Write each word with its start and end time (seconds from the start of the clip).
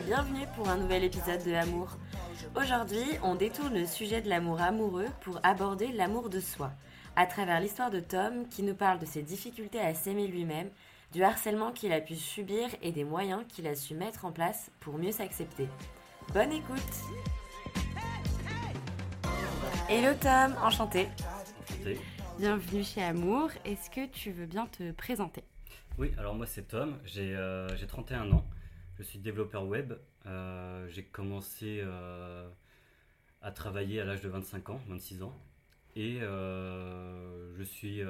et 0.00 0.02
bienvenue 0.04 0.46
pour 0.54 0.68
un 0.68 0.76
nouvel 0.76 1.04
épisode 1.04 1.42
de 1.44 1.52
Amour. 1.52 1.96
Aujourd'hui, 2.54 3.04
on 3.22 3.34
détourne 3.34 3.74
le 3.74 3.86
sujet 3.86 4.20
de 4.20 4.28
l'amour 4.28 4.60
amoureux 4.60 5.08
pour 5.20 5.40
aborder 5.42 5.88
l'amour 5.88 6.30
de 6.30 6.40
soi, 6.40 6.70
à 7.16 7.26
travers 7.26 7.60
l'histoire 7.60 7.90
de 7.90 8.00
Tom 8.00 8.48
qui 8.48 8.62
nous 8.62 8.74
parle 8.74 8.98
de 8.98 9.06
ses 9.06 9.22
difficultés 9.22 9.80
à 9.80 9.94
s'aimer 9.94 10.26
lui-même, 10.26 10.70
du 11.12 11.22
harcèlement 11.22 11.72
qu'il 11.72 11.92
a 11.92 12.00
pu 12.00 12.14
subir 12.14 12.68
et 12.82 12.92
des 12.92 13.04
moyens 13.04 13.42
qu'il 13.48 13.66
a 13.66 13.74
su 13.74 13.94
mettre 13.94 14.24
en 14.24 14.32
place 14.32 14.70
pour 14.80 14.96
mieux 14.96 15.12
s'accepter. 15.12 15.68
Bonne 16.32 16.52
écoute 16.52 16.78
Hello 19.88 20.14
Tom, 20.20 20.54
enchanté. 20.62 21.08
Enchanté. 21.68 22.00
Bienvenue 22.38 22.84
chez 22.84 23.02
Amour. 23.02 23.50
Est-ce 23.64 23.90
que 23.90 24.06
tu 24.06 24.30
veux 24.30 24.46
bien 24.46 24.66
te 24.66 24.92
présenter? 24.92 25.42
Oui, 25.98 26.12
alors 26.16 26.34
moi 26.34 26.46
c'est 26.46 26.68
Tom, 26.68 26.98
j'ai 27.04 27.34
euh, 27.34 27.76
j'ai 27.76 27.86
31 27.86 28.30
ans, 28.32 28.44
je 29.00 29.04
suis 29.04 29.18
développeur 29.18 29.64
web. 29.66 29.94
Euh, 30.26 30.86
j'ai 30.88 31.02
commencé 31.04 31.80
euh, 31.82 32.48
à 33.40 33.50
travailler 33.50 34.00
à 34.00 34.04
l'âge 34.04 34.20
de 34.20 34.28
25 34.28 34.68
ans, 34.70 34.80
26 34.88 35.22
ans, 35.22 35.34
et 35.96 36.18
euh, 36.20 37.54
je 37.56 37.62
suis 37.62 38.02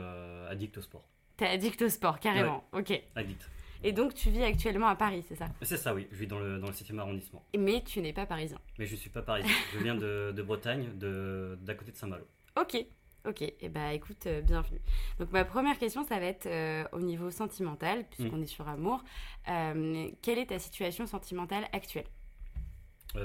addict 0.48 0.76
au 0.78 0.82
sport. 0.82 1.04
T'es 1.36 1.46
addict 1.46 1.80
au 1.82 1.88
sport, 1.88 2.18
carrément. 2.20 2.64
Ok. 2.72 3.00
Addict. 3.14 3.48
Et 3.82 3.92
donc 3.92 4.12
tu 4.12 4.28
vis 4.28 4.42
actuellement 4.42 4.88
à 4.88 4.96
Paris, 4.96 5.24
c'est 5.26 5.36
ça? 5.36 5.46
C'est 5.62 5.78
ça, 5.78 5.94
oui, 5.94 6.06
je 6.10 6.16
vis 6.16 6.26
dans 6.26 6.38
le, 6.38 6.58
dans 6.58 6.66
le 6.66 6.72
7e 6.74 6.98
arrondissement. 6.98 7.42
Mais 7.56 7.82
tu 7.82 8.02
n'es 8.02 8.12
pas 8.12 8.26
parisien. 8.26 8.58
Mais 8.78 8.84
je 8.86 8.94
suis 8.96 9.08
pas 9.08 9.22
parisien, 9.22 9.50
je 9.72 9.78
viens 9.78 9.94
de, 9.94 10.32
de 10.36 10.42
Bretagne, 10.42 10.98
de- 10.98 11.56
d'à 11.62 11.74
côté 11.74 11.90
de 11.92 11.96
Saint-Malo. 11.96 12.26
Ok. 12.60 12.76
Ok, 13.28 13.42
et 13.42 13.68
bah 13.68 13.92
écoute, 13.92 14.26
euh, 14.26 14.40
bienvenue. 14.40 14.80
Donc 15.18 15.30
ma 15.30 15.44
première 15.44 15.78
question, 15.78 16.04
ça 16.04 16.18
va 16.18 16.24
être 16.26 16.46
euh, 16.46 16.84
au 16.92 17.00
niveau 17.00 17.30
sentimental, 17.30 18.04
puisqu'on 18.10 18.40
est 18.40 18.46
sur 18.46 18.66
amour. 18.66 19.04
Euh, 19.48 20.08
quelle 20.22 20.38
est 20.38 20.46
ta 20.46 20.58
situation 20.58 21.06
sentimentale 21.06 21.68
actuelle? 21.72 22.06
Bah, 23.14 23.20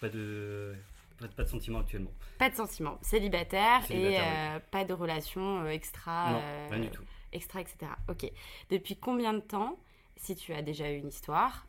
pas, 0.00 0.08
de, 0.08 0.74
pas, 1.18 1.26
de- 1.26 1.32
pas 1.32 1.42
de 1.44 1.48
sentiments 1.48 1.80
actuellement. 1.80 2.12
Pas 2.38 2.50
de 2.50 2.54
sentiments, 2.54 2.98
célibataire, 3.02 3.84
Célibataire, 3.86 4.56
et 4.56 4.60
pas 4.70 4.84
de 4.84 4.92
relation 4.92 5.66
extra, 5.66 6.32
non, 6.32 6.42
rien 6.70 6.80
du 6.80 6.90
tout. 6.90 7.02
extra, 7.32 7.60
etc. 7.60 7.78
Ok. 8.08 8.30
Depuis 8.70 8.96
combien 8.96 9.32
de 9.32 9.40
temps, 9.40 9.78
si 10.16 10.36
tu 10.36 10.52
as 10.52 10.62
déjà 10.62 10.90
eu 10.92 10.96
une 10.98 11.08
histoire, 11.08 11.66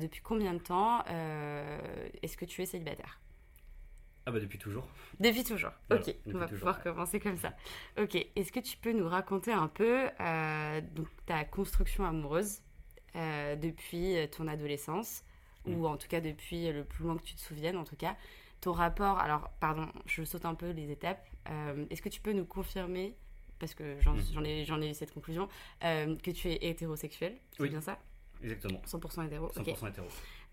depuis 0.00 0.20
combien 0.22 0.54
de 0.54 0.58
temps 0.58 1.02
est-ce 2.22 2.36
que 2.36 2.44
tu 2.44 2.62
es 2.62 2.66
célibataire? 2.66 3.18
Ah 4.26 4.30
bah 4.30 4.40
depuis 4.40 4.58
toujours. 4.58 4.88
Depuis 5.20 5.44
toujours. 5.44 5.70
Voilà, 5.88 6.02
ok, 6.02 6.08
depuis 6.24 6.34
on 6.34 6.38
va 6.38 6.46
toujours, 6.46 6.58
pouvoir 6.58 6.76
ouais. 6.78 6.82
commencer 6.82 7.20
comme 7.20 7.36
ça. 7.36 7.52
Ok, 8.00 8.14
est-ce 8.36 8.50
que 8.52 8.60
tu 8.60 8.76
peux 8.78 8.92
nous 8.92 9.08
raconter 9.08 9.52
un 9.52 9.68
peu 9.68 10.08
euh, 10.20 10.80
donc, 10.92 11.08
ta 11.26 11.44
construction 11.44 12.04
amoureuse 12.06 12.60
euh, 13.16 13.54
depuis 13.56 14.16
euh, 14.16 14.26
ton 14.26 14.48
adolescence, 14.48 15.22
Mm. 15.66 15.74
ou 15.76 15.86
en 15.86 15.96
tout 15.96 16.08
cas 16.08 16.20
depuis 16.20 16.70
le 16.70 16.84
plus 16.84 17.04
loin 17.04 17.16
que 17.16 17.22
tu 17.22 17.34
te 17.34 17.40
souviennes, 17.40 17.78
en 17.78 17.84
tout 17.84 17.96
cas, 17.96 18.16
ton 18.60 18.72
rapport. 18.72 19.18
Alors, 19.18 19.48
pardon, 19.60 19.88
je 20.04 20.22
saute 20.22 20.44
un 20.44 20.54
peu 20.54 20.70
les 20.72 20.90
étapes. 20.90 21.26
Euh, 21.48 21.86
est-ce 21.88 22.02
que 22.02 22.10
tu 22.10 22.20
peux 22.20 22.32
nous 22.34 22.44
confirmer, 22.44 23.14
parce 23.58 23.74
que 23.74 23.96
j'en 24.00 24.12
Mm. 24.12 24.22
j'en 24.34 24.44
ai, 24.44 24.86
ai 24.86 24.90
eu 24.90 24.94
cette 24.94 25.12
conclusion, 25.14 25.48
que 25.80 26.30
tu 26.32 26.48
es 26.50 26.68
hétérosexuel 26.68 27.34
C'est 27.52 27.62
Oui. 27.62 27.70
bien 27.70 27.80
ça? 27.80 27.98
Exactement. 28.44 28.80
100% 28.86 29.26
hétéro 29.26 29.48
100% 29.48 29.60
ok. 29.60 29.88
hétéro. 29.90 30.06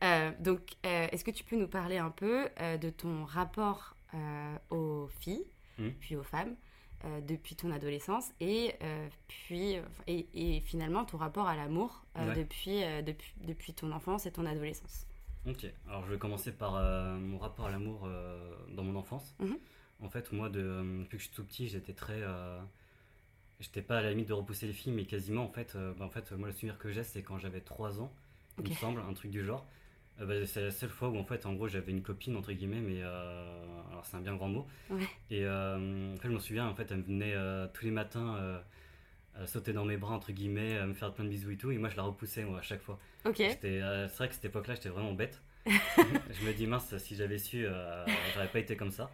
Euh, 0.04 0.32
donc, 0.40 0.62
euh, 0.86 1.08
est-ce 1.12 1.24
que 1.24 1.32
tu 1.32 1.44
peux 1.44 1.56
nous 1.58 1.68
parler 1.68 1.98
un 1.98 2.10
peu 2.10 2.48
euh, 2.60 2.78
de 2.78 2.90
ton 2.90 3.24
rapport 3.26 3.96
aux 4.70 5.08
filles, 5.20 5.46
Mhm. 5.78 5.94
puis 6.02 6.16
aux 6.18 6.24
femmes, 6.24 6.56
depuis 7.28 7.56
ton 7.56 7.72
adolescence, 7.72 8.32
et, 8.42 8.76
puis, 9.30 9.78
et, 10.08 10.28
et 10.34 10.60
finalement 10.60 11.06
ton 11.06 11.18
rapport 11.18 11.48
à 11.48 11.56
l'amour 11.56 12.04
Ouais. 12.16 12.36
depuis, 12.36 12.82
depuis, 13.06 13.34
depuis 13.48 13.74
ton 13.74 13.92
enfance 13.94 14.26
et 14.26 14.32
ton 14.32 14.46
adolescence? 14.46 15.08
Ok, 15.48 15.66
alors 15.88 16.06
je 16.06 16.12
vais 16.12 16.18
commencer 16.18 16.52
par 16.52 16.74
mon 17.20 17.38
rapport 17.38 17.68
à 17.68 17.72
l'amour 17.72 18.08
dans 18.76 18.84
mon 18.84 18.96
enfance. 18.98 19.34
Mhm. 19.40 19.58
En 20.04 20.10
fait, 20.10 20.32
moi, 20.34 20.50
de, 20.50 20.60
depuis 21.04 21.18
que 21.18 21.24
je 21.24 21.28
suis 21.28 21.36
tout 21.36 21.46
petit, 21.46 21.68
j'étais 21.70 21.94
très. 21.94 22.22
J'étais 23.62 23.82
pas 23.82 24.00
à 24.00 24.02
la 24.02 24.10
limite 24.12 24.28
de 24.30 24.34
repousser 24.34 24.68
les 24.68 24.74
filles, 24.74 24.94
mais 24.94 25.06
quasiment, 25.06 25.46
en 25.46 25.50
fait, 25.52 25.74
euh, 25.76 25.94
bah, 25.98 26.06
en 26.06 26.10
fait 26.10 26.32
moi, 26.34 26.48
le 26.50 26.54
souvenir 26.54 26.78
que 26.78 26.92
j'ai, 26.92 27.04
c'est 27.04 27.22
quand 27.24 27.38
j'avais 27.38 27.62
3 27.62 28.02
ans, 28.02 28.12
il 28.58 28.66
Ok. 28.66 28.70
me 28.70 28.76
semble, 28.76 29.02
un 29.02 29.14
truc 29.14 29.32
du 29.32 29.44
genre. 29.44 29.66
Euh, 30.22 30.26
bah, 30.26 30.46
c'est 30.46 30.62
la 30.62 30.72
seule 30.72 30.90
fois 30.90 31.10
où, 31.10 31.18
en 31.18 31.24
fait, 31.24 31.46
en 31.46 31.54
gros, 31.54 31.68
j'avais 31.68 31.92
une 31.92 32.04
copine, 32.04 32.36
entre 32.36 32.52
guillemets, 32.54 32.82
mais. 32.82 33.02
euh, 33.04 33.82
alors, 33.92 34.06
c'est 34.06 34.18
un 34.18 34.22
bien 34.22 34.36
grand 34.36 34.50
mot. 34.50 34.68
Ouais. 34.90 35.08
Et 35.32 35.46
euh, 35.46 36.14
en 36.14 36.18
fait, 36.18 36.28
je 36.30 36.34
me 36.34 36.40
souviens, 36.40 36.68
en 36.68 36.76
fait, 36.76 36.92
elle 36.92 36.98
me 37.00 37.04
venait 37.04 37.36
tous 37.74 37.86
les 37.86 37.92
matins. 37.92 38.62
sauter 39.46 39.74
dans 39.74 39.86
mes 39.86 39.98
bras 39.98 40.14
entre 40.16 40.32
guillemets, 40.32 40.86
me 40.86 40.94
faire 40.94 41.14
plein 41.14 41.24
de 41.26 41.30
bisous 41.30 41.52
et 41.52 41.58
tout, 41.58 41.72
et 41.72 41.78
moi 41.78 41.90
je 41.90 41.96
la 41.98 42.04
repoussais 42.04 42.44
moi 42.44 42.60
à 42.60 42.62
chaque 42.62 42.82
fois. 42.82 43.00
Ok, 43.26 43.42
J'étais, 43.48 43.82
euh, 43.82 44.08
c'est 44.08 44.18
vrai 44.18 44.28
que 44.30 44.36
cette 44.36 44.46
époque-là, 44.46 44.76
j'étais 44.76 44.90
vraiment 44.90 45.14
bête. 45.14 45.42
je 45.66 46.46
me 46.46 46.54
dis, 46.54 46.68
mince, 46.68 46.96
si 46.98 47.16
j'avais 47.16 47.38
su, 47.38 47.66
j'aurais 48.34 48.52
pas 48.52 48.60
été 48.60 48.76
comme 48.76 48.92
ça. 48.92 49.12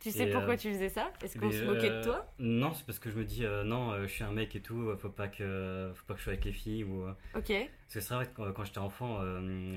Tu 0.00 0.10
sais 0.10 0.28
et, 0.28 0.30
pourquoi 0.30 0.54
euh, 0.54 0.56
tu 0.56 0.72
faisais 0.72 0.88
ça? 0.88 1.12
Est-ce 1.22 1.38
qu'on 1.38 1.50
se 1.50 1.64
moquait 1.64 1.90
de 1.90 1.94
euh, 1.96 2.02
toi? 2.02 2.32
Non, 2.38 2.72
c'est 2.74 2.84
parce 2.86 2.98
que 2.98 3.10
je 3.10 3.16
me 3.16 3.24
dis, 3.24 3.44
euh, 3.44 3.64
non, 3.64 4.00
je 4.02 4.06
suis 4.06 4.24
un 4.24 4.32
mec 4.32 4.54
et 4.56 4.60
tout, 4.60 4.94
faut 4.98 5.08
pas 5.08 5.28
que, 5.28 5.90
faut 5.94 6.04
pas 6.06 6.14
que 6.14 6.18
je 6.18 6.24
sois 6.24 6.32
avec 6.32 6.44
les 6.44 6.52
filles. 6.52 6.84
Ou, 6.84 7.04
Ok, 7.34 7.48
Parce 7.48 7.94
que 7.94 8.00
c'est 8.00 8.14
vrai 8.14 8.26
que 8.26 8.34
quand, 8.34 8.52
quand 8.52 8.64
j'étais 8.64 8.78
enfant, 8.78 9.20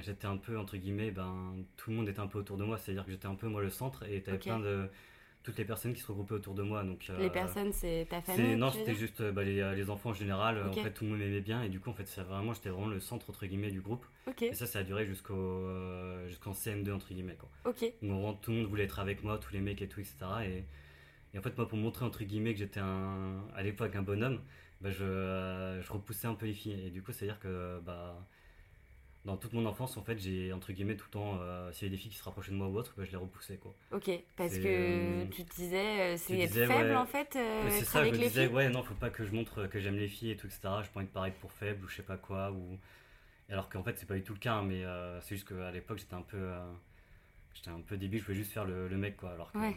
j'étais 0.01 0.27
un 0.27 0.37
peu, 0.37 0.57
entre 0.57 0.77
guillemets, 0.77 1.11
ben, 1.11 1.55
tout 1.77 1.89
le 1.89 1.95
monde 1.97 2.09
était 2.09 2.19
un 2.19 2.27
peu 2.27 2.39
autour 2.39 2.57
de 2.57 2.63
moi, 2.63 2.77
c'est-à-dire 2.77 3.05
que 3.05 3.11
j'étais 3.11 3.27
un 3.27 3.35
peu 3.35 3.47
moi 3.47 3.61
le 3.61 3.69
centre 3.69 4.03
et 4.03 4.21
t'avais 4.21 4.37
plein 4.37 4.59
de. 4.59 4.89
Toutes 5.43 5.57
les 5.57 5.65
personnes 5.65 5.93
qui 5.93 6.01
se 6.01 6.07
regroupaient 6.07 6.35
autour 6.35 6.53
de 6.53 6.61
moi. 6.61 6.83
Donc, 6.83 7.07
euh, 7.09 7.17
les 7.19 7.29
personnes, 7.29 7.71
c'est 7.73 8.07
ta 8.09 8.21
famille 8.21 8.55
non, 8.55 8.71
c'était 8.71 8.93
juste 8.95 9.21
euh, 9.21 9.31
bah, 9.31 9.43
les, 9.43 9.75
les 9.75 9.89
enfants 9.89 10.11
en 10.11 10.13
général. 10.13 10.57
euh. 10.57 10.67
En 10.69 10.73
fait, 10.83 10.91
tout 10.91 11.03
le 11.03 11.09
monde 11.11 11.19
m'aimait 11.19 11.41
bien 11.41 11.63
et 11.63 11.69
du 11.69 11.79
coup, 11.79 11.89
en 11.89 11.93
fait, 11.93 12.07
c'est 12.07 12.21
vraiment, 12.21 12.53
j'étais 12.53 12.69
vraiment 12.69 12.87
le 12.87 12.99
centre 12.99 13.29
entre 13.29 13.45
guillemets 13.45 13.71
du 13.71 13.81
groupe. 13.81 14.05
Et 14.51 14.53
ça, 14.53 14.67
ça 14.67 14.79
a 14.79 14.83
duré 14.83 15.05
jusqu'au 15.05 15.33
euh, 15.35 16.27
jusqu'en 16.27 16.51
CM2 16.51 16.91
entre 16.93 17.07
guillemets 17.13 17.35
quoi. 17.39 17.49
Donc 18.01 18.11
vraiment, 18.11 18.33
tout 18.33 18.51
le 18.51 18.57
monde 18.57 18.67
voulait 18.67 18.83
être 18.83 18.99
avec 18.99 19.23
moi, 19.23 19.37
tous 19.39 19.53
les 19.53 19.61
mecs 19.61 19.81
et 19.81 19.87
tout, 19.87 19.99
etc. 19.99 20.15
Et, 20.45 20.63
et 21.33 21.39
en 21.39 21.41
fait, 21.41 21.55
moi, 21.57 21.67
pour 21.67 21.77
montrer 21.77 22.05
entre 22.05 22.23
guillemets 22.23 22.53
que 22.53 22.59
j'étais 22.59 22.79
un, 22.79 23.41
à 23.55 23.63
l'époque 23.63 23.95
un 23.95 24.01
bonhomme, 24.03 24.41
bah, 24.81 24.91
je, 24.91 25.03
euh, 25.03 25.81
je 25.81 25.91
repoussais 25.91 26.27
un 26.27 26.33
peu 26.35 26.45
les 26.45 26.53
filles. 26.53 26.79
Et 26.87 26.89
du 26.91 27.01
coup, 27.01 27.11
c'est 27.11 27.25
à 27.25 27.27
dire 27.29 27.39
que 27.39 27.79
bah, 27.85 28.27
dans 29.25 29.37
toute 29.37 29.53
mon 29.53 29.65
enfance, 29.65 29.97
en 29.97 30.03
fait, 30.03 30.17
j'ai 30.17 30.51
entre 30.51 30.71
guillemets 30.71 30.95
tout 30.95 31.05
le 31.07 31.11
temps, 31.11 31.37
euh, 31.41 31.71
s'il 31.71 31.83
y 31.83 31.85
avait 31.85 31.95
des 31.95 32.01
filles 32.01 32.11
qui 32.11 32.17
se 32.17 32.23
rapprochaient 32.23 32.51
de 32.51 32.55
moi 32.55 32.67
ou 32.67 32.77
autre, 32.77 32.95
bah, 32.97 33.03
je 33.05 33.11
les 33.11 33.17
repoussais 33.17 33.57
quoi. 33.57 33.73
ok. 33.91 34.09
Parce 34.35 34.57
que 34.57 34.63
euh, 34.65 35.25
tu 35.29 35.45
te 35.45 35.55
disais, 35.55 36.13
euh, 36.13 36.17
c'est 36.17 36.39
être 36.39 36.49
disais, 36.49 36.65
faible 36.65 36.89
ouais. 36.89 36.95
en 36.95 37.05
fait, 37.05 37.29
c'est 37.33 37.39
être 37.39 37.85
ça, 37.85 38.03
je 38.03 38.09
me 38.09 38.15
les 38.15 38.27
disais, 38.27 38.47
filles 38.47 38.55
ouais, 38.55 38.69
non, 38.69 38.81
faut 38.81 38.95
pas 38.95 39.11
que 39.11 39.23
je 39.23 39.31
montre 39.31 39.67
que 39.67 39.79
j'aime 39.79 39.97
les 39.97 40.07
filles 40.07 40.31
et 40.31 40.37
tout, 40.37 40.47
etc. 40.47 40.61
Je 40.83 40.89
pas 40.89 40.99
envie 41.01 41.07
de 41.07 41.11
paraître 41.11 41.37
pour 41.37 41.51
faible 41.51 41.85
ou 41.85 41.87
je 41.87 41.97
sais 41.97 42.03
pas 42.03 42.17
quoi. 42.17 42.51
Ou... 42.51 42.79
Alors 43.49 43.69
qu'en 43.69 43.83
fait, 43.83 43.97
c'est 43.97 44.07
pas 44.07 44.15
du 44.15 44.23
tout 44.23 44.33
le 44.33 44.39
cas, 44.39 44.55
hein, 44.55 44.63
mais 44.63 44.83
c'est 45.21 45.35
juste 45.35 45.47
qu'à 45.47 45.71
l'époque, 45.71 45.99
j'étais 45.99 46.15
un 46.15 46.23
peu. 46.23 46.49
J'étais 47.53 47.69
un 47.69 47.81
peu 47.81 47.97
débile, 47.97 48.21
je 48.21 48.25
voulais 48.25 48.37
juste 48.37 48.53
faire 48.53 48.63
le, 48.63 48.87
le 48.87 48.97
mec, 48.97 49.17
quoi. 49.17 49.31
Alors 49.31 49.51
que, 49.51 49.57
Ouais. 49.57 49.75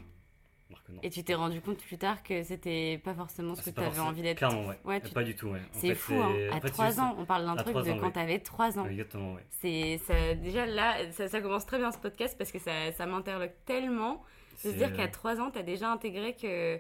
Que 0.83 0.93
non. 0.93 1.01
Et 1.03 1.11
tu 1.11 1.23
t'es 1.25 1.35
rendu 1.35 1.61
compte 1.61 1.79
plus 1.79 1.99
tard 1.99 2.23
que 2.23 2.43
c'était 2.43 3.01
pas 3.05 3.15
forcément 3.15 3.55
ce 3.55 3.61
Ah, 3.61 3.63
que 3.63 3.71
c'est 3.71 3.75
tu 3.75 3.81
avais 3.81 3.99
envie 4.01 4.23
d'être. 4.23 4.39
Clairement, 4.39 4.67
ouais. 4.67 4.79
Ouais, 4.85 5.01
tu- 5.01 5.13
Pas 5.13 5.23
du 5.23 5.37
tout, 5.37 5.49
ouais. 5.49 5.61
C'est 5.73 5.95
fou, 5.95 6.15
hein. 6.15 6.33
c'est- 6.35 6.49
À 6.49 6.55
en 6.57 6.61
fait, 6.61 6.71
3 6.71 6.91
c'est- 6.93 7.01
ans, 7.01 7.15
on 7.19 7.25
parle 7.25 7.45
d'un 7.45 7.57
truc 7.57 7.69
3 7.71 7.83
de 7.83 7.91
ans, 7.93 7.99
quand 7.99 8.07
ouais. 8.07 8.13
t'avais 8.13 8.39
3 8.41 8.79
ans. 8.79 8.87
Exactement, 8.87 9.35
ouais. 9.35 9.45
C'est 9.51 9.99
ça, 10.07 10.35
déjà 10.35 10.67
là, 10.67 10.97
ça, 11.13 11.29
ça 11.29 11.41
commence 11.41 11.67
très 11.67 11.79
bien 11.79 11.93
ce 11.93 11.99
podcast 11.99 12.37
parce 12.39 12.51
que 12.53 12.59
ça, 12.59 12.93
ça 12.93 13.07
m'interloque 13.07 13.55
tellement 13.67 14.23
de 14.55 14.59
se 14.59 14.71
C'est, 14.71 14.75
dire 14.77 14.93
qu'à 14.93 15.09
3 15.09 15.41
ans, 15.41 15.51
t'as 15.51 15.63
déjà 15.63 15.91
intégré 15.91 16.35
que, 16.35 16.79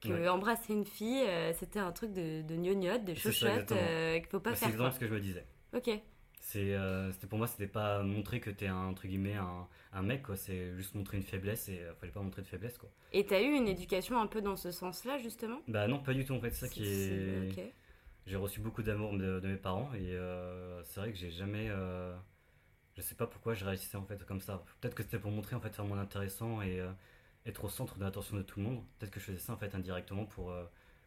que 0.00 0.08
Ouais. 0.08 0.28
embrasser 0.28 0.72
une 0.74 0.84
fille, 0.84 1.22
euh, 1.26 1.52
c'était 1.54 1.78
un 1.80 1.92
truc 1.92 2.12
de, 2.12 2.42
de 2.42 2.54
gnognotte, 2.56 3.04
de 3.04 3.14
C'est 3.14 3.20
chochotte, 3.32 3.50
exactement. 3.50 3.80
euh, 3.82 4.18
qu'il 4.18 4.26
faut 4.28 4.40
pas 4.40 4.50
bah, 4.50 4.56
c'est 4.56 4.66
faire. 4.66 4.68
exactement 4.74 4.88
quoi. 4.90 4.94
ce 4.94 5.00
que 5.00 5.06
je 5.06 5.14
me 5.14 5.20
disais. 5.20 5.44
Ok, 5.74 5.90
C'est, 6.44 6.74
euh, 6.74 7.10
c'était 7.12 7.26
pour 7.26 7.38
moi, 7.38 7.46
c'était 7.46 7.66
pas 7.66 8.02
montrer 8.02 8.38
que 8.40 8.50
t'es 8.50 8.66
un, 8.68 8.76
entre 8.86 9.06
guillemets, 9.06 9.34
un, 9.36 9.66
un 9.92 10.02
mec, 10.02 10.22
quoi. 10.22 10.36
C'est 10.36 10.74
juste 10.76 10.94
montrer 10.94 11.16
une 11.16 11.22
faiblesse 11.22 11.68
et 11.68 11.80
euh, 11.80 11.94
fallait 11.94 12.12
pas 12.12 12.20
montrer 12.20 12.42
de 12.42 12.46
faiblesse, 12.46 12.78
quoi. 12.78 12.90
et 13.12 13.24
t'as 13.24 13.40
eu 13.40 13.54
une 13.54 13.66
éducation 13.68 14.20
un 14.20 14.26
peu 14.26 14.42
dans 14.42 14.56
ce 14.56 14.70
sens-là 14.70 15.16
justement? 15.18 15.60
Bah 15.68 15.88
non, 15.88 15.98
pas 16.02 16.12
du 16.14 16.24
tout, 16.24 16.34
en 16.34 16.40
fait. 16.40 16.50
C'est 16.50 16.60
ça 16.66 16.68
qui 16.68 16.84
est. 16.84 17.74
J'ai 18.26 18.36
reçu 18.36 18.60
beaucoup 18.60 18.82
d'amour 18.82 19.12
de, 19.18 19.40
de 19.40 19.48
mes 19.48 19.56
parents 19.56 19.92
et 19.94 20.12
euh, 20.14 20.82
c'est 20.84 21.00
vrai 21.00 21.12
que 21.12 21.18
j'ai 21.18 21.30
jamais. 21.30 21.68
euh, 21.70 22.14
je 22.96 23.02
sais 23.02 23.14
pas 23.16 23.26
pourquoi 23.26 23.54
je 23.54 23.64
réagissais 23.64 23.96
en 23.98 24.04
fait 24.06 24.24
comme 24.26 24.40
ça. 24.40 24.64
Peut-être 24.80 24.94
que 24.94 25.02
c'était 25.02 25.18
pour 25.18 25.30
montrer 25.32 25.56
en 25.56 25.60
fait 25.60 25.74
faire 25.74 25.84
mon 25.86 25.98
intéressant 25.98 26.62
et 26.62 26.80
être 27.46 27.64
au 27.64 27.68
centre 27.70 27.98
de 27.98 28.04
l'attention 28.04 28.36
de 28.36 28.42
tout 28.42 28.60
le 28.60 28.66
monde. 28.66 28.84
Peut-être 28.98 29.12
que 29.12 29.20
je 29.20 29.26
faisais 29.26 29.38
ça 29.38 29.54
en 29.54 29.56
fait 29.58 29.74
indirectement 29.74 30.26
pour, 30.26 30.54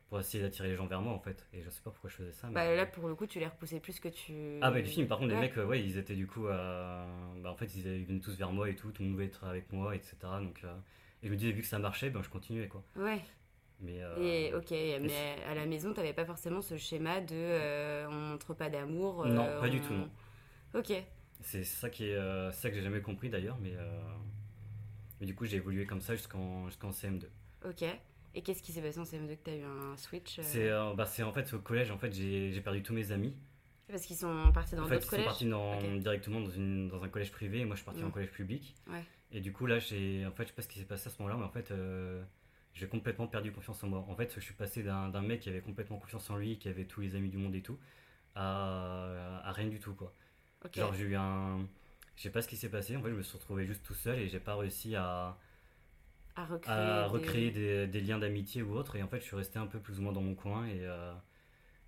pour 0.09 0.19
essayer 0.19 0.42
d'attirer 0.44 0.69
les 0.69 0.75
gens 0.75 0.86
vers 0.88 1.01
moi 1.01 1.13
en 1.13 1.19
fait. 1.19 1.45
Et 1.54 1.62
je 1.62 1.69
sais 1.69 1.81
pas 1.81 1.92
pourquoi 1.92 2.09
je 2.09 2.15
faisais 2.15 2.31
ça. 2.31 2.48
Bah 2.48 2.65
mais- 2.65 2.75
là, 2.75 2.86
pour 2.86 3.07
le 3.07 3.15
coup, 3.15 3.27
tu 3.27 3.39
les 3.39 3.48
repoussais 3.48 3.80
plus 3.80 4.00
que 4.00 4.07
tu. 4.07 4.59
Ah 4.62 4.71
bah 4.71 4.80
les 4.80 4.86
films, 4.86 5.07
par 5.07 5.18
contre 5.19 5.33
Ouais. 5.33 5.42
les 5.42 5.48
mecs, 5.48 5.57
euh, 5.57 5.65
ouais, 5.65 5.83
ils 5.83 5.98
étaient 5.98 6.15
du 6.15 6.27
coup, 6.27 6.48
euh, 6.48 7.06
bah, 7.42 7.51
en 7.51 7.56
fait 7.56 7.74
ils, 7.75 7.86
ils 7.88 8.06
venaient 8.06 8.19
tous 8.19 8.36
vers 8.38 8.51
moi 8.51 8.69
et 8.69 8.75
tout, 8.75 8.92
tout 8.92 9.01
le 9.01 9.07
monde 9.09 9.15
voulait 9.15 9.27
être 9.27 9.44
avec 9.44 9.71
moi, 9.74 9.95
etc. 9.95 10.15
Donc 10.42 10.62
euh, 10.63 10.74
et 11.24 11.27
je 11.27 11.31
me 11.31 11.38
disais 11.38 11.51
vu 11.51 11.62
que 11.62 11.68
ça 11.68 11.80
marchait, 11.80 12.09
ben 12.09 12.21
je 12.24 12.30
continuais 12.30 12.68
quoi. 12.68 12.83
Ouais. 12.95 13.19
Mais 13.80 14.01
euh, 14.01 14.15
Et 14.19 14.54
ok, 14.56 14.71
mais 14.71 15.36
à 15.48 15.54
la 15.54 15.65
maison, 15.68 15.94
t'avais 15.94 16.13
pas 16.13 16.25
forcément 16.25 16.62
ce 16.62 16.77
schéma 16.77 17.21
de 17.21 17.36
euh, 17.36 18.07
on 18.10 18.13
montre 18.31 18.53
pas 18.56 18.69
d'amour. 18.69 19.25
Non, 19.27 19.44
euh, 19.45 19.60
pas 19.60 19.69
du 19.69 19.80
tout, 19.81 19.94
non. 19.94 20.10
Ok. 20.74 20.92
C'est 21.42 21.63
ça 21.63 21.89
qui 21.92 22.06
est, 22.10 22.51
ça 22.53 22.69
que 22.69 22.75
j'ai 22.75 22.81
jamais 22.81 23.01
compris 23.01 23.30
d'ailleurs, 23.30 23.57
mais, 23.62 23.75
mais 25.19 25.27
du 25.27 25.36
coup 25.36 25.45
j'ai 25.45 25.57
évolué 25.57 25.86
comme 25.86 26.01
ça 26.01 26.15
jusqu'en 26.15 26.65
jusqu'en 26.68 26.89
CM2. 26.92 27.25
Ok. 27.65 27.83
Et 28.38 28.42
qu'est-ce 28.44 28.62
qui 28.62 28.72
s'est 28.72 28.81
passé 28.81 29.00
en 29.00 29.04
CM2 29.04 29.36
que 29.36 29.44
t'as 29.44 29.56
eu 29.56 29.63
un 29.63 29.98
switch 29.98 30.38
euh, 30.38 30.44
C'est 30.45 30.69
euh, 30.69 30.94
bah, 30.94 31.06
c'est 31.07 31.24
en 31.24 31.34
fait 31.34 31.51
au 31.54 31.60
collège 31.60 31.89
en 31.89 31.98
fait 31.98 32.12
j'ai 32.13 32.62
perdu 32.62 32.84
tous 32.84 32.94
mes 32.94 33.12
amis 33.12 33.34
Parce 33.88 34.04
qu'ils 34.06 34.16
sont 34.16 34.51
partis 34.54 34.75
dans 34.75 34.84
d'autres 34.84 34.95
ils 34.95 35.01
sont 35.01 35.10
collèges 35.10 35.25
partis 35.25 35.45
dans- 35.50 35.95
directement 35.98 36.42
dans, 36.42 36.50
une, 36.51 36.88
dans 36.88 37.04
un 37.04 37.10
collège 37.10 37.31
privé 37.31 37.60
et 37.62 37.66
moi 37.66 37.75
je 37.75 37.80
suis 37.81 37.86
parti 37.86 38.01
Mm. 38.01 38.06
en 38.07 38.12
collège 38.12 38.30
public. 38.31 38.75
Ouais. 38.92 39.04
Et 39.31 39.42
du 39.42 39.51
coup, 39.51 39.66
là, 39.66 39.78
j'ai. 39.80 40.25
En 40.25 40.31
fait, 40.31 40.44
je 40.44 40.48
sais 40.50 40.54
pas 40.54 40.62
ce 40.62 40.68
qui 40.69 40.80
s'est 40.80 40.86
passé 40.86 41.07
à 41.10 41.12
ce 41.12 41.18
moment-là, 41.22 41.38
mais 41.38 41.44
en 41.45 41.50
fait, 41.50 41.72
euh, 41.72 42.24
j'ai 42.74 42.88
complètement 42.88 43.28
perdu 43.28 43.51
confiance 43.51 43.84
en 43.84 43.88
moi. 43.89 44.06
En 44.07 44.16
fait, 44.16 44.31
je 44.34 44.39
suis 44.39 44.54
passé 44.54 44.84
d'un 44.84 45.22
mec 45.22 45.42
qui 45.42 45.50
avait 45.50 45.60
complètement 45.60 45.98
confiance 45.98 46.30
en 46.30 46.38
lui, 46.38 46.57
qui 46.60 46.69
avait 46.69 46.86
tous 46.86 47.01
les 47.01 47.13
amis 47.16 47.28
du 47.30 47.36
monde 47.38 47.54
et 47.56 47.62
tout, 47.62 47.78
à, 48.36 49.42
à 49.44 49.51
rien 49.51 49.68
du 49.68 49.80
tout, 49.81 49.94
quoi. 49.95 50.13
Ok. 50.63 50.75
Genre, 50.78 50.94
j'ai 50.94 51.04
eu 51.06 51.16
un. 51.16 51.60
Je 52.16 52.22
sais 52.24 52.30
pas 52.30 52.42
ce 52.42 52.48
qui 52.48 52.56
s'est 52.56 52.69
passé, 52.69 52.95
en 52.95 53.01
fait, 53.04 53.10
je 53.10 53.16
me 53.16 53.22
suis 53.22 53.38
retrouvé 53.38 53.66
juste 53.66 53.84
tout 53.84 53.94
seul 53.94 54.19
et 54.19 54.28
j'ai 54.30 54.39
pas 54.39 54.56
réussi 54.56 54.95
à, 54.95 55.38
à 56.38 56.45
recréer, 56.45 57.04
à 57.04 57.07
des- 57.07 57.07
recréer 57.07 57.51
des, 57.51 57.88
des 57.88 58.01
liens 58.01 58.19
d'amitié 58.19 58.62
ou 58.62 58.74
autre. 58.75 58.95
Et 58.95 59.04
en 59.04 59.07
fait, 59.07 59.19
je 59.19 59.25
suis 59.25 59.36
resté 59.36 59.60
un 59.60 59.68
peu 59.68 59.80
plus 59.80 60.00
ou 60.00 60.04
moins 60.04 60.13
dans 60.13 60.22
mon 60.22 60.36
coin 60.36 60.66
et, 60.68 60.80
euh, 60.81 61.13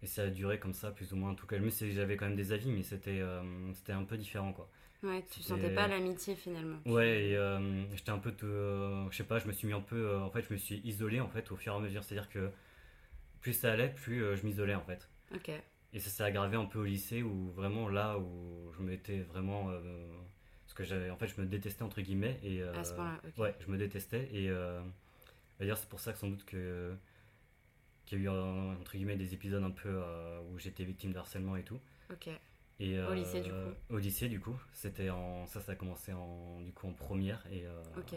et 0.04 0.08
ça 0.08 0.24
a 0.24 0.28
duré 0.30 0.60
comme 0.60 0.74
ça, 0.74 0.92
plus 0.92 1.14
ou 1.14 1.18
moins. 1.18 1.32
En 1.32 1.36
tout 1.36 1.48
cas, 1.48 1.60
même 1.60 1.72
si 1.72 1.92
j'avais 1.94 2.18
quand 2.18 2.26
même 2.28 2.36
des 2.38 2.54
avis, 2.54 2.72
mais 2.72 2.84
c'était 2.84 3.20
euh, 3.22 3.42
c'était 3.74 3.94
un 3.94 4.04
peu 4.06 4.18
différent, 4.18 4.54
quoi. 4.54 4.70
Ouais, 5.04 5.24
tu 5.32 5.42
sentais 5.42 5.70
pas 5.70 5.88
l'amitié 5.88 6.36
finalement. 6.36 6.78
Ouais, 6.86 7.30
et 7.30 7.38
euh, 7.38 7.60
j'étais 7.96 8.12
un 8.12 8.20
peu, 8.20 8.34
euh, 8.44 9.10
je 9.12 9.18
sais 9.18 9.24
pas, 9.24 9.40
je 9.40 9.48
me 9.48 9.54
suis 9.54 9.68
mis 9.68 9.74
un 9.74 9.82
peu, 9.82 10.18
en 10.18 10.30
fait, 10.32 10.44
je 10.48 10.54
me 10.54 10.58
suis 10.58 10.78
isolé 10.86 11.20
en 11.20 11.30
fait 11.30 11.52
au 11.52 11.56
fur 11.56 11.74
et 11.74 11.76
à 11.76 11.80
mesure. 11.80 12.04
C'est-à-dire 12.04 12.30
que 12.30 12.52
plus 13.42 13.54
ça 13.54 13.74
allait, 13.74 13.90
plus 13.90 14.38
je 14.38 14.46
m'isolais 14.46 14.76
en 14.76 14.84
fait. 14.84 15.10
Ok. 15.36 15.50
Et 15.94 16.00
ça 16.00 16.10
s'est 16.10 16.24
aggravé 16.24 16.58
un 16.58 16.66
peu 16.66 16.80
au 16.80 16.86
lycée 16.86 17.24
où 17.24 17.52
vraiment 17.52 17.90
là 17.90 18.18
où 18.20 18.72
je 18.78 18.84
m'étais 18.84 19.20
vraiment, 19.22 19.72
que 20.80 20.84
j'avais, 20.86 21.10
en 21.10 21.18
fait, 21.18 21.28
je 21.28 21.40
me 21.42 21.46
détestais 21.46 21.84
entre 21.84 22.02
guillemets 22.02 22.40
et 22.44 22.62
euh, 22.62 22.74
À 22.74 22.84
ce 22.84 22.94
point-là, 22.94 23.20
ok. 23.28 23.38
ouais, 23.38 23.56
je 23.60 23.70
me 23.72 23.78
détestais 23.78 24.30
et 24.32 24.50
euh, 24.50 24.82
d'ailleurs 25.60 25.78
c'est 25.78 25.90
pour 25.90 26.00
ça 26.00 26.14
que 26.14 26.18
sans 26.20 26.30
doute 26.30 26.46
que 26.46 26.96
qu'il 28.06 28.18
y 28.18 28.22
a 28.22 28.24
eu 28.26 28.30
euh, 28.30 28.72
entre 28.80 28.94
guillemets 28.94 29.18
des 29.18 29.34
épisodes 29.34 29.64
un 29.64 29.72
peu 29.72 29.90
euh, 29.90 30.40
où 30.50 30.58
j'étais 30.58 30.84
victime 30.86 31.12
de 31.12 31.18
harcèlement 31.20 31.56
et 31.58 31.64
tout. 31.64 31.80
Ok. 32.12 32.30
Et, 32.80 32.98
Au 32.98 33.14
lycée, 33.14 33.42
du 33.42 33.50
coup 33.52 33.94
Au 33.94 33.98
lycée, 33.98 34.30
du 34.30 34.40
coup. 34.40 34.56
C'était 34.72 35.10
en... 35.10 35.46
Ça, 35.48 35.60
ça 35.60 35.74
a 35.74 35.76
commencé 35.76 36.14
en, 36.14 36.62
du 36.62 36.72
coup, 36.72 36.88
en 36.88 36.94
première. 36.94 37.46
Et 37.52 37.68
euh, 37.68 37.84
Ok. 37.98 38.16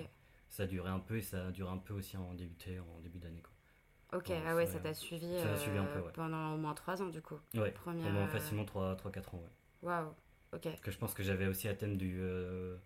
ça 0.48 0.62
a 0.62 0.66
duré 0.66 0.88
un 0.88 1.00
peu. 1.00 1.16
Et 1.16 1.22
ça 1.22 1.48
a 1.48 1.50
duré 1.50 1.68
un 1.68 1.78
peu 1.78 1.94
aussi 1.94 2.16
en 2.16 2.32
début, 2.34 2.54
en 2.96 3.00
début 3.00 3.18
d'année. 3.18 3.42
Quoi. 3.42 4.18
Ok, 4.18 4.30
ah 4.46 4.54
ouais, 4.54 4.66
ça- 4.66 4.78
t'a 4.78 4.94
suivi, 4.94 5.36
ça 5.40 5.56
suivi 5.56 5.78
un 5.78 5.84
peu, 5.86 5.98
ouais. 5.98 6.12
pendant 6.14 6.54
au 6.54 6.58
moins 6.58 6.74
3 6.74 7.02
ans 7.02 7.08
du 7.08 7.20
coup. 7.22 7.40
Ouais, 7.54 7.72
Première, 7.72 8.04
pendant 8.06 8.28
facilement 8.28 8.64
3-4 8.64 9.34
ans. 9.34 9.38
Ouais. 9.38 9.88
Waouh, 9.88 10.14
ok. 10.52 10.62
Parce 10.62 10.80
que 10.80 10.90
je 10.90 10.98
pense 10.98 11.14
que 11.14 11.22
j'avais 11.22 11.46
aussi 11.46 11.66
la 11.66 11.74
thème 11.74 11.96
du. 11.96 12.18
euh, 12.20 12.76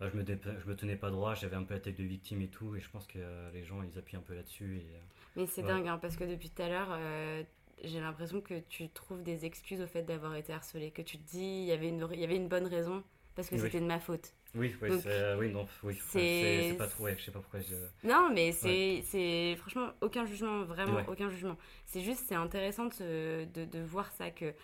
bah, 0.00 0.08
je, 0.12 0.16
me 0.16 0.22
dé- 0.24 0.38
je 0.62 0.68
me 0.68 0.74
tenais 0.76 0.96
pas 0.96 1.10
droit. 1.10 1.34
J'avais 1.34 1.56
un 1.56 1.62
peu 1.64 1.74
la 1.74 1.80
tête 1.80 1.96
de 1.98 2.04
victime 2.04 2.42
et 2.42 2.48
tout. 2.48 2.74
Et 2.76 2.80
je 2.80 2.90
pense 2.90 3.06
que 3.06 3.18
euh, 3.18 3.50
les 3.52 3.64
gens, 3.64 3.82
ils 3.82 3.98
appuient 3.98 4.16
un 4.16 4.20
peu 4.22 4.34
là-dessus. 4.34 4.76
Et, 4.78 4.94
euh, 4.96 4.98
Mais 5.36 5.46
c'est 5.46 5.62
Ouais. 5.62 5.68
dingue, 5.68 5.88
hein, 5.88 5.98
parce 6.00 6.16
que 6.16 6.24
depuis 6.24 6.50
tout 6.50 6.62
à 6.62 6.68
l'heure, 6.68 6.88
euh, 6.90 7.42
j'ai 7.82 8.00
l'impression 8.00 8.40
que 8.40 8.60
tu 8.68 8.88
trouves 8.88 9.22
des 9.22 9.44
excuses 9.44 9.80
au 9.80 9.86
fait 9.86 10.02
d'avoir 10.02 10.34
été 10.36 10.52
harcelé, 10.52 10.90
que 10.90 11.02
tu 11.02 11.18
te 11.18 11.30
dis 11.30 11.38
il 11.62 11.64
y 11.64 11.72
avait 11.72 11.88
une, 11.88 12.06
il 12.12 12.20
y 12.20 12.24
avait 12.24 12.36
une 12.36 12.48
bonne 12.48 12.66
raison, 12.66 13.02
parce 13.34 13.48
que 13.48 13.54
Oui. 13.56 13.60
c'était 13.62 13.80
de 13.80 13.86
ma 13.86 13.98
faute. 14.00 14.32
Oui, 14.56 14.72
ouais, 14.80 14.88
Donc, 14.88 15.04
euh, 15.06 15.36
oui, 15.36 15.52
non, 15.52 15.66
oui. 15.82 15.98
c'est- 16.10 16.76
pas 16.78 16.86
trop. 16.86 17.04
Ouais, 17.04 17.16
je 17.18 17.24
sais 17.24 17.32
pas 17.32 17.40
pourquoi 17.40 17.58
je. 17.60 17.74
Non, 18.06 18.30
mais 18.32 18.52
c'est, 18.52 19.02
c'est 19.04 19.56
franchement 19.56 19.88
aucun 20.00 20.24
jugement, 20.26 20.62
vraiment 20.62 20.94
Ouais. 20.94 21.04
aucun 21.08 21.28
jugement. 21.28 21.56
C'est 21.86 22.00
juste, 22.02 22.24
c'est 22.28 22.36
intéressant 22.36 22.86
de, 22.86 23.46
de 23.52 23.80
voir 23.82 24.12
ça 24.12 24.30
que 24.30 24.54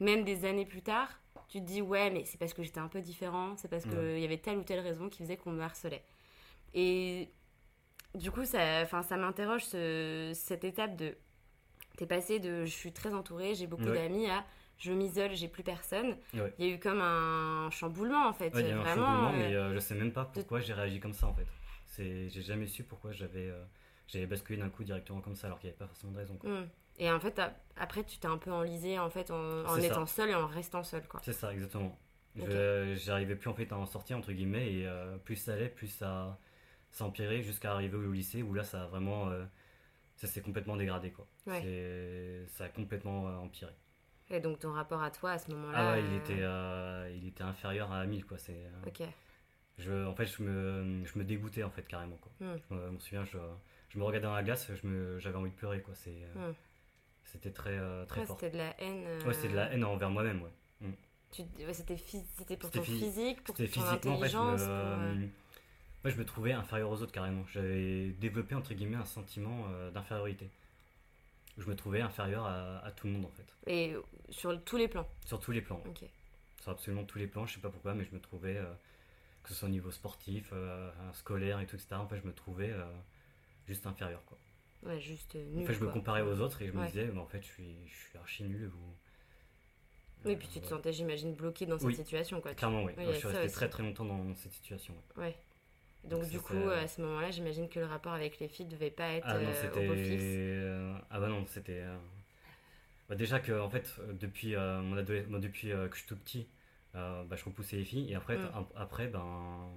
même 0.00 0.24
des 0.24 0.46
années 0.46 0.64
plus 0.64 0.80
tard, 0.80 1.10
tu 1.48 1.60
te 1.60 1.64
dis 1.66 1.82
ouais, 1.82 2.10
mais 2.10 2.24
c'est 2.24 2.38
parce 2.38 2.52
que 2.54 2.62
j'étais 2.62 2.80
un 2.80 2.88
peu 2.88 3.00
différent, 3.00 3.56
c'est 3.56 3.68
parce 3.68 3.84
qu'il 3.84 3.94
Ouais. 3.98 4.20
y 4.20 4.24
avait 4.24 4.38
telle 4.38 4.58
ou 4.58 4.64
telle 4.64 4.80
raison 4.80 5.08
qui 5.08 5.18
faisait 5.22 5.36
qu'on 5.36 5.52
me 5.52 5.62
harcelait. 5.62 6.02
Et 6.74 7.28
du 8.14 8.30
coup, 8.30 8.44
ça, 8.44 8.80
enfin, 8.82 9.02
ça 9.02 9.16
m'interroge 9.16 9.64
ce- 9.64 10.32
cette 10.34 10.64
étape 10.64 10.96
de. 10.96 11.14
T'es 11.96 12.06
passé 12.06 12.40
de 12.40 12.64
je 12.64 12.70
suis 12.72 12.92
très 12.92 13.14
entourée, 13.14 13.54
j'ai 13.54 13.66
beaucoup 13.68 13.84
Ouais. 13.84 13.94
d'amis 13.94 14.28
à 14.28 14.44
je 14.78 14.92
m'isole, 14.92 15.32
j'ai 15.34 15.46
plus 15.46 15.62
personne. 15.62 16.16
Ouais. 16.34 16.52
Il 16.58 16.66
y 16.66 16.70
a 16.70 16.74
eu 16.74 16.80
comme 16.80 17.00
un 17.00 17.70
chamboulement 17.70 18.26
en 18.26 18.32
fait. 18.32 18.50
Il 18.54 18.60
y 18.60 18.64
a 18.64 18.68
eu 18.70 18.72
un 18.72 18.84
chamboulement, 18.84 19.28
euh, 19.28 19.36
mais 19.36 19.54
euh, 19.54 19.72
je 19.74 19.78
sais 19.78 19.94
même 19.94 20.12
pas 20.12 20.24
pourquoi 20.24 20.58
j'ai 20.60 20.72
réagi 20.72 20.98
comme 20.98 21.12
ça 21.12 21.28
en 21.28 21.34
fait. 21.34 21.46
C'est, 21.86 22.28
j'ai 22.28 22.42
jamais 22.42 22.66
su 22.66 22.82
pourquoi 22.82 23.12
j'avais, 23.12 23.48
euh, 23.50 24.26
basculé 24.26 24.58
d'un 24.58 24.68
coup 24.70 24.82
directement 24.82 25.20
comme 25.20 25.36
ça 25.36 25.46
alors 25.46 25.60
qu'il 25.60 25.68
n'y 25.68 25.70
avait 25.74 25.78
pas 25.78 25.86
forcément 25.86 26.12
de 26.12 26.18
raison. 26.18 26.36
quoi. 26.36 26.50
Mm. 26.50 26.68
Et 26.98 27.10
en 27.10 27.18
fait, 27.20 27.40
après, 27.76 28.04
tu 28.04 28.18
t'es 28.18 28.28
un 28.28 28.38
peu 28.38 28.52
enlisé 28.52 28.98
en 28.98 29.10
fait 29.10 29.30
en, 29.30 29.76
étant 29.76 30.06
seul 30.06 30.30
et 30.30 30.34
en 30.34 30.46
restant 30.46 30.82
seul, 30.84 31.06
quoi. 31.08 31.20
C'est 31.24 31.32
ça, 31.32 31.52
exactement. 31.52 31.98
Ok. 32.38 32.46
Je, 32.48 32.94
j'arrivais 32.96 33.36
plus 33.36 33.48
en 33.48 33.54
fait 33.54 33.70
à 33.72 33.76
en 33.76 33.86
sortir 33.86 34.16
entre 34.18 34.32
guillemets 34.32 34.72
et 34.72 34.86
euh, 34.88 35.16
plus 35.18 35.36
ça 35.36 35.52
allait, 35.52 35.68
plus 35.68 35.86
ça, 35.86 36.36
ça 36.90 37.04
empirait 37.04 37.42
jusqu'à 37.42 37.72
arriver 37.72 37.96
au 37.96 38.10
lycée 38.12 38.42
où 38.42 38.54
là 38.54 38.64
ça 38.64 38.82
a 38.82 38.86
vraiment, 38.86 39.28
euh, 39.30 39.44
ça 40.16 40.26
s'est 40.26 40.40
complètement 40.40 40.76
dégradé 40.76 41.12
quoi. 41.12 41.26
Ouais. 41.46 42.44
Ça 42.48 42.64
a 42.64 42.68
complètement 42.68 43.28
euh, 43.28 43.36
empiré. 43.36 43.72
Et 44.30 44.40
donc 44.40 44.58
ton 44.58 44.72
rapport 44.72 45.02
à 45.02 45.10
toi 45.12 45.32
à 45.32 45.38
ce 45.38 45.50
moment-là. 45.52 45.78
Ah 45.78 45.92
ouais, 45.92 46.02
il 46.02 46.14
était, 46.16 47.16
il 47.16 47.28
était 47.28 47.44
inférieur 47.44 47.92
à 47.92 48.04
1000 48.04 48.24
quoi. 48.26 48.38
C'est, 48.38 48.66
Ok. 48.86 49.06
je, 49.78 50.06
en 50.06 50.14
fait, 50.14 50.26
je 50.26 50.42
me, 50.42 51.04
je 51.04 51.18
me 51.18 51.24
dégoûtais 51.24 51.62
en 51.62 51.70
fait 51.70 51.86
carrément 51.86 52.16
quoi. 52.16 52.32
Mm. 52.40 52.56
Je 52.68 52.74
me, 52.74 52.98
souviens, 52.98 53.24
je, 53.24 53.38
je 53.90 53.98
me 53.98 54.02
regardais 54.02 54.26
dans 54.26 54.34
la 54.34 54.42
glace, 54.42 54.68
j'avais 55.18 55.36
envie 55.36 55.50
de 55.50 55.56
pleurer 55.56 55.82
quoi. 55.82 55.94
C'est, 55.94 56.24
euh, 56.36 56.50
Mm. 56.50 56.54
C'était 57.24 57.50
très, 57.50 57.76
euh, 57.76 58.04
très 58.06 58.24
fort. 58.26 58.38
c'était 58.38 58.52
de 58.52 58.58
la 58.58 58.80
haine. 58.80 59.04
euh, 59.06 59.24
Ouais, 59.26 59.34
c'était 59.34 59.48
de 59.48 59.56
la 59.56 59.72
haine 59.72 59.84
envers 59.84 60.10
moi-même, 60.10 60.42
ouais. 60.42 60.50
tu- 61.32 61.42
ouais, 61.64 61.74
c'était, 61.74 61.96
phys- 61.96 62.24
c'était 62.38 62.56
pour 62.56 62.70
ton 62.70 62.82
phy- 62.82 62.98
physique, 62.98 63.42
pour 63.42 63.56
ton 63.56 63.66
physiquement, 63.66 64.14
en 64.14 64.20
fait, 64.20 64.28
je 64.28 64.36
me, 64.38 64.42
intelligence. 64.42 64.60
pour, 64.60 64.70
euh, 64.70 65.14
moi, 66.04 66.10
je 66.12 66.16
me 66.16 66.24
trouvais 66.24 66.52
inférieur 66.52 66.90
aux 66.90 67.02
autres 67.02 67.10
carrément. 67.12 67.44
J'avais 67.48 68.10
développé, 68.20 68.54
entre 68.54 68.72
guillemets, 68.74 68.96
un 68.98 69.04
sentiment 69.04 69.66
d'infériorité. 69.92 70.48
Je 71.58 71.66
me 71.68 71.74
trouvais 71.76 72.00
inférieur 72.00 72.44
à, 72.44 72.78
à 72.78 72.90
tout 72.92 73.06
le 73.08 73.14
monde, 73.14 73.24
en 73.26 73.30
fait. 73.30 73.46
Et 73.66 73.94
sur 74.30 74.62
tous 74.64 74.76
les 74.76 74.86
plans? 74.88 75.08
Sur 75.24 75.40
tous 75.40 75.50
les 75.52 75.60
plans. 75.62 75.80
ouais. 75.84 75.90
Ok. 75.90 76.04
Sur 76.62 76.70
absolument 76.72 77.04
tous 77.04 77.18
les 77.18 77.26
plans, 77.26 77.46
je 77.46 77.54
sais 77.54 77.60
pas 77.60 77.68
pourquoi, 77.70 77.94
mais 77.94 78.04
je 78.04 78.12
me 78.14 78.20
trouvais, 78.20 78.56
euh, 78.56 78.72
que 79.42 79.48
ce 79.50 79.54
soit 79.54 79.68
au 79.68 79.72
niveau 79.72 79.90
sportif, 79.90 80.50
euh, 80.52 80.90
scolaire 81.14 81.58
et 81.60 81.66
tout, 81.66 81.74
etc. 81.76 81.96
En 81.96 82.06
fait, 82.08 82.18
je 82.20 82.26
me 82.26 82.32
trouvais 82.32 82.70
euh, 82.70 82.84
juste 83.66 83.86
inférieur, 83.86 84.24
quoi. 84.26 84.38
Ouais, 84.86 85.00
juste 85.00 85.34
euh, 85.36 85.60
En 85.60 85.64
fait, 85.66 85.74
je 85.74 85.80
me 85.84 85.90
comparais 85.90 86.22
aux 86.22 86.40
autres 86.40 86.60
et 86.62 86.66
je 86.66 86.72
me 86.72 86.86
disais, 86.86 87.08
mais 87.12 87.20
en 87.20 87.26
fait, 87.26 87.40
je 87.42 87.46
suis, 87.48 87.76
je 87.86 87.94
suis 88.08 88.18
archi 88.18 88.44
nul. 88.44 88.66
Ou... 88.66 90.28
Oui, 90.28 90.36
puis 90.36 90.48
tu 90.52 90.60
te 90.60 90.66
Euh, 90.66 90.68
sentais, 90.70 90.92
j'imagine, 90.92 91.34
bloqué 91.34 91.66
dans 91.66 91.78
cette 91.78 91.88
Oui. 91.88 91.94
situation, 91.94 92.40
quoi. 92.40 92.54
Clairement, 92.54 92.84
oui. 92.84 92.92
Je 92.98 93.12
suis 93.12 93.28
resté 93.28 93.50
très 93.50 93.68
très 93.68 93.82
longtemps 93.82 94.04
dans 94.04 94.34
cette 94.34 94.52
situation. 94.52 94.94
ouais. 95.16 95.34
Donc, 96.04 96.20
Donc, 96.22 96.30
du 96.30 96.38
coup, 96.38 96.54
euh, 96.54 96.84
à 96.84 96.88
ce 96.88 97.00
moment-là, 97.02 97.30
j'imagine 97.30 97.68
que 97.68 97.80
le 97.80 97.86
rapport 97.86 98.12
avec 98.12 98.38
les 98.38 98.48
filles 98.48 98.66
devait 98.66 98.90
pas 98.90 99.08
être 99.12 99.26
Ah 99.26 99.38
non, 99.38 99.50
euh, 99.50 99.54
c'était. 99.54 99.84
au 99.88 99.92
beau 99.92 99.96
fixe. 99.96 100.22
euh, 100.22 100.94
Ah 101.10 101.20
bah 101.20 101.28
non, 101.28 101.44
c'était. 101.46 101.82
bah 103.08 103.14
déjà 103.16 103.40
que, 103.40 103.52
en 103.60 103.70
fait, 103.70 103.90
depuis, 104.20 104.54
euh, 104.54 104.80
mon 104.80 104.96
depuis 105.40 105.68
que 105.68 105.88
je 105.92 105.96
suis 105.98 106.06
tout 106.06 106.16
petit, 106.16 106.46
bah, 106.92 107.26
je 107.32 107.44
repoussais 107.44 107.76
les 107.76 107.84
filles. 107.84 108.10
Et 108.12 108.14
après, 108.14 108.36
Mm. 108.36 108.64
après 108.76 109.08
ben. 109.08 109.68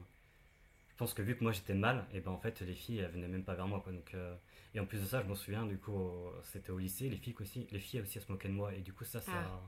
Je 0.97 1.03
pense 1.05 1.13
que 1.13 1.21
vu 1.21 1.37
que 1.37 1.43
moi 1.43 1.51
j'étais 1.51 1.75
mal, 1.75 2.05
et 2.11 2.21
ben 2.21 2.31
en 2.31 2.39
fait, 2.39 2.59
les 2.61 2.73
filles, 2.73 2.97
elles 2.99 3.11
venaient 3.11 3.27
même 3.27 3.43
pas 3.43 3.53
vers 3.53 3.67
moi. 3.67 3.81
Quoi, 3.81 3.93
donc, 3.93 4.13
euh, 4.15 4.35
Et 4.73 4.79
en 4.79 4.85
plus 4.85 4.99
de 4.99 5.05
ça, 5.05 5.21
je 5.21 5.27
m'en 5.27 5.35
souviens, 5.35 5.65
du 5.65 5.77
coup, 5.77 5.93
au- 5.93 6.33
c'était 6.43 6.71
au 6.71 6.79
lycée, 6.79 7.09
les 7.09 7.17
filles 7.17 7.35
aussi, 7.39 7.67
les 7.71 7.79
filles 7.79 8.01
aussi, 8.01 8.17
elles 8.17 8.23
se 8.23 8.31
moquaient 8.31 8.47
de 8.49 8.53
moi. 8.53 8.73
Et 8.73 8.81
du 8.81 8.93
coup, 8.93 9.05
ça, 9.05 9.21
ça. 9.21 9.31
Ah. 9.33 9.59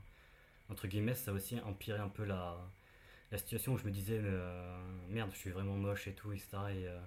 Entre 0.69 0.87
guillemets, 0.87 1.15
ça 1.15 1.31
a 1.31 1.35
aussi 1.35 1.59
empiré 1.61 1.99
un 1.99 2.09
peu 2.09 2.25
la, 2.25 2.57
la 3.31 3.37
situation 3.39 3.73
où 3.73 3.77
je 3.79 3.85
me 3.85 3.91
disais, 3.91 4.19
euh, 4.23 4.79
merde, 5.09 5.31
je 5.33 5.37
suis 5.39 5.51
vraiment 5.51 5.75
moche 5.77 6.07
et 6.07 6.13
tout, 6.15 6.31
etc. 6.33 6.73
Et, 6.73 6.87
euh, 6.87 6.99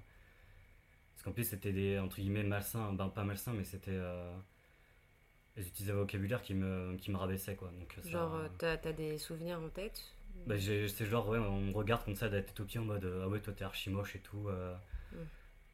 parce 1.14 1.24
qu'en 1.24 1.32
plus, 1.32 1.44
c'était 1.44 1.72
des, 1.72 1.98
entre 1.98 2.16
guillemets, 2.16 2.42
malsains, 2.42 2.92
ben 2.92 3.08
pas 3.08 3.24
malsains, 3.24 3.52
mais 3.52 3.64
c'était. 3.64 3.90
Euh, 3.92 4.34
elles 5.56 5.66
utilisaient 5.66 5.92
un 5.92 5.96
vocabulaire 5.96 6.42
qui 6.42 6.54
me, 6.54 6.96
qui 6.98 7.10
me 7.10 7.16
rabaissait, 7.16 7.56
quoi. 7.56 7.70
Donc, 7.78 7.94
ça- 8.02 8.10
Genre, 8.10 8.30
t'as, 8.58 8.76
t'as 8.76 8.92
des 8.92 9.16
souvenirs 9.18 9.58
en 9.60 9.68
tête? 9.70 10.02
Bah, 10.46 10.56
j'ai- 10.56 10.88
c'est 10.88 11.06
genre, 11.06 11.28
ouais, 11.28 11.38
on 11.38 11.60
me 11.60 11.72
regarde 11.72 12.04
comme 12.04 12.16
ça 12.16 12.28
pieds 12.64 12.80
en 12.80 12.84
mode, 12.84 13.04
euh, 13.04 13.22
ah 13.24 13.28
ouais, 13.28 13.40
toi 13.40 13.52
t'es 13.52 13.64
archi 13.64 13.90
moche 13.90 14.16
et 14.16 14.20
tout, 14.20 14.48
euh, 14.48 14.74
Mm. 15.12 15.16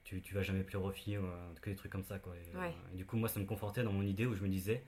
tu, 0.04 0.22
tu 0.22 0.34
vas 0.34 0.42
jamais 0.42 0.62
plaire 0.64 0.82
aux 0.82 0.90
filles, 0.92 1.16
euh, 1.16 1.54
que 1.60 1.70
des 1.70 1.76
trucs 1.76 1.92
comme 1.92 2.04
ça, 2.04 2.18
quoi. 2.18 2.34
Et, 2.36 2.56
Ouais. 2.56 2.74
et 2.92 2.96
du 2.96 3.04
coup, 3.06 3.16
moi, 3.16 3.28
ça 3.28 3.40
me 3.40 3.46
confortait 3.46 3.82
dans 3.82 3.92
mon 3.92 4.02
idée 4.02 4.26
où 4.26 4.34
je 4.34 4.42
me 4.42 4.48
disais, 4.48 4.82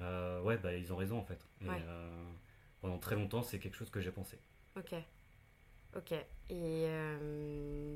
euh, 0.00 0.40
ouais, 0.42 0.56
bah, 0.58 0.74
ils 0.74 0.92
ont 0.92 0.96
raison, 0.96 1.18
en 1.18 1.24
fait. 1.24 1.44
Et 1.62 1.68
Ouais. 1.68 1.82
euh, 1.86 2.24
pendant 2.80 2.98
très 2.98 3.14
longtemps, 3.14 3.42
c'est 3.42 3.58
quelque 3.58 3.76
chose 3.76 3.90
que 3.90 4.00
j'ai 4.00 4.10
pensé. 4.12 4.38
Ok. 4.76 4.94
Ok. 5.96 6.12
Et 6.50 6.86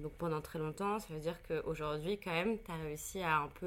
donc 0.00 0.12
pendant 0.18 0.40
très 0.40 0.58
longtemps, 0.60 1.00
ça 1.00 1.12
veut 1.12 1.18
dire 1.20 1.36
qu'aujourd'hui, 1.42 2.18
quand 2.20 2.30
même, 2.30 2.56
t'as 2.58 2.76
réussi 2.76 3.20
à 3.20 3.38
un 3.40 3.48
peu 3.48 3.66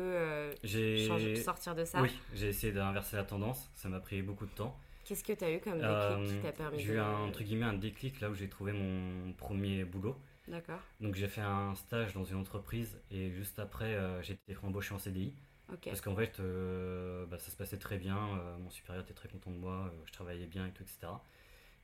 changer- 1.08 1.36
sortir 1.36 1.76
de 1.76 1.84
ça? 1.84 2.02
Oui, 2.02 2.18
j'ai 2.34 2.48
essayé 2.48 2.72
d'inverser 2.72 3.18
la 3.18 3.26
tendance, 3.26 3.70
ça 3.76 3.90
m'a 3.90 4.00
pris 4.00 4.22
beaucoup 4.22 4.46
de 4.46 4.52
temps. 4.52 4.80
Qu'est-ce 5.12 5.26
que 5.26 5.34
t'as 5.34 5.52
eu 5.52 5.60
comme 5.60 5.74
déclic 5.74 5.86
Euh, 5.92 6.26
qui 6.26 6.42
t'a 6.42 6.52
permis 6.54 6.80
j'ai 6.80 6.88
de... 6.88 6.94
eu 6.94 7.00
un, 7.00 7.18
entre 7.18 7.44
guillemets 7.44 7.66
un 7.66 7.74
déclic 7.74 8.22
là 8.22 8.30
où 8.30 8.34
j'ai 8.34 8.48
trouvé 8.48 8.72
mon 8.72 9.34
premier 9.34 9.84
boulot. 9.84 10.16
D'accord. 10.48 10.80
Donc 11.02 11.16
j'ai 11.16 11.28
fait 11.28 11.42
un 11.42 11.76
stage 11.76 12.14
dans 12.14 12.24
une 12.24 12.38
entreprise 12.38 12.98
et 13.12 13.30
juste 13.30 13.60
après 13.60 13.94
euh, 13.96 14.22
j'ai 14.22 14.36
été 14.36 14.56
embauché 14.64 14.94
en 14.94 15.00
CDI. 15.00 15.34
Ok. 15.70 15.82
Parce 15.84 16.00
qu'en 16.00 16.16
fait 16.16 16.40
euh, 16.40 17.26
bah, 17.26 17.38
ça 17.40 17.52
se 17.52 17.58
passait 17.58 17.78
très 17.78 17.98
bien, 17.98 18.16
euh, 18.18 18.58
mon 18.60 18.70
supérieur 18.70 19.04
était 19.04 19.14
très 19.14 19.28
content 19.28 19.52
de 19.52 19.58
moi, 19.58 19.92
euh, 19.92 20.02
je 20.06 20.14
travaillais 20.14 20.46
bien 20.48 20.66
et 20.66 20.72
tout, 20.72 20.84
etc. 20.84 21.12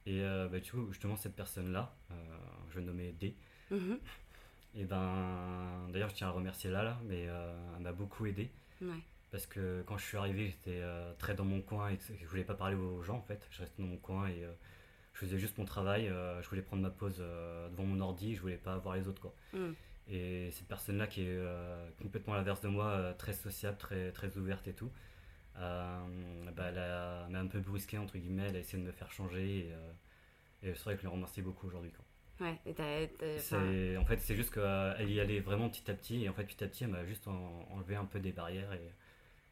Et 0.05 0.21
euh, 0.21 0.47
bah, 0.47 0.61
du 0.61 0.71
coup 0.71 0.87
justement 0.93 1.17
cette 1.17 1.35
personne-là, 1.35 1.93
euh, 2.11 2.13
je 2.69 2.79
nommais 2.79 3.11
D, 3.11 3.35
Mhm. 3.71 3.99
et 4.75 4.85
ben 4.85 5.89
d'ailleurs 5.91 6.07
je 6.11 6.15
tiens 6.15 6.29
à 6.29 6.31
remercier 6.31 6.69
Lala, 6.69 6.97
mais 7.03 7.25
euh, 7.27 7.53
elle 7.75 7.83
m'a 7.83 7.91
beaucoup 7.91 8.25
aidé. 8.25 8.49
Ouais. 8.81 9.03
Parce 9.31 9.45
que 9.45 9.83
quand 9.85 9.97
je 9.97 10.05
suis 10.05 10.17
arrivé, 10.17 10.47
j'étais 10.47 10.79
euh, 10.81 11.11
très 11.19 11.35
dans 11.35 11.43
mon 11.45 11.61
coin 11.61 11.89
et 11.91 11.97
je 12.19 12.25
voulais 12.27 12.43
pas 12.45 12.53
parler 12.55 12.75
aux 12.75 13.03
gens 13.03 13.17
en 13.17 13.21
fait. 13.21 13.45
Je 13.51 13.61
restais 13.61 13.81
dans 13.81 13.87
mon 13.89 13.97
coin 13.97 14.27
et 14.29 14.43
euh, 14.43 14.51
je 15.13 15.19
faisais 15.19 15.37
juste 15.37 15.57
mon 15.57 15.65
travail. 15.65 16.07
euh, 16.07 16.41
je 16.41 16.47
voulais 16.49 16.61
prendre 16.61 16.81
ma 16.81 16.89
pause 16.89 17.17
devant 17.17 17.83
mon 17.83 17.99
ordi, 18.01 18.35
je 18.35 18.41
voulais 18.41 18.57
pas 18.57 18.77
voir 18.77 18.95
les 18.95 19.07
autres 19.07 19.21
quoi. 19.21 19.33
Mm. 19.53 19.71
Et 20.09 20.51
cette 20.51 20.67
personne-là 20.69 21.07
qui 21.07 21.23
est 21.23 21.37
complètement 22.01 22.33
à 22.35 22.37
l'inverse 22.37 22.61
de 22.61 22.69
moi, 22.69 23.13
très 23.17 23.33
sociable, 23.33 23.77
très, 23.77 24.11
très 24.13 24.37
ouverte 24.37 24.65
et 24.69 24.73
tout, 24.73 24.89
bah, 25.55 26.05
elle 26.69 27.31
m'a 27.31 27.39
un 27.39 27.47
peu 27.47 27.59
brusqué 27.59 27.97
entre 27.97 28.17
guillemets, 28.17 28.47
elle 28.49 28.55
a 28.55 28.59
essayé 28.59 28.81
de 28.81 28.87
me 28.87 28.93
faire 28.93 29.11
changer 29.11 29.67
et, 30.63 30.67
et 30.67 30.73
c'est 30.75 30.83
vrai 30.83 30.93
que 30.95 31.01
je 31.01 31.07
lui 31.07 31.13
remercie 31.13 31.41
beaucoup 31.41 31.67
aujourd'hui. 31.67 31.91
quoi. 31.91 32.47
Ouais, 32.47 32.57
et 32.65 32.73
enfin, 33.37 33.59
C'est- 33.65 33.97
En 33.97 34.05
fait, 34.05 34.17
c'est 34.19 34.35
juste 34.35 34.53
qu'elle 34.53 35.11
y 35.11 35.19
allait 35.19 35.39
vraiment 35.39 35.69
petit 35.69 35.89
à 35.89 35.93
petit, 35.93 36.23
et 36.23 36.29
en 36.29 36.33
fait, 36.33 36.43
petit 36.45 36.63
à 36.63 36.67
petit, 36.67 36.83
elle 36.83 36.91
m'a 36.91 37.03
juste 37.05 37.27
en- 37.27 37.67
enlevé 37.71 37.95
un 37.95 38.05
peu 38.05 38.19
des 38.19 38.31
barrières, 38.31 38.71
et 38.73 38.91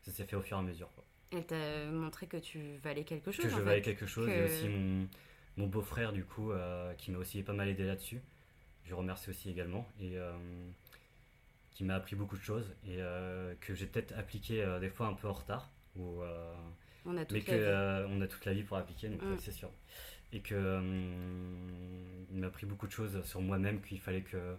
ça 0.06 0.12
s'est 0.12 0.26
fait 0.26 0.36
au 0.36 0.42
fur 0.42 0.58
et 0.58 0.60
à 0.60 0.64
mesure. 0.64 0.90
Quoi. 0.94 1.04
elle 1.32 1.46
t'a 1.46 1.86
montré 1.92 2.28
que 2.28 2.38
tu 2.38 2.78
valais 2.84 3.04
quelque 3.04 3.32
chose. 3.32 3.44
Que 3.46 3.52
je 3.52 3.58
valais 3.58 3.78
fait. 3.82 3.82
quelque 3.94 4.06
chose, 4.06 4.28
que- 4.28 4.32
et 4.32 4.44
aussi 4.44 4.70
mon, 4.70 5.08
mon 5.58 5.68
beau-frère, 5.68 6.14
du 6.14 6.24
coup, 6.24 6.52
euh, 6.52 6.94
qui 6.94 7.12
m'a 7.12 7.18
aussi 7.18 7.42
pas 7.44 7.54
mal 7.54 7.68
aidé 7.68 7.84
là-dessus. 7.86 8.22
Je 8.86 8.94
remercie 8.94 9.30
aussi 9.32 9.50
également, 9.50 9.86
et 10.00 10.18
euh, 10.18 10.32
qui 11.72 11.84
m'a 11.84 11.96
appris 11.96 12.16
beaucoup 12.16 12.38
de 12.38 12.44
choses, 12.44 12.70
et 12.86 12.98
euh, 13.02 13.54
que 13.62 13.74
j'ai 13.74 13.88
peut-être 13.88 14.14
appliqué 14.18 14.64
des 14.80 14.90
fois 14.90 15.08
un 15.08 15.14
peu 15.14 15.28
en 15.28 15.34
retard, 15.34 15.70
ou, 15.98 16.22
On 17.08 17.12
a 17.12 17.14
mais 17.20 17.26
toute 17.26 17.44
que 17.44 17.52
la 17.52 17.58
vie. 17.58 17.64
euh, 17.64 18.08
on 18.10 18.22
a 18.22 18.28
toute 18.28 18.46
la 18.46 18.54
vie 18.54 18.64
pour 18.64 18.78
appliquer, 18.78 19.10
donc 19.10 19.22
Mm. 19.24 19.38
c'est 19.40 19.52
sûr. 19.52 19.70
Et 20.34 20.40
que 20.42 20.82
il 22.32 22.40
m'a 22.40 22.48
appris 22.48 22.66
beaucoup 22.66 22.88
de 22.88 22.92
choses 22.92 23.24
sur 23.26 23.42
moi-même 23.42 23.82
qu'il 23.82 24.00
fallait 24.00 24.22
que 24.22 24.56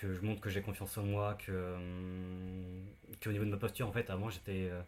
que 0.00 0.14
je 0.14 0.20
montre 0.22 0.40
que 0.40 0.50
j'ai 0.50 0.62
confiance 0.62 0.96
en 0.98 1.04
moi, 1.04 1.34
que 1.36 1.74
hum, 1.76 2.86
qu'au 3.22 3.32
niveau 3.32 3.44
de 3.44 3.50
ma 3.50 3.56
posture, 3.58 3.88
en 3.88 3.92
fait, 3.92 4.10
avant 4.10 4.30
j'étais, 4.30 4.68
euh, 4.70 4.80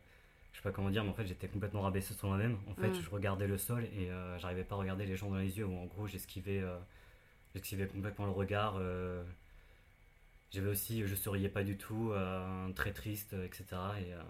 je 0.53 0.59
sais 0.59 0.63
pas 0.63 0.73
comment 0.73 0.91
dire, 0.91 1.05
mais 1.05 1.11
en 1.11 1.15
fait 1.15 1.27
j'étais 1.27 1.49
complètement 1.49 1.83
rabaissé 1.83 2.15
sur 2.15 2.29
moi-même. 2.29 2.59
En 2.69 2.75
fait, 2.75 2.91
Mm. 2.91 3.03
je 3.03 3.11
regardais 3.11 3.47
le 3.49 3.59
sol 3.59 3.85
et 3.85 4.11
euh, 4.11 4.39
j'arrivais 4.39 4.65
pas 4.65 4.77
à 4.77 4.79
regarder 4.79 5.07
les 5.07 5.17
gens 5.17 5.31
dans 5.31 5.39
les 5.39 5.59
yeux. 5.59 5.67
Ou 5.67 5.77
en 5.79 5.87
gros, 5.87 6.07
j'esquivais, 6.09 6.61
euh, 6.61 6.79
j'esquivais 7.55 7.87
complètement 7.89 8.27
le 8.27 8.33
regard. 8.33 8.77
euh, 8.81 9.25
j'avais 10.51 10.69
aussi, 10.69 11.07
je 11.07 11.15
souriais 11.15 11.49
pas 11.49 11.65
du 11.65 11.77
tout, 11.77 12.11
euh, 12.13 12.73
très 12.73 12.93
triste, 12.93 13.33
etc. 13.35 14.01
Et 14.01 14.13
euh, 14.15 14.23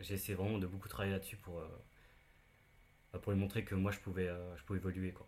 j'ai 0.00 0.14
essayé 0.14 0.34
vraiment 0.34 0.58
de 0.58 0.66
beaucoup 0.66 0.88
travailler 0.88 1.12
là-dessus 1.14 1.36
pour, 1.36 1.58
euh, 1.60 1.66
bah, 3.12 3.18
pour 3.18 3.32
lui 3.32 3.38
montrer 3.40 3.64
que 3.64 3.74
moi 3.74 3.90
je 3.92 3.98
pouvais, 3.98 4.28
euh, 4.28 4.56
je 4.56 4.62
pouvais 4.64 4.78
évoluer. 4.78 5.12
Quoi. 5.12 5.26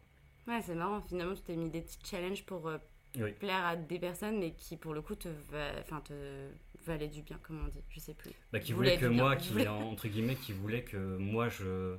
Ouais, 0.48 0.60
c'est 0.62 0.74
marrant. 0.74 1.00
Finalement, 1.02 1.34
tu 1.34 1.42
t'es 1.42 1.56
mis 1.56 1.70
des 1.70 1.82
petits 1.82 1.98
challenges 2.04 2.44
pour 2.44 2.66
euh, 2.68 2.78
Oui. 3.16 3.32
plaire 3.32 3.64
à 3.64 3.76
des 3.76 3.98
personnes, 3.98 4.38
mais 4.38 4.52
qui 4.52 4.76
pour 4.76 4.94
le 4.94 5.02
coup 5.02 5.14
te, 5.14 5.28
va... 5.50 5.72
te 6.00 6.48
valaient 6.86 7.08
du 7.08 7.22
bien, 7.22 7.38
comme 7.42 7.64
on 7.64 7.68
dit. 7.68 7.82
Je 7.90 8.00
sais 8.00 8.14
plus. 8.14 8.30
Bah, 8.52 8.60
qui 8.60 8.72
Voulait 8.72 8.96
voulait 8.96 9.00
que 9.00 9.12
bien. 9.12 9.22
moi, 9.22 9.36
qui, 9.36 9.52
Voulait- 9.52 9.68
entre 9.68 10.08
guillemets, 10.08 10.36
qui 10.36 10.52
voulait 10.52 10.82
que 10.82 11.16
moi 11.16 11.48
je, 11.48 11.96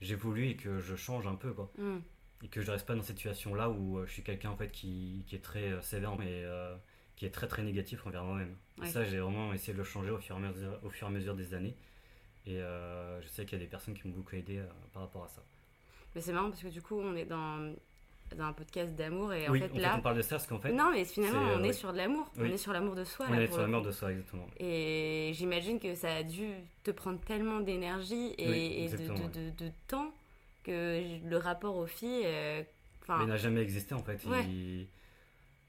j'évolue 0.00 0.48
et 0.48 0.56
que 0.56 0.80
je 0.80 0.96
change 0.96 1.26
un 1.26 1.34
peu. 1.34 1.52
Quoi. 1.52 1.70
Mm. 1.78 1.98
Et 2.42 2.48
que 2.48 2.62
je 2.62 2.70
reste 2.70 2.86
pas 2.86 2.94
dans 2.94 3.02
cette 3.02 3.16
situation-là 3.16 3.68
où 3.68 3.98
euh, 3.98 4.06
je 4.06 4.12
suis 4.12 4.22
quelqu'un 4.22 4.50
en 4.50 4.56
fait, 4.56 4.70
qui, 4.70 5.24
qui 5.26 5.36
est 5.36 5.40
très 5.40 5.72
euh, 5.72 5.82
sévère, 5.82 6.16
mais 6.16 6.42
euh, 6.44 6.74
qui 7.16 7.26
est 7.26 7.30
très 7.30 7.46
très 7.48 7.62
négatif 7.62 8.06
envers 8.06 8.24
moi-même. 8.24 8.56
Et 8.82 8.86
ça, 8.86 9.04
j'ai 9.04 9.18
vraiment 9.18 9.52
essayé 9.52 9.74
de 9.74 9.78
le 9.78 9.84
changer 9.84 10.10
au 10.10 10.18
fur 10.18 10.36
et 10.36 10.38
à 10.38 10.48
mesure, 10.50 10.78
au 10.82 10.88
fur 10.88 11.06
et 11.06 11.10
à 11.10 11.12
mesure 11.12 11.34
des 11.34 11.52
années. 11.52 11.76
Et 12.46 12.56
euh, 12.62 13.20
je 13.20 13.28
sais 13.28 13.44
qu'il 13.44 13.58
y 13.58 13.60
a 13.60 13.64
des 13.64 13.70
personnes 13.70 13.92
qui 13.94 14.08
m'ont 14.08 14.14
beaucoup 14.14 14.34
aidé 14.36 14.58
euh, 14.58 14.66
par 14.94 15.02
rapport 15.02 15.24
à 15.24 15.28
ça. 15.28 15.42
Mais 16.14 16.22
c'est 16.22 16.32
marrant 16.32 16.48
parce 16.48 16.62
que 16.62 16.68
du 16.68 16.80
coup, 16.80 16.98
on 16.98 17.14
est 17.14 17.26
dans, 17.26 17.74
dans 18.36 18.44
un 18.44 18.52
podcast 18.52 18.94
d'amour 18.94 19.32
et 19.34 19.48
oui, 19.48 19.60
en 19.60 19.64
en 19.64 19.68
fait 19.68 19.74
fait, 19.74 19.80
là. 19.80 19.96
on 19.98 20.02
parle 20.02 20.16
de 20.16 20.22
ça 20.22 20.36
parce 20.36 20.46
qu'en 20.46 20.58
fait, 20.60 20.72
non, 20.72 20.90
mais 20.92 21.04
finalement, 21.04 21.48
euh, 21.48 21.56
on 21.58 21.64
est 21.64 21.68
oui. 21.68 21.74
sur 21.74 21.92
de 21.92 21.96
l'amour. 21.98 22.30
On 22.36 22.42
Oui. 22.42 22.52
est 22.52 22.56
sur 22.58 22.72
l'amour 22.72 22.94
de 22.94 23.04
soi. 23.04 23.26
on 23.28 23.32
là, 23.32 23.42
est 23.42 23.46
pour 23.46 23.54
sur 23.54 23.60
la 23.62 23.66
le 23.66 23.72
mort 23.72 23.82
coup. 23.82 23.86
de 23.88 23.92
soi, 23.92 24.10
exactement. 24.12 24.46
Et 24.58 25.32
j'imagine 25.34 25.78
que 25.80 25.94
ça 25.94 26.14
a 26.16 26.22
dû 26.22 26.48
te 26.84 26.90
prendre 26.90 27.20
tellement 27.20 27.60
d'énergie 27.60 28.34
et, 28.38 28.48
Oui, 28.48 28.74
et 28.76 28.88
de, 28.88 28.96
de, 28.96 29.50
de- 29.50 29.64
de 29.66 29.70
temps 29.88 30.12
que 30.64 31.18
le 31.28 31.36
rapport 31.36 31.76
aux 31.76 31.86
filles. 31.86 32.22
euh, 32.24 32.62
Enfin, 33.02 33.18
il 33.22 33.28
n'a 33.28 33.36
jamais 33.36 33.60
existé 33.62 33.94
en 33.94 34.02
fait. 34.02 34.24
Ouais. 34.26 34.44
Il- 34.44 34.86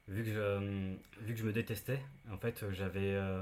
Vu, 0.07 0.23
que 0.23 0.29
je, 0.31 0.95
vu 1.21 1.33
que 1.33 1.39
je 1.39 1.45
me 1.45 1.53
détestais, 1.53 1.99
en 2.31 2.37
fait, 2.37 2.65
j'avais 2.71 3.13
euh, 3.13 3.41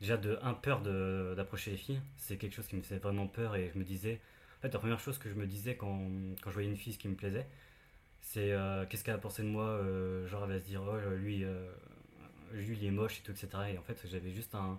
déjà 0.00 0.16
de 0.16 0.38
un 0.42 0.54
peur 0.54 0.80
de- 0.80 1.34
d'approcher 1.36 1.72
les 1.72 1.76
filles. 1.76 2.00
C'est 2.16 2.36
quelque 2.36 2.54
chose 2.54 2.66
qui 2.68 2.76
me 2.76 2.82
faisait 2.82 2.98
vraiment 2.98 3.26
peur 3.26 3.56
et 3.56 3.70
je 3.74 3.78
me 3.78 3.84
disais. 3.84 4.20
En 4.58 4.62
fait, 4.62 4.72
la 4.72 4.78
première 4.78 5.00
chose 5.00 5.18
que 5.18 5.28
je 5.28 5.34
me 5.34 5.46
disais 5.46 5.74
quand, 5.74 5.98
quand 6.42 6.50
je 6.50 6.54
voyais 6.54 6.68
une 6.68 6.76
fille 6.76 6.96
qui 6.96 7.08
me 7.08 7.14
plaisait, 7.16 7.46
c'est 8.20 8.52
euh, 8.52 8.84
qu'est-ce 8.86 9.04
qu'elle 9.04 9.14
va 9.14 9.20
penser 9.20 9.42
de 9.42 9.48
moi 9.48 9.64
euh, 9.64 10.26
Genre, 10.28 10.44
elle 10.44 10.50
va 10.52 10.58
se 10.60 10.64
dire, 10.64 10.82
oh, 10.82 10.96
lui, 11.16 11.44
euh, 11.44 11.70
lui, 12.52 12.76
il 12.76 12.84
est 12.84 12.90
moche 12.90 13.18
et 13.18 13.22
tout, 13.22 13.32
etc. 13.32 13.48
Et 13.72 13.78
en 13.78 13.82
fait, 13.82 13.98
j'avais 14.10 14.30
juste 14.32 14.54
un. 14.54 14.78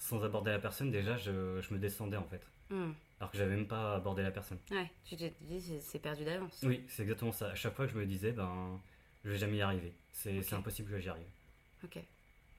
Sans 0.00 0.22
aborder 0.22 0.52
la 0.52 0.60
personne, 0.60 0.90
déjà, 0.92 1.16
je, 1.16 1.60
je 1.60 1.74
me 1.74 1.78
descendais 1.78 2.16
en 2.16 2.22
fait. 2.28 2.40
hmm, 2.70 2.92
Alors 3.18 3.32
que 3.32 3.36
j'avais 3.36 3.56
même 3.56 3.66
pas 3.66 3.96
abordé 3.96 4.22
la 4.22 4.30
personne. 4.30 4.58
ouais, 4.70 4.88
tu 5.04 5.16
t'es 5.16 5.34
dit 5.40 5.60
c'est- 5.80 5.98
perdu 5.98 6.24
d'avance. 6.24 6.60
Oui, 6.62 6.84
c'est 6.86 7.02
exactement 7.02 7.32
ça. 7.32 7.48
À 7.50 7.54
chaque 7.56 7.74
fois 7.74 7.84
que 7.86 7.92
je 7.92 7.98
me 7.98 8.06
disais, 8.06 8.30
ben, 8.30 8.80
je 9.24 9.30
vais 9.30 9.38
jamais 9.38 9.56
y 9.56 9.60
arriver. 9.62 9.92
C'est 10.12 10.40
c'est 10.42 10.54
Ok. 10.54 10.60
impossible 10.60 10.90
que 10.92 11.00
j'y 11.00 11.08
arrive. 11.08 11.26
Ok. 11.82 11.98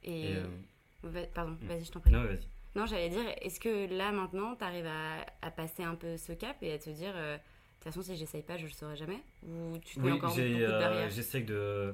Et, 0.03 0.35
euh, 0.35 1.25
Pardon, 1.33 1.51
hmm. 1.61 1.67
vas-y, 1.67 1.85
je 1.85 1.91
t'en 1.91 2.01
prie. 2.01 2.11
non, 2.11 2.25
vas-y. 2.25 2.41
Non, 2.75 2.85
j'allais 2.85 3.07
dire, 3.09 3.23
est-ce 3.41 3.57
que 3.59 3.87
là 3.97 4.11
maintenant, 4.11 4.55
tu 4.57 4.63
arrives 4.65 4.85
à, 4.85 5.25
à 5.41 5.49
passer 5.49 5.83
un 5.83 5.95
peu 5.95 6.17
ce 6.17 6.33
cap 6.33 6.57
et 6.61 6.73
à 6.73 6.77
te 6.77 6.89
dire, 6.89 7.13
euh, 7.15 7.37
toute 7.83 7.93
façon, 7.93 8.01
si 8.01 8.15
j'essaye 8.17 8.41
pas, 8.41 8.57
je 8.57 8.65
le 8.65 8.71
saurai 8.71 8.95
jamais 8.95 9.19
Ou 9.47 9.77
tu 9.83 9.95
te 9.95 9.99
mets 10.01 10.11
Oui, 10.11 10.17
encore 10.17 10.29
beaucoup 10.35 10.41
de 10.41 10.63
euh, 10.63 10.79
barrières 10.79 11.09
j'essaie 11.09 11.41
de. 11.41 11.93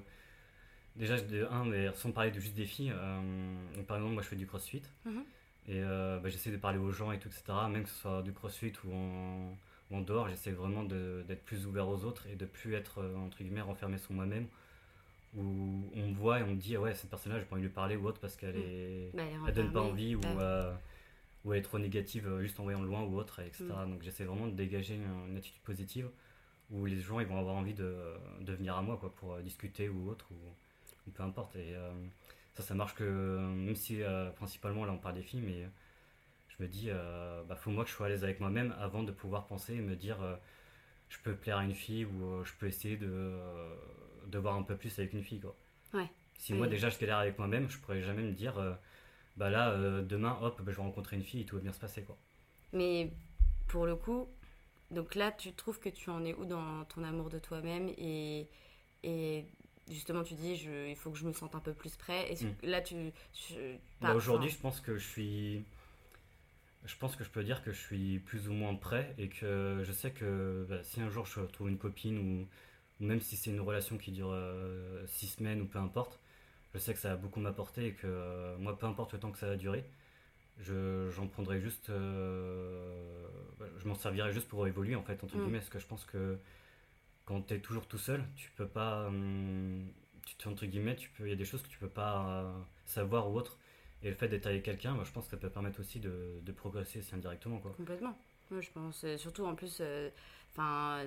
Déjà, 0.96 1.20
de 1.20 1.46
un, 1.52 1.66
mais 1.66 1.94
sans 1.94 2.12
parler 2.12 2.32
de 2.32 2.40
juste 2.40 2.56
des 2.56 2.66
filles. 2.66 2.94
euh, 2.96 3.20
donc, 3.76 3.86
par 3.86 3.98
exemple, 3.98 4.14
moi, 4.14 4.24
je 4.24 4.30
fais 4.30 4.36
du 4.38 4.48
crossfit. 4.48 4.82
Mhm. 5.06 5.24
Et 5.68 5.82
euh, 5.84 6.20
bah, 6.20 6.30
j'essaie 6.30 6.52
de 6.52 6.58
parler 6.58 6.78
aux 6.78 6.92
gens 6.92 7.12
et 7.12 7.20
tout, 7.20 7.28
etc. 7.28 7.68
Même 7.70 7.84
que 7.84 7.90
ce 7.90 7.96
soit 7.96 8.22
du 8.22 8.32
crossfit 8.32 8.72
ou 8.86 8.94
en, 8.94 9.58
ou 9.92 9.98
en 9.98 10.02
dehors, 10.02 10.30
j'essaie 10.30 10.52
vraiment 10.52 10.84
de- 10.84 11.24
d'être 11.28 11.44
plus 11.44 11.66
ouvert 11.66 11.88
aux 11.90 12.06
autres 12.06 12.26
et 12.32 12.36
de 12.36 12.46
plus 12.46 12.76
être, 12.76 13.00
euh, 13.00 13.16
entre 13.18 13.38
guillemets, 13.44 13.62
renfermé 13.62 13.98
sur 13.98 14.14
moi-même. 14.14 14.48
Où 15.38 15.42
on 15.96 16.08
me 16.08 16.14
voit 16.14 16.40
et 16.40 16.44
on 16.44 16.48
me 16.48 16.56
dit, 16.56 16.78
ah 16.78 16.82
ouais, 16.82 16.96
cette 16.96 17.10
personne-là, 17.10 17.40
j'ai 17.40 17.46
pas 17.46 17.56
envie 17.56 17.64
de 17.64 17.68
lui 17.68 17.74
parler 17.74 17.98
ou 17.98 18.08
autre 18.08 18.22
parce 18.22 18.38
qu'elle 18.38 18.56
est. 18.56 19.10
Bah, 19.14 19.24
elle 19.24 19.34
est 19.34 19.48
elle 19.48 19.54
donne 19.54 19.74
pas 19.74 19.82
envie 19.82 20.16
ou, 20.16 20.22
euh, 20.24 20.72
ou 21.46 21.54
elle 21.54 21.60
est 21.60 21.64
trop 21.64 21.80
négative 21.80 22.28
euh, 22.28 22.42
juste 22.42 22.60
en 22.60 22.64
voyant 22.64 22.82
loin 22.82 23.04
ou 23.04 23.18
autre, 23.18 23.40
etc. 23.40 23.66
Mm. 23.66 23.92
Donc 23.92 24.02
j'essaie 24.02 24.26
vraiment 24.26 24.48
de 24.48 24.56
dégager 24.56 24.96
une, 24.96 25.30
une 25.30 25.38
attitude 25.38 25.62
positive 25.62 26.10
où 26.72 26.86
les 26.86 27.00
gens 27.00 27.20
ils 27.20 27.28
vont 27.28 27.38
avoir 27.40 27.56
envie 27.56 27.74
de, 27.74 27.96
de 28.42 28.54
venir 28.54 28.76
à 28.76 28.82
moi 28.82 28.98
quoi, 28.98 29.14
pour 29.14 29.34
euh, 29.34 29.42
discuter 29.42 29.88
ou 29.88 30.10
autre, 30.10 30.28
ou, 30.32 30.36
ou 31.08 31.12
peu 31.12 31.24
importe. 31.24 31.56
Et 31.56 31.76
euh, 31.76 31.92
ça, 32.54 32.64
ça 32.64 32.74
marche 32.74 32.96
que, 32.96 33.40
même 33.40 33.76
si 33.76 34.02
euh, 34.02 34.30
principalement 34.32 34.86
là 34.86 34.92
on 34.92 34.98
parle 34.98 35.16
des 35.16 35.22
filles, 35.22 35.42
mais 35.42 35.68
je 36.48 36.64
me 36.64 36.68
dis, 36.68 36.88
euh, 36.90 37.44
bah, 37.44 37.56
faut 37.56 37.70
moi 37.70 37.84
que 37.84 37.90
je 37.90 37.96
sois 37.96 38.08
à 38.08 38.10
l'aise 38.10 38.24
avec 38.24 38.40
moi-même 38.40 38.74
avant 38.80 39.04
de 39.04 39.12
pouvoir 39.12 39.46
penser 39.46 39.76
et 39.76 39.82
me 39.82 39.96
dire, 39.96 40.18
je 41.10 41.18
peux 41.20 41.36
plaire 41.36 41.58
à 41.58 41.64
une 41.64 41.76
fille 41.76 42.06
ou 42.06 42.44
je 42.44 42.54
peux 42.58 42.68
essayer 42.68 42.98
de, 42.98 43.34
de 44.28 44.38
voir 44.40 44.56
un 44.56 44.64
peu 44.64 44.76
plus 44.76 44.98
avec 44.98 45.14
une 45.14 45.24
fille. 45.24 45.42
Quoi. 45.42 45.56
Ouais. 45.94 46.10
Si 46.38 46.54
moi 46.54 46.68
déjà 46.68 46.90
je 46.90 46.98
galère 46.98 47.18
avec 47.18 47.38
moi-même, 47.38 47.70
je 47.70 47.78
pourrais 47.78 48.02
jamais 48.02 48.24
me 48.24 48.32
dire, 48.32 48.56
bah 49.38 49.50
là, 49.50 49.72
euh, 49.72 50.02
demain, 50.04 50.38
hop, 50.42 50.62
bah, 50.62 50.72
je 50.72 50.78
vais 50.78 50.84
rencontrer 50.84 51.16
une 51.18 51.24
fille 51.24 51.42
et 51.42 51.46
tout 51.46 51.56
va 51.56 51.62
bien 51.62 51.74
se 51.74 51.80
passer. 51.80 52.04
Quoi. 52.04 52.18
Mais 52.74 53.12
pour 53.68 53.86
le 53.86 53.96
coup, 53.96 54.28
donc 54.92 55.16
là, 55.16 55.32
tu 55.32 55.54
trouves 55.54 55.80
que 55.80 55.90
tu 55.90 56.10
en 56.10 56.24
es 56.26 56.34
où 56.36 56.46
dans 56.46 56.86
ton 56.86 57.04
amour 57.04 57.30
de 57.30 57.40
toi-même 57.40 57.90
et, 57.98 58.48
et 59.04 59.46
justement, 59.90 60.24
tu 60.24 60.36
dis, 60.36 60.56
je, 60.58 60.90
il 60.90 60.96
faut 60.96 61.12
que 61.12 61.18
je 61.18 61.26
me 61.28 61.34
sente 61.34 61.56
un 61.56 61.60
peu 61.60 61.74
plus 61.74 61.96
prêt. 61.96 62.32
Est-ce 62.32 62.46
Mm. 62.46 62.56
que 62.58 62.68
là, 62.68 62.82
tu. 62.82 62.96
Bah, 64.02 64.14
Aujourd'hui, 64.14 64.50
je 64.50 64.58
pense 64.58 64.82
que 64.82 64.98
je 64.98 65.08
suis. 65.08 65.64
Je 66.86 66.96
pense 66.98 67.16
que 67.16 67.24
je 67.24 67.30
peux 67.32 67.44
dire 67.44 67.64
que 67.64 67.72
je 67.72 67.80
suis 67.80 68.20
plus 68.20 68.48
ou 68.48 68.54
moins 68.54 68.76
prêt 68.76 69.16
et 69.18 69.28
que 69.30 69.82
je 69.84 69.92
sais 69.92 70.12
que 70.12 70.66
bah, 70.70 70.84
si 70.84 71.02
un 71.02 71.10
jour 71.10 71.26
je 71.26 71.42
trouve 71.42 71.70
une 71.70 71.80
copine 71.80 72.18
ou, 72.20 72.48
ou 73.04 73.08
même 73.08 73.22
si 73.22 73.36
c'est 73.38 73.50
une 73.50 73.60
relation 73.62 73.98
qui 73.98 74.12
dure 74.12 74.30
euh, 74.32 75.04
six 75.08 75.28
semaines 75.28 75.62
ou 75.62 75.66
peu 75.66 75.80
importe, 75.80 76.20
je 76.76 76.80
sais 76.80 76.94
que 76.94 77.00
ça 77.00 77.12
va 77.12 77.18
beaucoup 77.18 77.42
m'apporter 77.42 77.88
et 77.88 77.94
que 77.94 78.08
euh, 78.08 78.58
moi, 78.60 78.78
peu 78.80 78.88
importe 78.88 79.14
le 79.14 79.20
temps 79.20 79.32
que 79.32 79.40
ça 79.40 79.48
va 79.48 79.58
durer, 79.58 79.86
je, 80.60 81.10
j'en 81.12 81.28
prendrai 81.28 81.62
juste. 81.62 81.90
euh, 81.90 83.28
bah, 83.60 83.68
je 83.80 83.88
m'en 83.88 83.96
servirai 83.96 84.34
juste 84.34 84.48
pour 84.50 84.68
évoluer 84.68 84.96
en 84.96 85.04
fait, 85.04 85.24
entre 85.24 85.38
Mm. 85.38 85.42
guillemets, 85.42 85.60
parce 85.60 85.70
que 85.72 85.80
je 85.80 85.88
pense 85.88 86.06
que 86.06 86.38
quand 87.26 87.42
tu 87.48 87.56
es 87.56 87.60
toujours 87.60 87.88
tout 87.88 87.98
seul, 87.98 88.24
tu 88.36 88.52
peux 88.58 88.68
pas. 88.68 89.08
hum, 89.08 89.88
tu, 90.40 90.48
entre 90.48 90.66
guillemets, 90.66 90.96
tu 90.96 91.10
peux, 91.12 91.26
il 91.28 91.30
y 91.30 91.34
a 91.34 91.36
des 91.36 91.46
choses 91.46 91.62
que 91.62 91.70
tu 91.70 91.78
peux 91.80 91.90
pas 91.90 92.26
euh, 92.44 92.52
savoir 92.86 93.30
ou 93.32 93.38
autre. 93.38 93.58
Et 94.04 94.10
le 94.10 94.16
fait 94.16 94.28
d'être 94.28 94.48
avec 94.48 94.64
quelqu'un, 94.64 94.94
moi, 94.94 95.04
je 95.04 95.12
pense 95.12 95.26
que 95.26 95.32
ça 95.32 95.38
peut 95.38 95.50
permettre 95.50 95.80
aussi 95.80 96.00
de, 96.00 96.40
de 96.44 96.52
progresser 96.52 97.00
aussi 97.00 97.16
indirectement. 97.16 97.58
Quoi. 97.60 97.72
Complètement. 97.78 98.18
Moi, 98.52 98.62
je 98.62 98.70
pense. 98.72 99.06
Surtout 99.18 99.46
en 99.46 99.56
plus. 99.56 99.78
euh, 99.82 100.10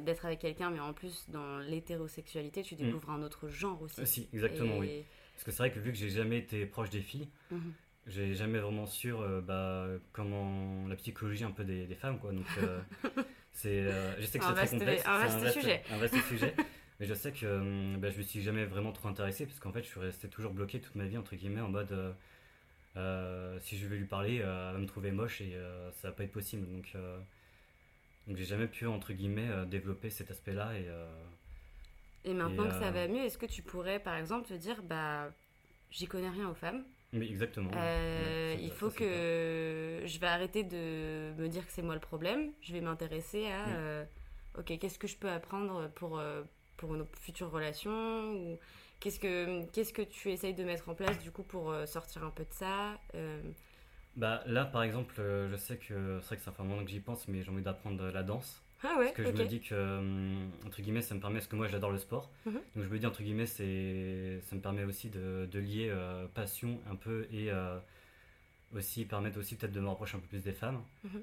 d'être 0.04 0.26
avec 0.26 0.40
quelqu'un, 0.40 0.70
mais 0.70 0.80
en 0.80 0.92
plus, 0.92 1.24
dans 1.30 1.58
l'hétérosexualité, 1.60 2.62
tu 2.62 2.74
découvres 2.74 3.10
un 3.10 3.22
autre 3.22 3.48
genre 3.48 3.80
aussi. 3.80 4.04
Si, 4.04 4.28
exactement, 4.32 4.76
oui. 4.78 5.04
Parce 5.38 5.44
que 5.44 5.50
c'est 5.52 5.58
vrai 5.58 5.70
que 5.70 5.78
vu 5.78 5.92
que 5.92 5.96
j'ai 5.96 6.10
jamais 6.10 6.38
été 6.38 6.66
proche 6.66 6.90
des 6.90 7.00
filles, 7.00 7.28
Mhm. 7.52 7.72
j'ai 8.08 8.34
jamais 8.34 8.58
vraiment 8.58 8.86
su 8.86 9.12
euh, 9.14 9.40
bah, 9.40 9.86
comment 10.12 10.88
la 10.88 10.96
psychologie 10.96 11.44
un 11.44 11.52
peu 11.52 11.62
des, 11.64 11.86
des 11.86 11.94
femmes. 11.94 12.18
Quoi. 12.18 12.32
Donc, 12.32 12.44
euh, 12.60 12.80
c'est, 13.52 13.82
euh, 13.82 14.20
je 14.20 14.26
sais 14.26 14.40
que 14.40 14.44
Un 14.44 14.48
c'est 14.48 14.54
très 14.54 14.62
vaste- 14.64 14.78
complexe. 14.78 15.02
un 15.06 15.28
c'est 15.28 15.38
vaste 15.44 15.54
sujet. 15.60 15.82
Un 15.92 15.98
vaste 15.98 16.20
sujet. 16.28 16.54
Mais 16.98 17.06
je 17.06 17.14
sais 17.14 17.30
que 17.30 17.96
bah, 17.98 18.10
je 18.10 18.18
me 18.18 18.22
suis 18.24 18.42
jamais 18.42 18.64
vraiment 18.64 18.90
trop 18.90 19.06
intéressé, 19.08 19.46
parce 19.46 19.60
qu'en 19.60 19.70
fait, 19.70 19.82
je 19.84 19.86
suis 19.88 20.00
resté 20.00 20.26
toujours 20.28 20.52
bloqué 20.52 20.80
toute 20.80 20.96
ma 20.96 21.04
vie, 21.06 21.16
entre 21.18 21.36
guillemets, 21.36 21.60
en 21.60 21.68
mode. 21.68 21.94
si 23.60 23.78
je 23.78 23.86
vais 23.86 23.96
lui 23.96 24.06
parler, 24.06 24.38
elle 24.38 24.42
va 24.46 24.76
me 24.76 24.86
trouver 24.86 25.12
moche 25.12 25.40
et 25.40 25.56
ça 25.92 26.08
va 26.08 26.14
pas 26.14 26.24
être 26.24 26.32
possible. 26.32 26.66
Donc, 26.66 26.94
donc 28.26 28.36
j'ai 28.36 28.44
jamais 28.44 28.66
pu, 28.66 28.88
entre 28.88 29.12
guillemets, 29.12 29.48
développer 29.68 30.10
cet 30.10 30.32
aspect-là. 30.32 30.76
Et, 30.76 30.86
et 32.24 32.34
maintenant 32.34 32.68
que 32.68 32.74
ça 32.74 32.90
va 32.90 33.08
mieux, 33.08 33.22
est-ce 33.22 33.38
que 33.38 33.46
tu 33.46 33.62
pourrais, 33.62 33.98
par 33.98 34.16
exemple, 34.16 34.48
te 34.48 34.54
dire, 34.54 34.82
bah, 34.82 35.30
j'y 35.90 36.06
connais 36.06 36.30
rien 36.30 36.48
aux 36.48 36.54
femmes 36.54 36.84
oui, 37.14 37.26
exactement. 37.30 37.70
il 38.60 38.70
faut 38.70 38.90
que 38.90 40.02
je 40.04 40.18
vais 40.18 40.26
arrêter 40.26 40.62
de 40.62 41.32
me 41.38 41.48
dire 41.48 41.66
que 41.66 41.72
c'est 41.72 41.80
moi 41.82 41.94
le 41.94 42.00
problème. 42.00 42.52
Je 42.60 42.74
vais 42.74 42.82
m'intéresser 42.82 43.46
à, 43.46 44.04
ok, 44.58 44.78
qu'est-ce 44.78 44.98
que 44.98 45.08
je 45.08 45.16
peux 45.16 45.30
apprendre 45.30 45.88
pour, 45.94 46.20
pour 46.76 46.94
nos 46.94 47.06
futures 47.20 47.50
relations 47.50 48.32
ou 48.32 48.58
qu'est-ce 49.00 49.20
que 49.20 49.64
qu'est-ce 49.72 49.92
que 49.92 50.02
tu 50.02 50.30
essayes 50.30 50.54
de 50.54 50.64
mettre 50.64 50.88
en 50.88 50.94
place 50.94 51.18
du 51.18 51.30
coup 51.30 51.42
pour 51.42 51.70
euh, 51.70 51.86
sortir 51.86 52.24
un 52.24 52.30
peu 52.30 52.44
de 52.44 52.52
ça 52.52 52.98
euh? 53.14 53.42
bah 54.16 54.42
là 54.46 54.64
par 54.64 54.82
exemple 54.82 55.16
euh, 55.20 55.48
je 55.50 55.56
sais 55.56 55.76
que 55.76 56.18
c'est 56.20 56.26
vrai 56.26 56.36
que 56.36 56.42
ça 56.42 56.52
fait 56.52 56.62
un 56.62 56.64
moment 56.64 56.84
que 56.84 56.90
j'y 56.90 57.00
pense 57.00 57.28
mais 57.28 57.42
j'ai 57.42 57.50
envie 57.50 57.62
d'apprendre 57.62 58.10
la 58.10 58.22
danse 58.22 58.62
ah 58.82 58.96
ouais, 58.98 59.06
parce 59.06 59.16
que 59.16 59.24
je 59.24 59.42
me 59.42 59.48
dis 59.48 59.60
que 59.60 60.66
entre 60.66 60.80
guillemets 60.80 61.02
ça 61.02 61.14
me 61.14 61.20
permet 61.20 61.36
parce 61.36 61.48
que 61.48 61.56
moi 61.56 61.66
j'adore 61.66 61.90
le 61.90 61.98
sport 61.98 62.30
mhm. 62.46 62.52
donc 62.52 62.84
je 62.84 62.88
me 62.88 62.98
dis 62.98 63.06
entre 63.06 63.22
guillemets 63.22 63.46
c'est 63.46 64.40
ça 64.42 64.54
me 64.54 64.60
permet 64.60 64.84
aussi 64.84 65.08
de, 65.08 65.48
de 65.50 65.58
lier 65.58 65.92
passion 66.34 66.78
un 66.90 66.94
peu 66.94 67.26
et 67.32 67.50
aussi 68.74 69.04
permettre 69.04 69.38
aussi 69.38 69.56
peut-être 69.56 69.72
de 69.72 69.80
me 69.80 69.88
rapprocher 69.88 70.16
un 70.16 70.20
peu 70.20 70.28
plus 70.28 70.44
des 70.44 70.52
femmes 70.52 70.82
mhm. 71.04 71.22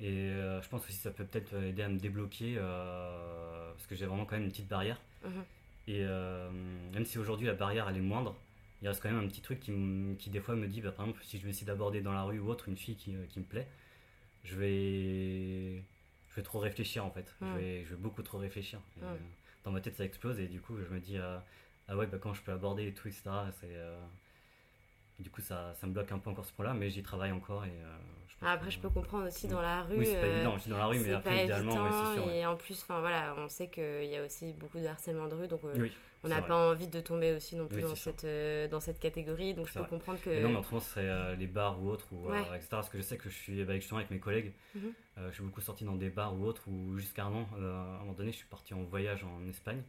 Et 0.00 0.32
je 0.60 0.68
pense 0.68 0.82
aussi 0.88 0.96
que 0.96 1.02
ça 1.04 1.12
peut 1.12 1.24
peut-être 1.24 1.54
aider 1.54 1.82
à 1.82 1.88
me 1.88 1.98
débloquer 1.98 2.56
parce 2.56 3.86
que 3.86 3.94
j'ai 3.94 4.06
vraiment 4.06 4.24
quand 4.24 4.34
même 4.34 4.44
une 4.44 4.50
petite 4.50 4.66
barrière. 4.66 5.00
Mhm. 5.24 5.44
Et 5.86 6.04
euh, 6.04 6.50
même 6.92 7.04
si 7.04 7.18
aujourd'hui 7.18 7.46
la 7.46 7.54
barrière 7.54 7.88
elle 7.88 7.96
est 7.96 8.00
moindre, 8.00 8.36
il 8.82 8.88
reste 8.88 9.02
quand 9.02 9.10
même 9.10 9.22
un 9.22 9.28
petit 9.28 9.40
truc 9.40 9.60
qui, 9.60 9.72
qui 10.18 10.30
des 10.30 10.40
fois 10.40 10.54
me 10.54 10.66
dit, 10.66 10.80
bah, 10.80 10.92
par 10.92 11.06
exemple, 11.06 11.24
si 11.24 11.38
je 11.38 11.44
vais 11.44 11.50
essayer 11.50 11.66
d'aborder 11.66 12.00
dans 12.00 12.12
la 12.12 12.22
rue 12.22 12.38
ou 12.38 12.48
autre 12.48 12.68
une 12.68 12.76
fille 12.76 12.96
qui, 12.96 13.14
euh, 13.14 13.24
qui, 13.28 13.40
me 13.40 13.44
plaît, 13.44 13.68
je 14.44 14.56
vais, 14.56 15.82
je 16.34 16.40
vais 16.40 16.44
trop 16.44 16.58
réfléchir 16.58 17.04
en 17.04 17.10
fait. 17.10 17.34
Je, 17.40 17.46
vais, 17.46 17.84
je 17.84 17.90
vais 17.90 18.00
beaucoup 18.00 18.22
trop 18.22 18.38
réfléchir. 18.38 18.80
Euh, 19.02 19.16
dans 19.64 19.70
ma 19.70 19.80
tête 19.80 19.96
ça 19.96 20.04
explose 20.04 20.38
et 20.40 20.48
du 20.48 20.60
coup 20.60 20.76
je 20.76 20.92
me 20.92 21.00
dis, 21.00 21.16
ah 21.18 21.96
ouais, 21.96 22.06
bah, 22.06 22.18
comment 22.20 22.34
je 22.34 22.42
peux 22.42 22.52
aborder 22.52 22.88
et 22.88 22.92
tout, 22.94 23.08
etc. 23.08 23.30
C'est, 23.60 23.76
du 25.18 25.30
coup 25.30 25.40
ça, 25.40 25.74
ça, 25.74 25.86
me 25.86 25.92
bloque 25.92 26.10
un 26.12 26.18
peu 26.18 26.30
encore 26.30 26.44
ce 26.44 26.52
point-là, 26.52 26.74
mais 26.74 26.90
j'y 26.90 27.02
travaille 27.02 27.32
encore 27.32 27.64
et 27.64 27.72
après, 28.46 28.70
je 28.70 28.78
peux 28.78 28.90
comprendre 28.90 29.26
aussi 29.26 29.48
dans 29.48 29.62
la 29.62 29.82
rue. 29.82 29.98
Oui, 29.98 30.06
c'est 30.06 30.20
pas 30.20 30.26
euh, 30.26 30.36
évident. 30.36 30.58
Je 30.58 30.70
dans 30.70 30.78
la 30.78 30.86
rue, 30.86 30.98
mais 31.00 31.12
après, 31.12 31.46
c'est 31.46 32.14
sûr. 32.14 32.30
Et 32.30 32.46
en 32.46 32.56
plus, 32.56 32.84
voilà, 32.88 33.34
on 33.38 33.48
sait 33.48 33.68
qu'il 33.68 34.04
y 34.04 34.16
a 34.16 34.24
aussi 34.24 34.52
beaucoup 34.52 34.78
de 34.78 34.86
harcèlement 34.86 35.28
de 35.28 35.34
rue, 35.34 35.48
donc 35.48 35.60
euh, 35.64 35.88
on 36.24 36.28
n'a 36.28 36.42
pas 36.42 36.70
envie 36.70 36.88
de 36.88 37.00
tomber 37.00 37.32
aussi 37.32 37.56
non 37.56 37.66
plus 37.66 37.82
dans, 37.82 37.94
cette, 37.94 38.24
euh, 38.24 38.68
dans 38.68 38.80
cette 38.80 38.98
catégorie. 38.98 39.54
Donc 39.54 39.68
je 39.68 39.74
peux 39.74 39.84
comprendre 39.84 40.20
que. 40.20 40.42
non, 40.42 40.48
mais 40.48 40.56
autrement, 40.56 40.80
ce 40.80 40.90
serait 40.90 41.36
les 41.36 41.46
bars 41.46 41.82
ou 41.82 41.88
autres, 41.90 42.06
ou, 42.12 42.32
etc. 42.32 42.66
Parce 42.70 42.88
que 42.88 42.98
je 42.98 43.02
sais 43.02 43.16
que 43.16 43.28
je 43.28 43.34
suis 43.34 43.60
avec, 43.60 43.80
justement 43.80 43.98
avec 43.98 44.10
mes 44.10 44.18
collègues. 44.18 44.52
Mhm. 44.74 44.92
je 45.28 45.32
suis 45.32 45.42
beaucoup 45.42 45.60
sorti 45.60 45.84
dans 45.84 45.96
des 45.96 46.10
bars 46.10 46.34
ou 46.38 46.44
autres, 46.44 46.68
ou 46.68 46.96
jusqu'à 46.96 47.24
un 47.24 47.32
an, 47.32 47.48
à 47.56 47.56
un 47.56 47.98
moment 48.00 48.12
donné, 48.14 48.32
je 48.32 48.38
suis 48.38 48.48
parti 48.48 48.74
en 48.74 48.82
voyage 48.82 49.24
en 49.24 49.46
Espagne. 49.48 49.82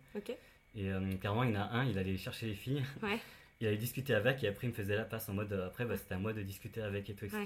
Et 0.75 0.91
carrément, 1.21 1.43
il 1.43 1.51
y 1.51 1.57
en 1.57 1.61
a 1.61 1.65
un, 1.65 1.85
il 1.85 1.97
allait 1.97 2.17
chercher 2.17 2.47
les 2.47 2.55
filles. 2.55 2.83
il 3.61 3.67
allait 3.67 3.77
discuter 3.77 4.13
avec, 4.13 4.43
et 4.43 4.47
après, 4.47 4.67
il 4.67 4.71
me 4.71 4.75
faisait 4.75 4.95
la 4.95 5.05
passe 5.05 5.29
en 5.29 5.33
mode. 5.33 5.53
Après, 5.53 5.85
bah, 5.85 5.97
c'était 5.97 6.15
à 6.15 6.19
moi 6.19 6.33
de 6.33 6.41
discuter 6.41 6.81
avec 6.81 7.09
et 7.09 7.13
tout, 7.13 7.25
etc. 7.25 7.43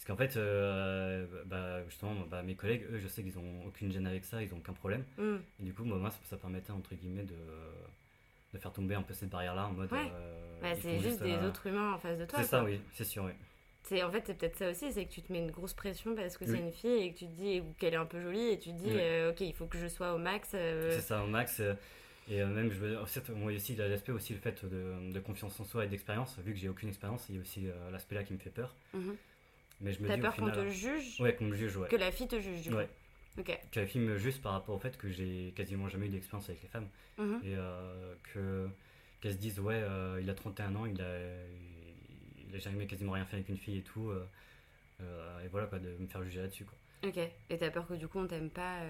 Parce 0.00 0.06
qu'en 0.06 0.16
fait, 0.16 0.38
euh, 0.38 1.26
bah, 1.44 1.84
justement, 1.84 2.14
bah, 2.30 2.42
mes 2.42 2.54
collègues, 2.54 2.86
eux, 2.90 2.98
je 2.98 3.06
sais 3.06 3.22
qu'ils 3.22 3.34
n'ont 3.34 3.66
aucune 3.66 3.92
gêne 3.92 4.06
avec 4.06 4.24
ça, 4.24 4.42
ils 4.42 4.48
n'ont 4.48 4.56
aucun 4.56 4.72
problème. 4.72 5.04
Mm. 5.18 5.36
Et 5.60 5.62
du 5.64 5.74
coup, 5.74 5.84
moi, 5.84 6.10
ça, 6.24 6.38
permettait, 6.38 6.70
entre 6.70 6.94
guillemets, 6.94 7.24
de, 7.24 7.34
de 8.52 8.58
faire 8.58 8.72
tomber 8.72 8.94
un 8.94 9.02
peu 9.02 9.14
cette 9.14 9.30
barrière-là 9.30 9.66
en 9.66 9.72
mode. 9.72 9.92
Euh, 9.92 10.60
bah, 10.60 10.68
c'est 10.80 10.98
juste 10.98 11.22
des 11.22 11.32
euh, 11.32 11.48
autres 11.48 11.66
humains 11.66 11.94
en 11.94 11.98
face 11.98 12.18
de 12.18 12.24
toi. 12.24 12.40
C'est 12.40 12.48
ça, 12.48 12.64
oui, 12.64 12.80
c'est 12.92 13.04
sûr, 13.04 13.24
oui. 13.24 13.32
C'est, 13.82 14.02
en 14.02 14.10
fait, 14.10 14.22
c'est 14.26 14.34
peut-être 14.34 14.56
ça 14.56 14.70
aussi, 14.70 14.92
c'est 14.92 15.06
que 15.06 15.10
tu 15.10 15.22
te 15.22 15.32
mets 15.32 15.38
une 15.38 15.50
grosse 15.50 15.72
pression 15.72 16.14
parce 16.14 16.36
que 16.36 16.44
c'est 16.44 16.58
une 16.58 16.72
fille 16.72 17.02
et 17.02 17.12
que 17.12 17.18
tu 17.18 17.26
te 17.26 17.32
dis 17.32 17.62
qu'elle 17.78 17.94
est 17.94 17.98
un 17.98 18.04
peu 18.04 18.20
jolie 18.20 18.50
et 18.50 18.58
tu 18.58 18.70
te 18.70 18.76
dis, 18.76 18.92
ok, 19.30 19.40
il 19.40 19.54
faut 19.54 19.66
que 19.66 19.78
je 19.78 19.88
sois 19.88 20.14
au 20.14 20.18
max. 20.18 20.50
C'est 20.50 21.00
ça, 21.00 21.24
au 21.24 21.26
max. 21.26 21.62
et 22.28 22.44
même, 22.44 22.70
je 22.70 22.78
veux, 22.78 22.98
moi 23.34 23.52
aussi, 23.52 23.72
il 23.72 23.78
y 23.78 23.82
a 23.82 23.88
l'aspect 23.88 24.12
aussi, 24.12 24.34
le 24.34 24.38
fait 24.38 24.64
de, 24.64 25.10
de 25.10 25.20
confiance 25.20 25.58
en 25.60 25.64
soi 25.64 25.86
et 25.86 25.88
d'expérience. 25.88 26.38
Vu 26.44 26.52
que 26.52 26.58
j'ai 26.58 26.68
aucune 26.68 26.90
expérience, 26.90 27.26
il 27.30 27.36
y 27.36 27.38
a 27.38 27.40
aussi 27.40 27.68
l'aspect-là 27.90 28.22
qui 28.22 28.34
me 28.34 28.38
fait 28.38 28.50
peur. 28.50 28.74
Mm-hmm. 28.94 29.16
Mais 29.80 29.92
je 29.92 30.02
me 30.02 30.08
T'as 30.08 30.18
peur 30.18 30.36
qu'on 30.36 30.50
te 30.50 30.68
juge 30.68 31.20
Ouais, 31.20 31.34
qu'on 31.34 31.46
me 31.46 31.54
juge, 31.54 31.76
ouais. 31.76 31.88
Que 31.88 31.96
la 31.96 32.12
fille 32.12 32.28
te 32.28 32.38
juge, 32.38 32.62
du 32.62 32.74
ouais. 32.74 32.88
Ok. 33.40 33.58
Que 33.72 33.80
la 33.80 33.86
fille 33.86 34.00
me 34.00 34.18
juge 34.18 34.40
par 34.40 34.52
rapport 34.52 34.74
au 34.74 34.78
fait 34.78 34.96
que 34.98 35.08
j'ai 35.08 35.52
quasiment 35.56 35.88
jamais 35.88 36.06
eu 36.06 36.10
d'expérience 36.10 36.48
avec 36.48 36.62
les 36.62 36.68
femmes. 36.68 36.88
Mhm. 37.18 37.40
Et 37.44 37.56
euh, 37.56 38.14
que, 38.32 38.68
qu'elles 39.20 39.32
se 39.32 39.38
disent, 39.38 39.60
ouais, 39.60 39.80
euh, 39.82 40.20
il 40.22 40.28
a 40.28 40.34
31 40.34 40.74
ans, 40.76 40.86
il 40.86 41.00
a, 41.00 41.18
il 42.48 42.54
a 42.54 42.58
jamais 42.58 42.86
quasiment 42.86 43.12
rien 43.12 43.24
fait 43.24 43.36
avec 43.36 43.48
une 43.48 43.56
fille 43.56 43.78
et 43.78 43.82
tout. 43.82 44.10
Euh, 44.10 45.44
et 45.44 45.48
voilà, 45.48 45.66
quoi, 45.66 45.78
de 45.78 45.88
me 45.98 46.06
faire 46.06 46.22
juger 46.22 46.42
là-dessus, 46.42 46.64
quoi. 46.64 46.76
Ok. 47.02 47.16
Et 47.16 47.56
t'as 47.56 47.70
peur 47.70 47.86
que 47.86 47.94
du 47.94 48.06
coup 48.08 48.18
on 48.18 48.26
t'aime 48.26 48.50
pas 48.50 48.80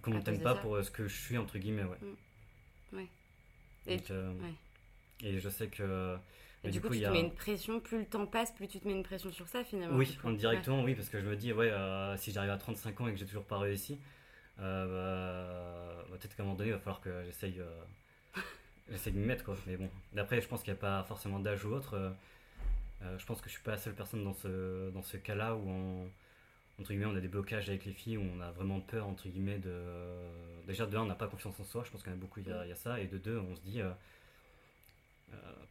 Qu'on 0.00 0.20
t'aime 0.20 0.40
pas 0.40 0.54
pour 0.54 0.82
ce 0.84 0.90
que 0.90 1.08
je 1.08 1.20
suis, 1.20 1.36
entre 1.36 1.58
guillemets, 1.58 1.82
ouais. 1.82 1.98
Mm. 2.00 2.96
Ouais. 2.96 3.08
Et, 3.88 3.96
ouais. 3.96 5.24
et 5.24 5.40
je 5.40 5.48
sais 5.48 5.66
que 5.66 6.16
et, 6.66 6.70
du, 6.70 6.80
coup, 6.80 6.90
tu 6.90 7.00
te 7.00 7.08
mets 7.08 7.20
une 7.20 7.34
pression, 7.34 7.80
plus 7.80 7.98
le 7.98 8.06
temps 8.06 8.26
passe, 8.26 8.52
plus 8.52 8.68
tu 8.68 8.80
te 8.80 8.86
mets 8.86 8.94
une 8.94 9.02
pression 9.02 9.30
sur 9.30 9.48
ça 9.48 9.64
finalement. 9.64 9.96
Oui, 9.96 10.18
indirectement, 10.24 10.82
oui, 10.82 10.94
parce 10.94 11.08
que 11.08 11.20
je 11.20 11.26
me 11.26 11.36
dis, 11.36 11.52
ouais, 11.52 11.70
euh, 11.70 12.16
si 12.16 12.32
j'arrive 12.32 12.50
à 12.50 12.56
35 12.56 13.00
ans 13.00 13.08
et 13.08 13.12
que 13.12 13.18
j'ai 13.18 13.26
toujours 13.26 13.44
pas 13.44 13.58
réussi, 13.58 13.98
euh, 14.60 16.02
bah, 16.10 16.16
peut-être 16.18 16.36
qu'à 16.36 16.42
un 16.42 16.46
moment 16.46 16.58
donné, 16.58 16.70
il 16.70 16.72
va 16.72 16.78
falloir 16.78 17.00
que 17.00 17.24
j'essaye 17.24 17.60
euh, 17.60 18.36
de 19.06 19.10
m'y 19.10 19.26
mettre, 19.26 19.44
quoi. 19.44 19.56
Mais 19.66 19.76
bon, 19.76 19.90
d'après, 20.12 20.40
je 20.40 20.48
pense 20.48 20.62
qu'il 20.62 20.72
n'y 20.72 20.78
a 20.78 20.80
pas 20.80 21.02
forcément 21.04 21.38
d'âge 21.38 21.64
ou 21.64 21.72
autre. 21.74 22.14
je 23.00 23.24
pense 23.26 23.40
que 23.40 23.48
je 23.48 23.54
suis 23.54 23.62
pas 23.62 23.72
la 23.72 23.78
seule 23.78 23.94
personne 23.94 24.24
dans 24.24 24.34
ce, 24.34 24.90
dans 24.90 25.02
ce 25.02 25.16
cas-là 25.16 25.54
où 25.54 25.68
on, 25.68 26.08
entre 26.78 26.90
guillemets, 26.90 27.06
on 27.06 27.16
a 27.16 27.20
des 27.20 27.28
blocages 27.28 27.68
avec 27.68 27.86
les 27.86 27.92
filles, 27.92 28.18
où 28.18 28.24
on 28.36 28.40
a 28.40 28.50
vraiment 28.50 28.80
peur, 28.80 29.06
entre 29.06 29.28
guillemets, 29.28 29.58
de. 29.58 29.72
Déjà, 30.66 30.84
de 30.84 30.96
un, 30.96 31.02
on 31.02 31.06
n'a 31.06 31.14
pas 31.14 31.28
confiance 31.28 31.58
en 31.58 31.64
soi, 31.64 31.84
je 31.84 31.90
pense 31.90 32.02
qu'il 32.02 32.10
y 32.10 32.14
en 32.14 32.18
a 32.18 32.20
beaucoup, 32.20 32.40
il 32.40 32.48
y, 32.48 32.52
a, 32.52 32.74
ça, 32.74 33.00
et 33.00 33.06
de 33.06 33.18
deux, 33.18 33.38
on 33.38 33.56
se 33.56 33.60
dit 33.62 33.80
euh, 33.80 33.90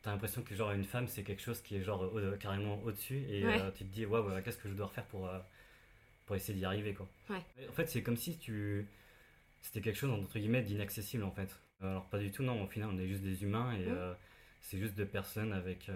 t'as 0.01 0.11
l'impression 0.11 0.43
que 0.43 0.53
genre 0.53 0.71
une 0.71 0.83
femme 0.83 1.07
c'est 1.07 1.23
quelque 1.23 1.41
chose 1.41 1.61
qui 1.61 1.77
est 1.77 1.81
genre 1.81 2.11
carrément 2.39 2.79
au-dessus 2.83 3.25
et 3.29 3.43
euh, 3.43 3.71
tu 3.71 3.85
te 3.85 3.89
dis 3.91 4.05
waouh 4.05 4.41
qu'est-ce 4.43 4.57
que 4.57 4.69
je 4.69 4.73
dois 4.73 4.85
refaire 4.85 5.05
pour, 5.05 5.27
euh, 5.27 5.39
pour 6.25 6.35
essayer 6.35 6.57
d'y 6.57 6.65
arriver 6.65 6.93
quoi. 6.93 7.07
En 7.29 7.73
fait 7.73 7.87
c'est 7.87 8.03
comme 8.03 8.17
si 8.17 8.37
tu 8.37 8.87
c'était 9.61 9.81
quelque 9.81 9.97
chose 9.97 10.11
entre 10.11 10.37
guillemets 10.37 10.61
d'inaccessible 10.61 11.23
en 11.23 11.31
fait. 11.31 11.49
Alors 11.81 12.05
pas 12.05 12.19
du 12.19 12.31
tout 12.31 12.43
non 12.43 12.63
au 12.63 12.67
final 12.67 12.89
on 12.93 12.99
est 12.99 13.07
juste 13.07 13.23
des 13.23 13.43
humains 13.43 13.73
et 13.75 13.87
c'est 14.61 14.77
juste 14.77 14.95
deux 14.95 15.07
personnes 15.07 15.53
avec 15.53 15.89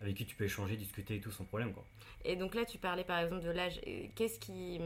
avec 0.00 0.16
qui 0.16 0.24
tu 0.24 0.36
peux 0.36 0.44
échanger, 0.44 0.76
discuter 0.76 1.16
et 1.16 1.20
tout 1.20 1.32
sans 1.32 1.44
problème 1.44 1.72
quoi. 1.72 1.84
Et 2.24 2.36
donc 2.36 2.54
là 2.54 2.64
tu 2.64 2.78
parlais 2.78 3.04
par 3.04 3.18
exemple 3.18 3.44
de 3.44 3.50
l'âge, 3.50 3.80
qu'est-ce 4.14 4.38
qui 4.38 4.80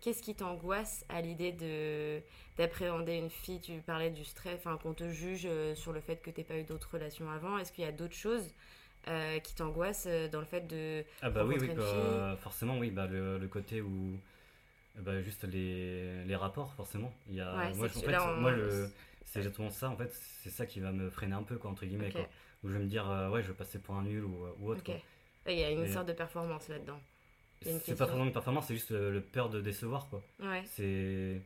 Qu'est-ce 0.00 0.22
qui 0.22 0.34
t'angoisse 0.34 1.04
à 1.08 1.20
l'idée 1.20 1.52
de 1.52 2.20
d'appréhender 2.56 3.14
une 3.14 3.30
fille? 3.30 3.60
Tu 3.60 3.80
parlais 3.80 4.10
du 4.10 4.24
stress, 4.24 4.56
enfin 4.58 4.78
qu'on 4.80 4.94
te 4.94 5.08
juge 5.08 5.46
euh, 5.46 5.74
sur 5.74 5.92
le 5.92 6.00
fait 6.00 6.22
que 6.22 6.30
tu 6.30 6.38
n'aies 6.38 6.44
pas 6.44 6.56
eu 6.56 6.64
d'autres 6.64 6.90
relations 6.92 7.28
avant. 7.30 7.58
Est-ce 7.58 7.72
qu'il 7.72 7.84
y 7.84 7.86
a 7.86 7.92
d'autres 7.92 8.14
choses 8.14 8.54
euh, 9.08 9.38
qui 9.40 9.54
t'angoissent 9.54 10.06
euh, 10.08 10.28
dans 10.28 10.40
le 10.40 10.46
fait 10.46 10.66
de 10.68 11.04
ah 11.22 11.30
bah 11.30 11.44
oui, 11.44 11.56
oui 11.60 11.70
forcément 12.40 12.78
oui 12.78 12.90
bah 12.90 13.06
le, 13.06 13.38
le 13.38 13.48
côté 13.48 13.80
où 13.80 14.18
bah, 15.00 15.20
juste 15.22 15.44
les, 15.44 16.24
les, 16.24 16.36
rapports 16.36 16.74
forcément. 16.74 17.12
Il 17.28 17.36
y 17.36 17.40
a 17.40 17.70
moi, 17.74 17.86
en 17.86 18.00
fait, 18.00 18.40
moi 18.40 18.50
le 18.52 18.90
c'est 19.24 19.40
exactement 19.40 19.70
ça 19.70 19.90
en 19.90 19.96
fait. 19.96 20.12
C'est 20.42 20.50
ça 20.50 20.64
qui 20.64 20.80
va 20.80 20.92
me 20.92 21.10
freiner 21.10 21.34
un 21.34 21.42
peu 21.42 21.56
quoi 21.56 21.70
entre 21.70 21.86
guillemets 21.86 22.10
quoi, 22.10 22.28
où 22.62 22.68
je 22.68 22.74
vais 22.74 22.80
me 22.80 22.88
dire 22.88 23.06
ouais 23.32 23.42
je 23.42 23.48
vais 23.48 23.54
passer 23.54 23.80
pour 23.80 23.96
un 23.96 24.02
nul 24.02 24.24
ou, 24.24 24.46
ou 24.60 24.70
autre 24.70 24.82
il 25.46 25.58
y 25.58 25.64
a 25.64 25.70
une 25.70 25.88
sorte 25.88 26.06
de 26.06 26.12
performance 26.12 26.68
là-dedans 26.68 27.00
c'est 27.62 27.96
pas 27.96 28.06
forcément 28.06 28.24
une 28.24 28.32
performance, 28.32 28.66
c'est 28.66 28.74
juste 28.74 28.90
le, 28.90 29.20
peur 29.20 29.48
de 29.48 29.60
décevoir 29.60 30.08
quoi. 30.08 30.22
Ouais. 30.40 30.62
C'est 30.66 31.40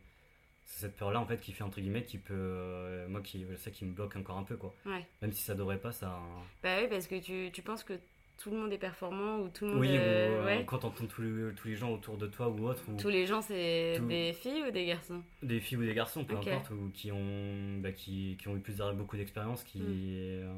cette 0.65 0.97
peur 0.97 1.13
là 1.13 1.21
en 1.21 1.27
fait 1.27 1.39
qui 1.39 1.53
fait 1.53 1.65
entre 1.65 1.81
guillemets 1.81 2.05
qui 2.05 2.19
peut 2.19 2.33
euh, 2.35 3.07
moi 3.09 3.21
qui 3.21 3.45
sais 3.59 3.71
qui 3.71 3.85
me 3.85 3.93
bloque 3.93 4.17
encore 4.17 4.39
un 4.39 4.43
peu 4.43 4.57
quoi. 4.57 4.75
Ouais. 4.87 5.07
Même 5.21 5.33
si 5.33 5.43
ça 5.43 5.55
devrait 5.55 5.79
pas 5.79 5.93
ça. 5.93 6.19
Bah 6.63 6.79
oui 6.81 6.89
parce 6.89 7.07
que 7.07 7.19
tu, 7.21 7.51
tu 7.53 7.63
penses 7.63 7.85
que 7.85 7.95
tout 8.39 8.51
le 8.51 8.57
monde 8.57 8.73
est 8.73 8.79
performant 8.79 9.39
ou 9.39 9.49
tout 9.49 9.67
le 9.67 9.73
monde. 9.73 9.81
Oui, 9.81 9.91
euh, 9.93 10.45
ouais. 10.45 10.65
quand 10.67 10.79
t'entends 10.79 11.07
tous 11.07 11.23
les, 11.23 11.55
tous 11.55 11.69
les 11.69 11.77
gens 11.77 11.93
autour 11.93 12.17
de 12.17 12.27
toi 12.27 12.49
ou 12.49 12.67
autre. 12.67 12.83
tous 12.99 13.09
les 13.09 13.27
gens, 13.27 13.41
c'est 13.41 14.01
des 14.01 14.33
filles 14.33 14.65
ou 14.67 14.71
des 14.73 14.87
garçons? 14.87 15.23
Des 15.43 15.61
filles 15.61 15.79
ou 15.79 15.85
des 15.85 15.95
garçons, 15.95 16.25
peu 16.25 16.37
importe, 16.37 16.71
ou 16.71 16.91
qui 16.93 17.13
ont, 17.13 17.79
bah, 17.79 17.93
qui, 17.93 18.37
qui, 18.41 18.49
ont 18.49 18.57
eu 18.57 18.61
plus 18.61 18.79
beaucoup 18.97 19.17
d'expérience, 19.17 19.63
qui, 19.63 19.79
mm. 19.79 19.85
euh, 19.89 20.55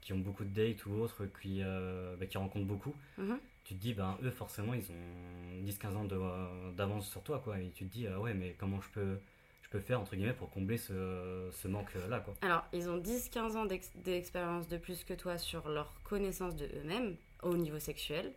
qui 0.00 0.14
ont 0.14 0.18
beaucoup 0.18 0.44
de 0.44 0.54
dates 0.54 0.86
ou 0.86 0.94
autres, 0.94 1.26
qui, 1.42 1.60
bah, 1.62 2.26
qui 2.26 2.38
rencontrent 2.38 2.64
beaucoup. 2.64 2.94
Mm-hmm 3.20 3.36
tu 3.66 3.74
te 3.74 3.80
dis, 3.80 3.94
ben, 3.94 4.16
eux, 4.22 4.30
forcément, 4.30 4.74
ils 4.74 4.84
ont 4.92 5.64
10-15 5.64 5.96
ans 5.96 6.06
euh, 6.12 6.70
d'avance 6.72 7.08
sur 7.10 7.22
toi, 7.22 7.40
quoi. 7.42 7.58
Et 7.58 7.70
tu 7.70 7.84
te 7.84 7.92
dis, 7.92 8.06
ah 8.06 8.20
ouais, 8.20 8.32
mais 8.32 8.54
comment 8.56 8.80
je 8.80 8.88
peux, 8.90 9.18
je 9.62 9.68
peux 9.70 9.80
faire, 9.80 10.00
entre 10.00 10.14
guillemets, 10.14 10.34
pour 10.34 10.50
combler 10.50 10.76
ce, 10.76 11.48
ce 11.50 11.66
manque-là, 11.66 12.20
quoi. 12.20 12.34
Alors, 12.42 12.64
ils 12.72 12.88
ont 12.88 12.98
10-15 12.98 13.56
ans 13.56 13.66
d'expérience 13.66 14.68
de 14.68 14.76
plus 14.76 15.02
que 15.02 15.14
toi 15.14 15.36
sur 15.36 15.68
leur 15.68 16.00
connaissance 16.04 16.54
de 16.54 16.66
eux-mêmes 16.66 17.16
au 17.42 17.56
niveau 17.56 17.80
sexuel, 17.80 18.32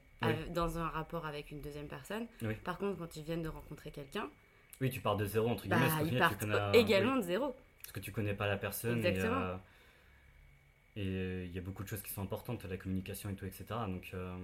dans 0.50 0.80
un 0.80 0.88
rapport 0.88 1.28
avec 1.28 1.52
une 1.52 1.62
deuxième 1.62 1.88
personne. 1.88 2.26
Par 2.64 2.80
contre, 2.80 2.98
quand 2.98 3.16
ils 3.16 3.24
viennent 3.24 3.44
de 3.44 3.50
rencontrer 3.50 3.92
quelqu'un. 3.92 4.30
Oui, 4.82 4.90
tu 4.90 5.00
pars 5.00 5.16
de 5.16 5.26
zéro, 5.26 5.48
entre 5.48 5.68
guillemets. 5.68 5.88
Bah, 5.88 6.04
ils 6.04 6.18
partent 6.18 6.76
également 6.76 7.18
de 7.18 7.22
zéro. 7.22 7.56
Parce 7.84 7.92
que 7.92 8.00
tu 8.00 8.12
connais 8.12 8.34
pas 8.34 8.48
la 8.48 8.58
personne. 8.58 8.98
Exactement. 9.06 9.42
Euh, 9.42 9.56
Et 11.02 11.46
il 11.46 11.56
y 11.56 11.58
a 11.58 11.62
beaucoup 11.62 11.84
de 11.84 11.88
choses 11.88 12.02
qui 12.02 12.12
sont 12.12 12.22
importantes, 12.22 12.66
la 12.66 12.76
communication 12.76 13.30
et 13.30 13.34
tout, 13.34 13.46
etc. 13.46 13.64
Donc, 13.88 14.12
euh, 14.14 14.36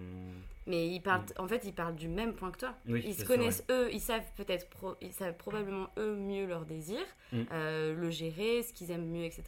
Mais 0.67 0.87
ils 0.87 1.01
parlent, 1.01 1.25
en 1.37 1.49
fait, 1.49 1.63
ils 1.65 1.73
parlent 1.73 1.95
du 1.95 2.07
même 2.07 2.33
point 2.33 2.49
que 2.51 2.59
toi. 2.59 2.73
oui, 2.87 3.03
Ils 3.05 3.13
se 3.13 3.25
connaissent 3.25 3.65
eux, 3.69 3.89
ils 3.91 3.99
savent 3.99 4.23
peut-être, 4.37 4.69
pro- 4.69 4.95
ils 5.01 5.11
savent 5.11 5.35
probablement 5.35 5.89
eux 5.97 6.15
mieux 6.15 6.45
leurs 6.45 6.65
désirs, 6.65 7.05
Mm. 7.33 7.41
euh, 7.51 7.93
le 7.95 8.09
gérer, 8.09 8.63
ce 8.63 8.71
qu'ils 8.71 8.89
aiment 8.91 9.09
mieux, 9.09 9.25
etc. 9.25 9.43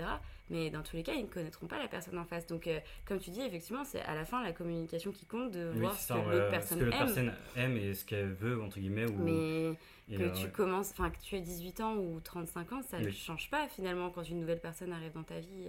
Mais 0.50 0.70
dans 0.70 0.82
tous 0.82 0.98
les 0.98 1.04
cas, 1.04 1.14
ils 1.14 1.22
ne 1.24 1.28
connaîtront 1.30 1.68
pas 1.68 1.78
la 1.78 1.88
personne 1.88 2.18
en 2.18 2.26
face. 2.26 2.46
Donc, 2.48 2.68
euh, 2.68 2.80
comme 3.06 3.20
tu 3.20 3.30
dis, 3.30 3.42
effectivement, 3.42 3.86
c'est 3.86 4.02
à 4.02 4.14
la 4.14 4.26
fin 4.26 4.44
la 4.44 4.52
communication 4.52 5.12
qui 5.14 5.26
compte 5.26 5.52
de 5.52 5.72
Oui, 5.76 5.80
voir 5.80 5.96
ce 5.98 6.08
ça, 6.08 6.16
que 6.16 6.30
l'autre 6.30 6.46
ce 6.46 6.50
personne 6.52 6.82
aime. 6.82 6.90
personne 6.90 7.34
aime 7.56 7.78
et 7.78 7.94
ce 7.94 8.04
qu'elle 8.04 8.34
veut, 8.34 8.62
entre 8.62 8.80
guillemets. 8.80 9.10
Ou, 9.10 9.18
Mais 9.24 9.70
et, 10.10 10.18
que 10.18 10.24
euh, 10.24 10.32
tu 10.34 10.44
ouais. 10.46 10.52
commences, 10.52 10.92
enfin 10.92 11.10
que 11.10 11.20
tu 11.22 11.36
aies 11.38 11.42
18 11.42 11.80
ans 11.80 11.96
ou 11.96 12.20
35 12.20 12.74
ans, 12.74 12.82
ça 12.82 13.00
ne 13.00 13.10
change 13.12 13.50
pas 13.50 13.68
finalement 13.70 14.10
quand 14.10 14.24
une 14.24 14.42
nouvelle 14.42 14.60
personne 14.60 14.92
arrive 14.92 15.14
dans 15.14 15.24
ta 15.24 15.40
vie. 15.40 15.68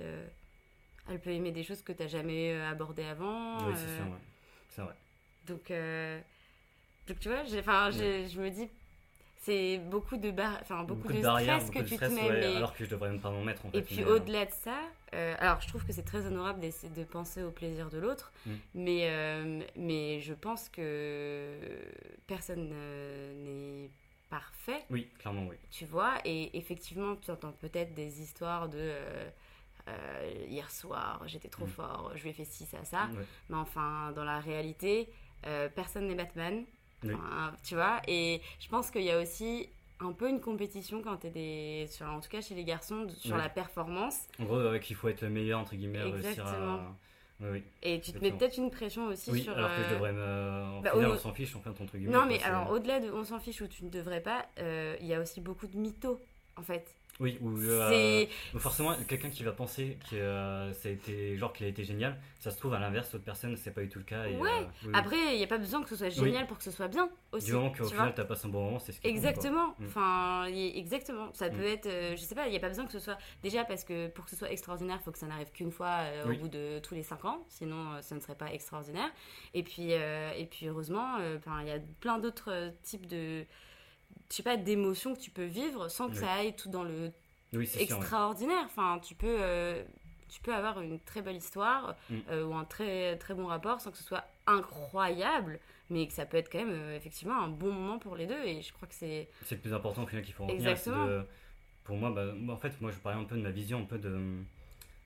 Elle 1.11 1.21
peut 1.21 1.31
aimer 1.31 1.53
des 1.53 1.62
choses 1.62 1.83
que 1.83 1.92
tu 1.92 2.03
n'as 2.03 2.09
jamais 2.09 2.53
euh, 2.53 2.71
abordées 2.71 3.05
avant. 3.05 3.66
Oui, 3.66 3.75
c'est 3.77 3.88
euh, 3.88 3.99
ça, 3.99 4.05
ouais. 4.05 4.18
C'est 4.68 4.83
vrai. 4.83 4.94
Donc, 5.47 5.71
euh, 5.71 6.21
donc 7.07 7.18
tu 7.21 7.29
vois, 7.29 7.44
je 7.44 8.40
me 8.40 8.51
dis, 8.51 8.68
c'est 9.40 9.79
beaucoup 9.79 10.16
de, 10.18 10.31
bar... 10.31 10.59
enfin, 10.61 10.85
beaucoup, 10.85 11.09
de, 11.09 11.18
stress 11.23 11.64
beaucoup 11.66 11.79
que 11.79 11.85
tu 11.85 11.94
stress, 11.94 12.11
te 12.11 12.14
mets. 12.14 12.29
ouais, 12.29 12.40
mais- 12.40 12.57
alors 12.57 12.75
que 12.75 12.85
je 12.85 12.90
devrais 12.90 13.09
même 13.09 13.21
pas 13.21 13.31
m'en 13.31 13.42
mettre 13.42 13.64
en 13.64 13.71
fait. 13.71 13.79
Et 13.79 13.83
puis 13.83 14.05
au-delà 14.05 14.44
de 14.44 14.51
ça, 14.53 14.79
euh, 15.14 15.35
alors 15.38 15.61
je 15.62 15.68
trouve 15.68 15.85
que 15.87 15.92
c'est 15.92 16.03
très 16.03 16.27
honorable 16.27 16.61
d'essayer 16.61 16.92
de 16.92 17.05
penser 17.05 17.42
au 17.42 17.51
plaisir 17.51 17.88
de 17.88 17.99
l'autre, 17.99 18.33
Mm. 18.44 18.51
mais, 18.75 19.09
euh, 19.11 19.61
mais 19.77 20.21
je 20.21 20.35
pense 20.35 20.68
que 20.68 21.57
personne 22.27 22.71
euh, 22.73 23.85
n'est 23.85 23.90
parfait, 24.29 24.85
Oui, 24.90 25.09
clairement, 25.18 25.47
oui. 25.49 25.57
tu 25.71 25.87
vois, 25.87 26.18
et 26.27 26.57
effectivement 26.59 27.16
tu 27.16 27.31
entends 27.31 27.53
peut-être 27.53 27.94
des 27.94 28.21
histoires 28.21 28.68
de... 28.68 28.92
euh, 29.88 30.22
euh, 30.22 30.44
hier 30.48 30.70
soir, 30.70 31.22
j'étais 31.27 31.48
trop 31.48 31.64
Mm. 31.66 31.70
fort, 31.70 32.12
je 32.14 32.22
lui 32.22 32.31
ai 32.31 32.33
fait 32.33 32.44
ci, 32.44 32.64
ça, 32.66 32.85
ça. 32.85 33.09
Ouais. 33.16 33.24
Mais 33.51 33.57
enfin, 33.57 34.12
dans 34.14 34.24
la 34.24 34.38
réalité, 34.40 35.09
euh, 35.46 35.68
personne 35.74 36.07
n'est 36.09 36.14
Batman. 36.14 36.64
Oui. 37.05 37.14
Enfin, 37.14 37.53
tu 37.64 37.74
vois 37.74 38.01
Et 38.09 38.40
je 38.61 38.68
pense 38.68 38.90
qu'il 38.90 39.03
y 39.03 39.11
a 39.11 39.20
aussi 39.20 39.68
un 40.01 40.12
peu 40.12 40.29
une 40.29 40.40
compétition 40.40 41.03
quand 41.03 41.16
t'es 41.16 41.31
des. 41.31 41.87
Sur, 41.90 42.07
en 42.07 42.20
tout 42.20 42.29
cas 42.29 42.40
chez 42.40 42.55
les 42.55 42.64
garçons, 42.64 43.03
de- 43.05 43.11
sur 43.12 43.37
la 43.37 43.48
performance. 43.48 44.27
En 44.40 44.44
gros, 44.44 44.70
ouais, 44.70 44.81
qu'il 44.81 44.96
faut 44.96 45.09
être 45.09 45.22
le 45.22 45.31
meilleur, 45.31 45.61
entre 45.61 45.74
guillemets, 45.77 46.03
réussir 46.03 46.31
Exactement. 46.31 46.74
à. 46.74 46.94
Oui, 47.40 47.48
oui. 47.53 47.62
Et 47.85 48.01
tu 48.01 48.11
te 48.12 48.18
mets 48.18 48.33
peut-être 48.33 48.57
une 48.59 48.70
pression 48.70 49.07
aussi 49.07 49.31
Oui, 49.31 49.42
sur. 49.42 49.57
alors 49.57 49.70
que 49.70 49.77
je 49.83 49.88
euh, 49.88 49.90
devrais 49.94 50.12
me. 50.12 50.83
Bah, 50.83 50.90
final, 50.90 51.11
au- 51.11 51.12
on 51.14 51.18
s'en 51.18 51.33
fiche, 51.33 51.55
en 51.55 51.61
fait, 51.61 51.70
entre 51.70 51.96
guillemets. 51.96 52.12
Non, 52.12 52.27
mais 52.27 52.42
alors 52.42 52.70
au-delà 52.70 52.98
de 52.98 53.12
on 53.12 53.22
s'en 53.24 53.38
fiche 53.38 53.61
ou 53.61 53.68
tu 53.68 53.85
ne 53.85 53.90
devrais 53.90 54.20
pas, 54.20 54.44
euh, 54.59 54.96
il 55.01 55.07
y 55.07 55.14
a 55.14 55.20
aussi 55.20 55.40
beaucoup 55.40 55.68
de 55.68 55.77
mythos 55.77 56.20
en 56.57 56.62
fait. 56.62 56.92
Oui, 57.20 57.37
ou 57.40 57.59
euh, 57.59 58.24
forcément, 58.59 58.94
quelqu'un 59.09 59.31
qui 59.31 59.42
va 59.42 59.50
penser 59.50 59.98
que 60.09 60.14
euh, 60.16 60.72
ça 60.72 60.88
a 60.88 60.92
été. 60.92 61.37
Genre 61.37 61.52
qu'il 61.52 61.66
a 61.66 61.68
été 61.68 61.83
génial, 61.83 62.16
ça 62.38 62.52
se 62.52 62.59
trouve, 62.59 62.74
à 62.74 62.78
l'inverse, 62.78 63.12
l'autre 63.12 63.24
personne, 63.24 63.57
c'est 63.57 63.72
pas 63.72 63.81
du 63.83 63.88
tout 63.88 63.98
le 63.98 64.04
cas. 64.04 64.26
Et, 64.26 64.37
Ouais. 64.37 64.48
euh, 64.48 64.64
oui. 64.85 64.90
Après, 64.94 65.16
il 65.35 65.38
n'y 65.38 65.42
a 65.42 65.48
pas 65.48 65.59
besoin 65.59 65.83
que 65.83 65.88
ce 65.88 65.96
soit 65.96 66.11
génial 66.11 66.46
pour 66.46 66.59
que 66.59 66.62
ce 66.64 66.70
soit 66.70 66.87
bien 66.87 67.11
aussi. 67.33 67.46
Du 67.46 67.52
moment 67.54 67.70
qu'au 67.72 67.85
tu 67.88 67.90
final, 67.90 68.14
t'as 68.14 68.24
passé 68.24 68.46
un 68.46 68.50
bon 68.50 68.64
moment, 68.66 68.78
c'est 68.78 68.92
ce 68.92 69.00
qui. 69.00 69.09
Exactement. 69.09 69.74
Mm. 69.81 69.85
Enfin, 69.87 70.44
exactement. 70.44 71.31
Ça 71.33 71.48
Mm. 71.50 71.57
peut 71.57 71.64
être, 71.64 71.87
euh, 71.87 72.12
je 72.16 72.22
sais 72.22 72.37
pas, 72.37 72.46
il 72.46 72.50
n'y 72.50 72.57
a 72.57 72.61
pas 72.61 72.68
besoin 72.68 72.87
que 72.87 72.92
ce 72.92 73.00
soit. 73.00 73.18
Déjà 73.42 73.64
parce 73.64 73.83
que 73.83 74.07
pour 74.09 74.24
que 74.24 74.31
ce 74.31 74.37
soit 74.37 74.52
extraordinaire, 74.52 74.98
il 75.00 75.04
faut 75.04 75.11
que 75.12 75.18
ça 75.18 75.26
n'arrive 75.26 75.50
qu'une 75.50 75.72
fois 75.72 75.96
au 76.24 76.33
bout 76.35 76.48
de 76.48 76.78
tous 76.78 76.94
les 76.94 77.02
5 77.02 77.24
ans, 77.24 77.44
sinon 77.48 78.00
ça 78.00 78.14
ne 78.14 78.20
serait 78.20 78.37
pas 78.37 78.52
extraordinaire. 78.52 79.11
Et 79.54 79.64
puis, 79.64 79.90
et 79.90 80.46
puis 80.48 80.68
heureusement, 80.68 81.16
il 81.18 81.66
y 81.66 81.72
a 81.72 81.78
plein 82.00 82.18
d'autres 82.18 82.72
types 82.85 83.07
de, 83.07 83.44
je 84.31 84.37
sais 84.37 84.43
pas, 84.43 84.57
d'émotions 84.57 85.14
que 85.14 85.21
tu 85.21 85.31
peux 85.31 85.45
vivre 85.45 85.88
sans 85.88 86.09
que 86.09 86.12
Oui. 86.14 86.19
ça 86.21 86.33
aille 86.33 86.55
tout 86.57 86.69
dans 86.69 86.83
le 86.85 87.11
Oui, 87.53 87.67
c'est 87.67 87.85
sûr. 87.87 87.97
ouais. 87.97 88.03
extraordinaire. 88.03 88.64
Enfin, 88.67 89.01
tu 89.03 89.14
peux, 89.14 89.27
euh, 89.41 89.83
tu 90.29 90.41
peux 90.41 90.53
avoir 90.55 90.81
une 90.81 90.99
très 91.01 91.23
belle 91.23 91.37
histoire 91.37 91.97
Mm. 92.11 92.17
euh, 92.31 92.45
ou 92.45 92.55
un 92.55 92.64
très 92.64 93.17
très 93.17 93.35
bon 93.35 93.47
rapport 93.47 93.81
sans 93.81 93.91
que 93.91 93.97
ce 93.99 94.05
soit 94.05 94.25
incroyable, 94.47 95.59
mais 95.91 96.07
que 96.07 96.12
ça 96.12 96.27
peut 96.27 96.37
être 96.37 96.51
quand 96.53 96.59
même 96.59 96.71
euh, 96.73 96.97
effectivement 96.97 97.41
un 97.43 97.49
bon 97.49 97.73
moment 97.73 97.99
pour 97.99 98.17
les 98.17 98.27
deux. 98.27 98.43
Et 98.45 98.61
je 98.62 98.73
crois 98.73 98.87
que 98.88 98.95
c'est 98.95 99.29
C'est 99.45 99.55
le 99.57 99.61
plus 99.61 99.73
important 99.73 100.03
au 100.03 100.07
final 100.07 100.23
qu'il 100.25 100.35
faut 100.35 100.45
retenir. 100.45 100.69
Exactement. 100.69 101.07
de- 101.07 101.23
pour 101.85 101.97
moi, 101.97 102.11
bah, 102.11 102.35
en 102.53 102.57
fait, 102.57 102.79
moi 102.83 102.91
je 102.91 102.99
parlais 102.99 103.19
un 103.19 103.25
peu 103.25 103.37
de 103.37 103.41
ma 103.43 103.51
vision 103.51 103.79
un 103.81 103.85
peu 103.85 103.97
de, 103.99 104.21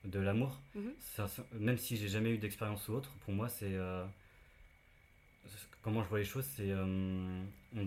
de 0.05 0.19
l'amour. 0.19 0.59
Ça- 0.99 1.29
ça- 1.29 1.45
Même 1.53 1.79
si 1.79 1.97
j'ai 1.97 2.09
jamais 2.09 2.31
eu 2.31 2.39
d'expérience 2.39 2.89
ou 2.89 2.95
autre, 2.95 3.13
pour 3.25 3.33
moi 3.35 3.49
c'est. 3.49 3.77
Comment 5.83 6.03
je 6.03 6.09
vois 6.09 6.19
les 6.19 6.25
choses, 6.25 6.45
c'est. 6.57 6.71
euh, 6.71 7.43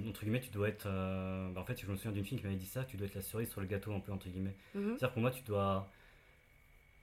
entre 0.10 0.22
guillemets, 0.22 0.42
tu 0.42 0.50
dois 0.50 0.70
être. 0.70 0.86
euh, 0.88 1.50
bah, 1.52 1.62
en 1.62 1.66
fait, 1.66 1.80
je 1.80 1.88
me 1.88 1.96
souviens 1.96 2.12
d'une 2.12 2.26
fille 2.26 2.38
qui 2.38 2.44
m'avait 2.44 2.56
dit 2.58 2.66
ça, 2.66 2.84
tu 2.84 2.98
dois 2.98 3.08
être 3.08 3.16
la 3.16 3.22
cerise 3.22 3.50
sur 3.50 3.62
le 3.62 3.68
gâteau 3.68 3.94
un 3.94 4.00
peu, 4.00 4.12
entre 4.12 4.28
guillemets. 4.30 4.56
Mhm. 4.74 4.90
C'est-à-dire 4.98 5.12
pour 5.12 5.22
moi, 5.22 5.32
tu 5.32 5.44
dois. 5.44 5.90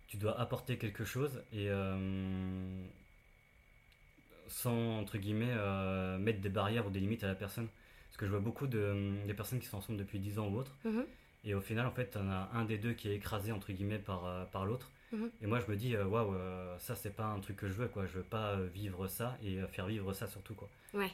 Tu 0.08 0.16
dois 0.18 0.38
apporter 0.38 0.76
quelque 0.78 1.04
chose 1.04 1.42
et. 1.52 1.68
euh, 1.70 2.84
sans, 4.48 4.98
entre 5.00 5.16
guillemets, 5.18 5.54
mettre 6.18 6.40
des 6.40 6.48
barrières 6.50 6.86
ou 6.86 6.90
des 6.90 7.00
limites 7.00 7.24
à 7.24 7.28
la 7.28 7.34
personne. 7.34 7.68
Parce 8.08 8.18
que 8.18 8.26
je 8.26 8.30
vois 8.30 8.40
beaucoup 8.40 8.66
de 8.66 9.14
des 9.26 9.32
personnes 9.34 9.58
qui 9.58 9.66
sont 9.66 9.78
ensemble 9.78 9.98
depuis 9.98 10.18
10 10.18 10.38
ans 10.38 10.48
ou 10.48 10.58
autre. 10.58 10.76
Mhm. 10.84 11.06
Et 11.44 11.54
au 11.54 11.60
final, 11.60 11.86
en 11.86 11.90
fait, 11.90 12.06
t'en 12.10 12.28
as 12.28 12.50
un 12.52 12.64
des 12.64 12.78
deux 12.78 12.92
qui 12.92 13.08
est 13.08 13.16
écrasé, 13.16 13.50
entre 13.50 13.72
guillemets, 13.72 13.98
par, 13.98 14.46
par 14.50 14.66
l'autre. 14.66 14.91
Mhm. 15.12 15.31
Et 15.42 15.46
moi, 15.46 15.61
je 15.61 15.70
me 15.70 15.77
dis, 15.77 15.94
euh, 15.94 16.05
waouh, 16.07 16.35
euh, 16.35 16.79
ça, 16.79 16.96
c'est 16.96 17.14
pas 17.14 17.27
un 17.27 17.40
truc 17.40 17.57
que 17.57 17.68
je 17.68 17.75
veux, 17.75 17.88
quoi. 17.88 18.07
Je 18.07 18.12
veux 18.12 18.22
pas 18.25 18.53
euh, 18.57 18.66
vivre 18.72 19.07
ça 19.09 19.37
et 19.42 19.61
faire 19.70 19.87
vivre 19.87 20.12
ça, 20.14 20.27
surtout, 20.27 20.55
quoi. 20.55 20.68
Ouais. 20.94 21.11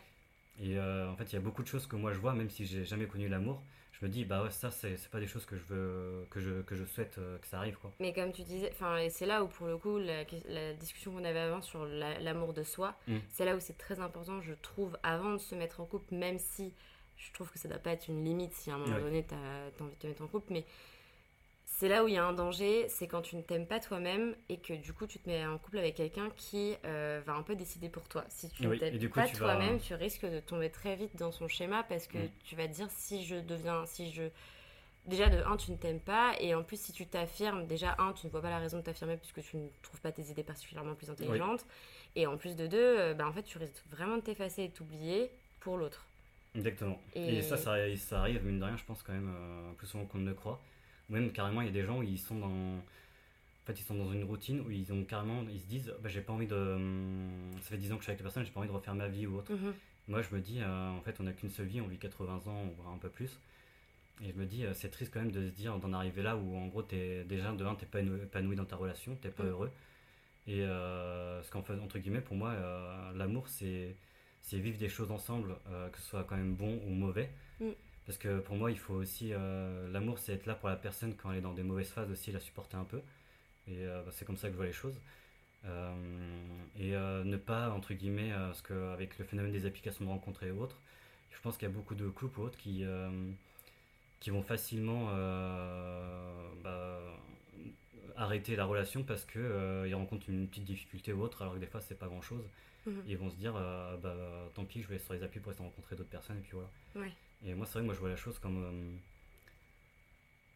Et 0.60 0.78
euh, 0.78 1.08
en 1.10 1.16
fait, 1.16 1.24
il 1.24 1.34
y 1.34 1.36
a 1.36 1.40
beaucoup 1.40 1.62
de 1.62 1.68
choses 1.68 1.86
que 1.86 1.96
moi, 1.96 2.12
je 2.12 2.18
vois, 2.18 2.32
même 2.34 2.50
si 2.50 2.64
j'ai 2.66 2.84
jamais 2.84 3.06
connu 3.06 3.28
l'amour. 3.28 3.62
Je 3.92 4.04
me 4.06 4.10
dis, 4.10 4.24
bah 4.24 4.44
ouais, 4.44 4.50
ça, 4.50 4.70
c'est 4.70 4.96
pas 5.10 5.18
des 5.18 5.26
choses 5.26 5.44
que 5.44 5.56
je 5.56 5.64
veux, 5.64 6.26
que 6.30 6.38
je, 6.40 6.62
que 6.62 6.76
je 6.76 6.84
souhaite 6.84 7.18
euh, 7.18 7.36
que 7.38 7.46
ça 7.48 7.58
arrive, 7.58 7.76
quoi. 7.78 7.92
Mais 7.98 8.12
comme 8.12 8.32
tu 8.32 8.42
disais, 8.42 8.70
enfin, 8.72 8.96
et 8.98 9.10
c'est 9.10 9.26
là 9.26 9.42
où 9.42 9.48
pour 9.48 9.66
le 9.66 9.76
coup 9.76 9.98
la, 9.98 10.22
la 10.48 10.72
discussion 10.74 11.10
qu'on 11.12 11.24
avait 11.24 11.40
avant 11.40 11.60
sur 11.62 11.84
la- 11.84 12.20
l'amour 12.20 12.52
de 12.52 12.62
soi, 12.62 12.94
Mm. 13.08 13.16
c'est 13.28 13.44
là 13.44 13.56
où 13.56 13.60
c'est 13.60 13.76
très 13.76 13.98
important, 13.98 14.40
je 14.40 14.52
trouve, 14.54 14.96
avant 15.02 15.32
de 15.32 15.38
se 15.38 15.56
mettre 15.56 15.80
en 15.80 15.84
couple, 15.84 16.14
même 16.14 16.38
si 16.38 16.72
je 17.16 17.32
trouve 17.32 17.50
que 17.50 17.58
ça 17.58 17.68
doit 17.68 17.78
pas 17.80 17.90
être 17.90 18.06
une 18.06 18.24
limite 18.24 18.52
si 18.54 18.70
à 18.70 18.74
un 18.76 18.78
moment 18.78 18.94
Ouais. 18.94 19.02
donné 19.02 19.26
tu 19.26 19.34
as, 19.34 19.82
envie 19.82 19.90
de 19.94 19.98
te 19.98 20.06
mettre 20.06 20.22
en 20.22 20.28
couple, 20.28 20.52
mais 20.52 20.64
c'est 21.78 21.88
là 21.88 22.02
où 22.02 22.08
il 22.08 22.14
y 22.14 22.16
a 22.18 22.24
un 22.24 22.32
danger, 22.32 22.88
c'est 22.88 23.06
quand 23.06 23.22
tu 23.22 23.36
ne 23.36 23.42
t'aimes 23.42 23.66
pas 23.66 23.78
toi-même 23.78 24.34
et 24.48 24.58
que 24.58 24.72
du 24.72 24.92
coup 24.92 25.06
tu 25.06 25.20
te 25.20 25.28
mets 25.28 25.46
en 25.46 25.58
couple 25.58 25.78
avec 25.78 25.94
quelqu'un 25.94 26.28
qui 26.36 26.74
euh, 26.84 27.20
va 27.24 27.34
un 27.34 27.42
peu 27.42 27.54
décider 27.54 27.88
pour 27.88 28.08
toi. 28.08 28.24
Si 28.28 28.48
tu 28.50 28.64
ne 28.66 28.74
t'aimes 28.74 28.98
pas 29.10 29.26
vas- 29.26 29.28
toi-même, 29.28 29.78
tu 29.78 29.94
risques 29.94 30.26
de 30.26 30.40
tomber 30.40 30.70
très 30.70 30.96
vite 30.96 31.14
dans 31.16 31.30
son 31.30 31.46
schéma 31.46 31.84
parce 31.84 32.08
que 32.08 32.18
Mm. 32.18 32.30
tu 32.42 32.56
vas 32.56 32.66
te 32.66 32.72
dire 32.72 32.88
si 32.90 33.24
je 33.24 33.36
deviens, 33.36 33.86
si 33.86 34.10
je 34.10 34.24
déjà 35.06 35.28
de 35.28 35.38
un 35.44 35.56
tu 35.56 35.70
ne 35.70 35.76
t'aimes 35.76 36.00
pas 36.00 36.34
et 36.40 36.52
en 36.54 36.64
plus 36.64 36.80
si 36.80 36.92
tu 36.92 37.06
t'affirmes 37.06 37.66
déjà 37.66 37.94
un 38.00 38.12
tu 38.12 38.26
ne 38.26 38.30
vois 38.32 38.42
pas 38.42 38.50
la 38.50 38.58
raison 38.58 38.78
de 38.78 38.82
t'affirmer 38.82 39.16
puisque 39.16 39.40
tu 39.42 39.56
ne 39.56 39.68
trouves 39.82 40.00
pas 40.00 40.10
tes 40.10 40.22
idées 40.22 40.42
particulièrement 40.42 40.96
plus 40.96 41.10
intelligentes 41.10 41.64
et 42.16 42.26
en 42.26 42.36
plus 42.36 42.56
de 42.56 42.66
deux 42.66 42.98
euh, 42.98 43.14
bah, 43.14 43.26
en 43.28 43.32
fait 43.32 43.44
tu 43.44 43.56
risques 43.56 43.84
vraiment 43.90 44.16
de 44.16 44.22
t'effacer 44.22 44.64
et 44.64 44.68
de 44.68 44.72
t'oublier 44.74 45.30
pour 45.60 45.76
l'autre 45.78 46.04
Exactement. 46.56 47.00
Et, 47.14 47.36
Et- 47.38 47.42
ça, 47.42 47.56
ça, 47.56 47.76
ça 47.96 48.18
arrive, 48.20 48.44
mine 48.44 48.58
de 48.58 48.64
rien, 48.64 48.76
je 48.76 48.84
pense, 48.84 49.02
quand 49.04 49.12
même, 49.12 49.32
euh, 49.32 49.72
plus 49.74 49.86
souvent 49.86 50.06
qu'on 50.06 50.18
ne 50.18 50.26
le 50.28 50.34
croit. 50.34 50.60
Ou 51.08 51.12
même, 51.14 51.32
carrément, 51.32 51.60
il 51.62 51.66
y 51.66 51.70
a 51.70 51.72
des 51.72 51.84
gens 51.84 51.98
où 51.98 52.02
ils 52.02 52.18
sont 52.18 52.36
dans. 52.38 52.48
En 52.48 53.66
fait, 53.66 53.78
ils 53.80 53.84
sont 53.84 53.94
dans 53.94 54.12
une 54.12 54.24
routine 54.24 54.60
où 54.60 54.70
ils 54.70 54.92
ont 54.92 55.04
carrément. 55.04 55.44
Ils 55.50 55.60
se 55.60 55.66
disent, 55.66 55.94
bah, 56.02 56.08
j'ai 56.08 56.20
pas 56.22 56.32
envie 56.32 56.46
de. 56.46 56.54
hum, 56.56 57.52
Ça 57.60 57.70
fait 57.70 57.76
10 57.78 57.92
ans 57.92 57.96
que 57.96 58.00
je 58.00 58.04
suis 58.04 58.10
avec 58.10 58.20
la 58.20 58.24
personne, 58.24 58.44
j'ai 58.44 58.50
pas 58.52 58.60
envie 58.60 58.68
de 58.68 58.74
refaire 58.74 58.94
ma 58.94 59.08
vie 59.08 59.26
ou 59.26 59.36
autre. 59.38 59.52
Mhm. 59.52 59.74
Moi, 60.08 60.22
je 60.22 60.34
me 60.34 60.40
dis, 60.40 60.60
euh, 60.62 60.90
en 60.90 61.00
fait, 61.02 61.16
on 61.20 61.24
n'a 61.24 61.32
qu'une 61.34 61.50
seule 61.50 61.66
vie, 61.66 61.80
on 61.82 61.86
vit 61.86 61.98
80 61.98 62.40
ans, 62.46 62.64
voire 62.78 62.94
un 62.94 62.98
peu 62.98 63.10
plus. 63.10 63.38
Et 64.22 64.30
je 64.32 64.34
me 64.38 64.46
dis, 64.46 64.64
euh, 64.64 64.72
c'est 64.74 64.88
triste 64.90 65.12
quand 65.12 65.20
même 65.20 65.30
de 65.30 65.48
se 65.48 65.52
dire, 65.54 65.78
d'en 65.78 65.92
arriver 65.92 66.22
là 66.22 66.36
où, 66.36 66.56
en 66.56 66.66
gros, 66.68 66.82
es, 66.92 67.24
déjà, 67.24 67.52
de 67.52 67.64
un, 67.64 67.74
t'es 67.74 67.86
pas 67.86 68.00
épanoui 68.00 68.56
dans 68.56 68.64
ta 68.64 68.76
relation, 68.76 69.14
t'es 69.16 69.28
pas 69.30 69.44
Mm. 69.44 69.48
heureux. 69.48 69.70
Et 70.46 70.62
euh, 70.62 71.42
ce 71.42 71.50
qu'en 71.50 71.62
fait, 71.62 71.74
entre 71.78 71.98
guillemets, 71.98 72.22
pour 72.22 72.36
moi, 72.36 72.54
l'amour, 73.14 73.48
c'est 73.48 73.96
c'est 74.40 74.58
vivre 74.58 74.78
des 74.78 74.88
choses 74.88 75.10
ensemble, 75.10 75.56
que 75.92 75.98
ce 75.98 76.06
soit 76.08 76.24
quand 76.24 76.36
même 76.36 76.54
bon 76.54 76.80
ou 76.86 76.90
mauvais. 76.90 77.28
Mm. 77.60 77.66
Parce 78.08 78.18
que 78.18 78.40
pour 78.40 78.56
moi, 78.56 78.70
il 78.72 78.78
faut 78.78 78.94
aussi. 78.94 79.32
euh, 79.32 79.86
l'amour, 79.92 80.18
c'est 80.18 80.32
être 80.32 80.46
là 80.46 80.54
pour 80.54 80.68
la 80.68 80.76
personne 80.76 81.14
quand 81.14 81.30
elle 81.30 81.38
est 81.38 81.42
dans 81.42 81.52
des 81.52 81.62
mauvaises 81.62 81.90
phases 81.90 82.10
aussi, 82.10 82.32
la 82.32 82.40
supporter 82.40 82.76
un 82.76 82.84
peu. 82.84 82.98
Et 83.68 83.86
euh, 83.86 84.02
bah, 84.02 84.10
c'est 84.12 84.24
comme 84.24 84.38
ça 84.38 84.48
que 84.48 84.54
je 84.54 84.56
vois 84.56 84.66
les 84.66 84.72
choses. 84.72 84.98
Euh, 85.66 85.94
et 86.78 86.92
ne 86.92 87.36
pas, 87.36 87.70
entre 87.70 87.94
guillemets, 87.94 88.32
parce 88.32 88.62
qu'avec 88.62 89.18
le 89.18 89.24
phénomène 89.24 89.52
des 89.52 89.66
applications 89.66 90.04
de 90.04 90.10
rencontres 90.10 90.42
et 90.44 90.50
autres, 90.50 90.80
je 91.30 91.40
pense 91.40 91.56
qu'il 91.58 91.68
y 91.68 91.70
a 91.70 91.74
beaucoup 91.74 91.94
de 91.94 92.08
couples 92.08 92.40
ou 92.40 92.44
autres 92.44 92.58
qui, 92.58 92.82
qui 94.20 94.30
vont 94.30 94.42
facilement 94.42 95.06
bah, 96.64 97.00
arrêter 98.18 98.56
la 98.56 98.64
relation 98.64 99.02
parce 99.02 99.24
que 99.24 99.38
euh, 99.38 99.88
ils 99.88 99.94
rencontrent 99.94 100.28
une 100.28 100.48
petite 100.48 100.64
difficulté 100.64 101.12
ou 101.12 101.22
autre, 101.22 101.42
alors 101.42 101.54
que 101.54 101.58
des 101.58 101.66
fois, 101.66 101.80
c'est 101.80 101.98
pas 101.98 102.08
grand 102.08 102.20
chose. 102.20 102.44
Mhm. 102.86 103.02
Ils 103.06 103.16
vont 103.16 103.30
se 103.30 103.36
dire, 103.36 103.54
euh, 103.56 103.96
bah, 103.96 104.14
tant 104.54 104.64
pis, 104.64 104.82
je 104.82 104.88
vais 104.88 104.98
sur 104.98 105.14
les 105.14 105.22
applis 105.22 105.40
pour 105.40 105.52
essayer 105.52 105.64
de 105.64 105.70
rencontrer 105.70 105.96
d'autres 105.96 106.10
personnes, 106.10 106.38
et 106.38 106.40
puis 106.40 106.52
voilà. 106.52 106.68
Ouais. 106.96 107.12
Et 107.44 107.54
moi, 107.54 107.66
c'est 107.66 107.72
vrai 107.74 107.80
que 107.82 107.86
moi, 107.86 107.94
je 107.94 108.00
vois 108.00 108.08
la 108.10 108.16
chose 108.16 108.38
comme. 108.38 108.62
euh, 108.64 108.96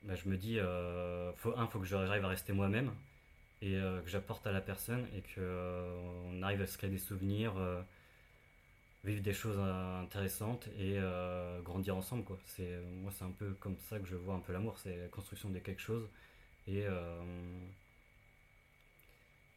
bah, 0.03 0.15
je 0.17 0.29
me 0.29 0.37
dis, 0.37 0.59
euh, 0.59 1.33
faut, 1.35 1.57
un, 1.57 1.67
faut 1.69 1.79
que 1.79 1.87
j'arrive 1.87 2.25
à 2.25 2.29
rester 2.29 2.53
moi-même 2.53 2.93
et 3.63 3.77
euh, 3.77 4.01
que 4.03 4.11
j'apporte 4.11 4.47
à 4.47 4.53
la 4.53 4.61
personne 4.61 5.07
et 5.17 5.23
que 5.23 5.41
euh, 5.41 6.01
on 6.33 6.43
arrive 6.43 6.63
à 6.63 6.67
se 6.67 6.79
créer 6.79 6.91
des 6.91 6.99
souvenirs, 6.99 7.55
vivre 9.05 9.23
des 9.23 9.33
choses 9.33 9.59
intéressantes 9.59 10.69
et 10.79 10.99
grandir 11.65 11.97
ensemble, 11.97 12.25
quoi. 12.25 12.39
C'est, 12.47 12.81
moi, 13.03 13.13
c'est 13.17 13.25
un 13.25 13.31
peu 13.31 13.53
comme 13.55 13.77
ça 13.79 13.99
que 13.99 14.07
je 14.07 14.17
vois 14.17 14.35
un 14.35 14.41
peu 14.41 14.53
l'amour, 14.53 14.79
c'est 14.79 14.97
la 14.97 15.09
construction 15.09 15.51
de 15.51 15.59
quelque 15.59 15.83
chose 15.83 16.09
et. 16.69 16.85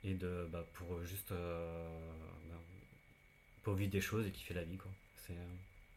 et 0.03 0.13
de, 0.13 0.47
bah, 0.51 0.65
pour 0.73 1.03
juste 1.03 1.31
bah, 1.31 2.59
pour 3.63 3.73
vivre 3.73 3.91
des 3.91 3.99
choses 4.01 4.25
et 4.27 4.31
kiffer 4.31 4.53
la 4.53 4.63
vie. 4.63 4.77
Quoi. 4.77 4.91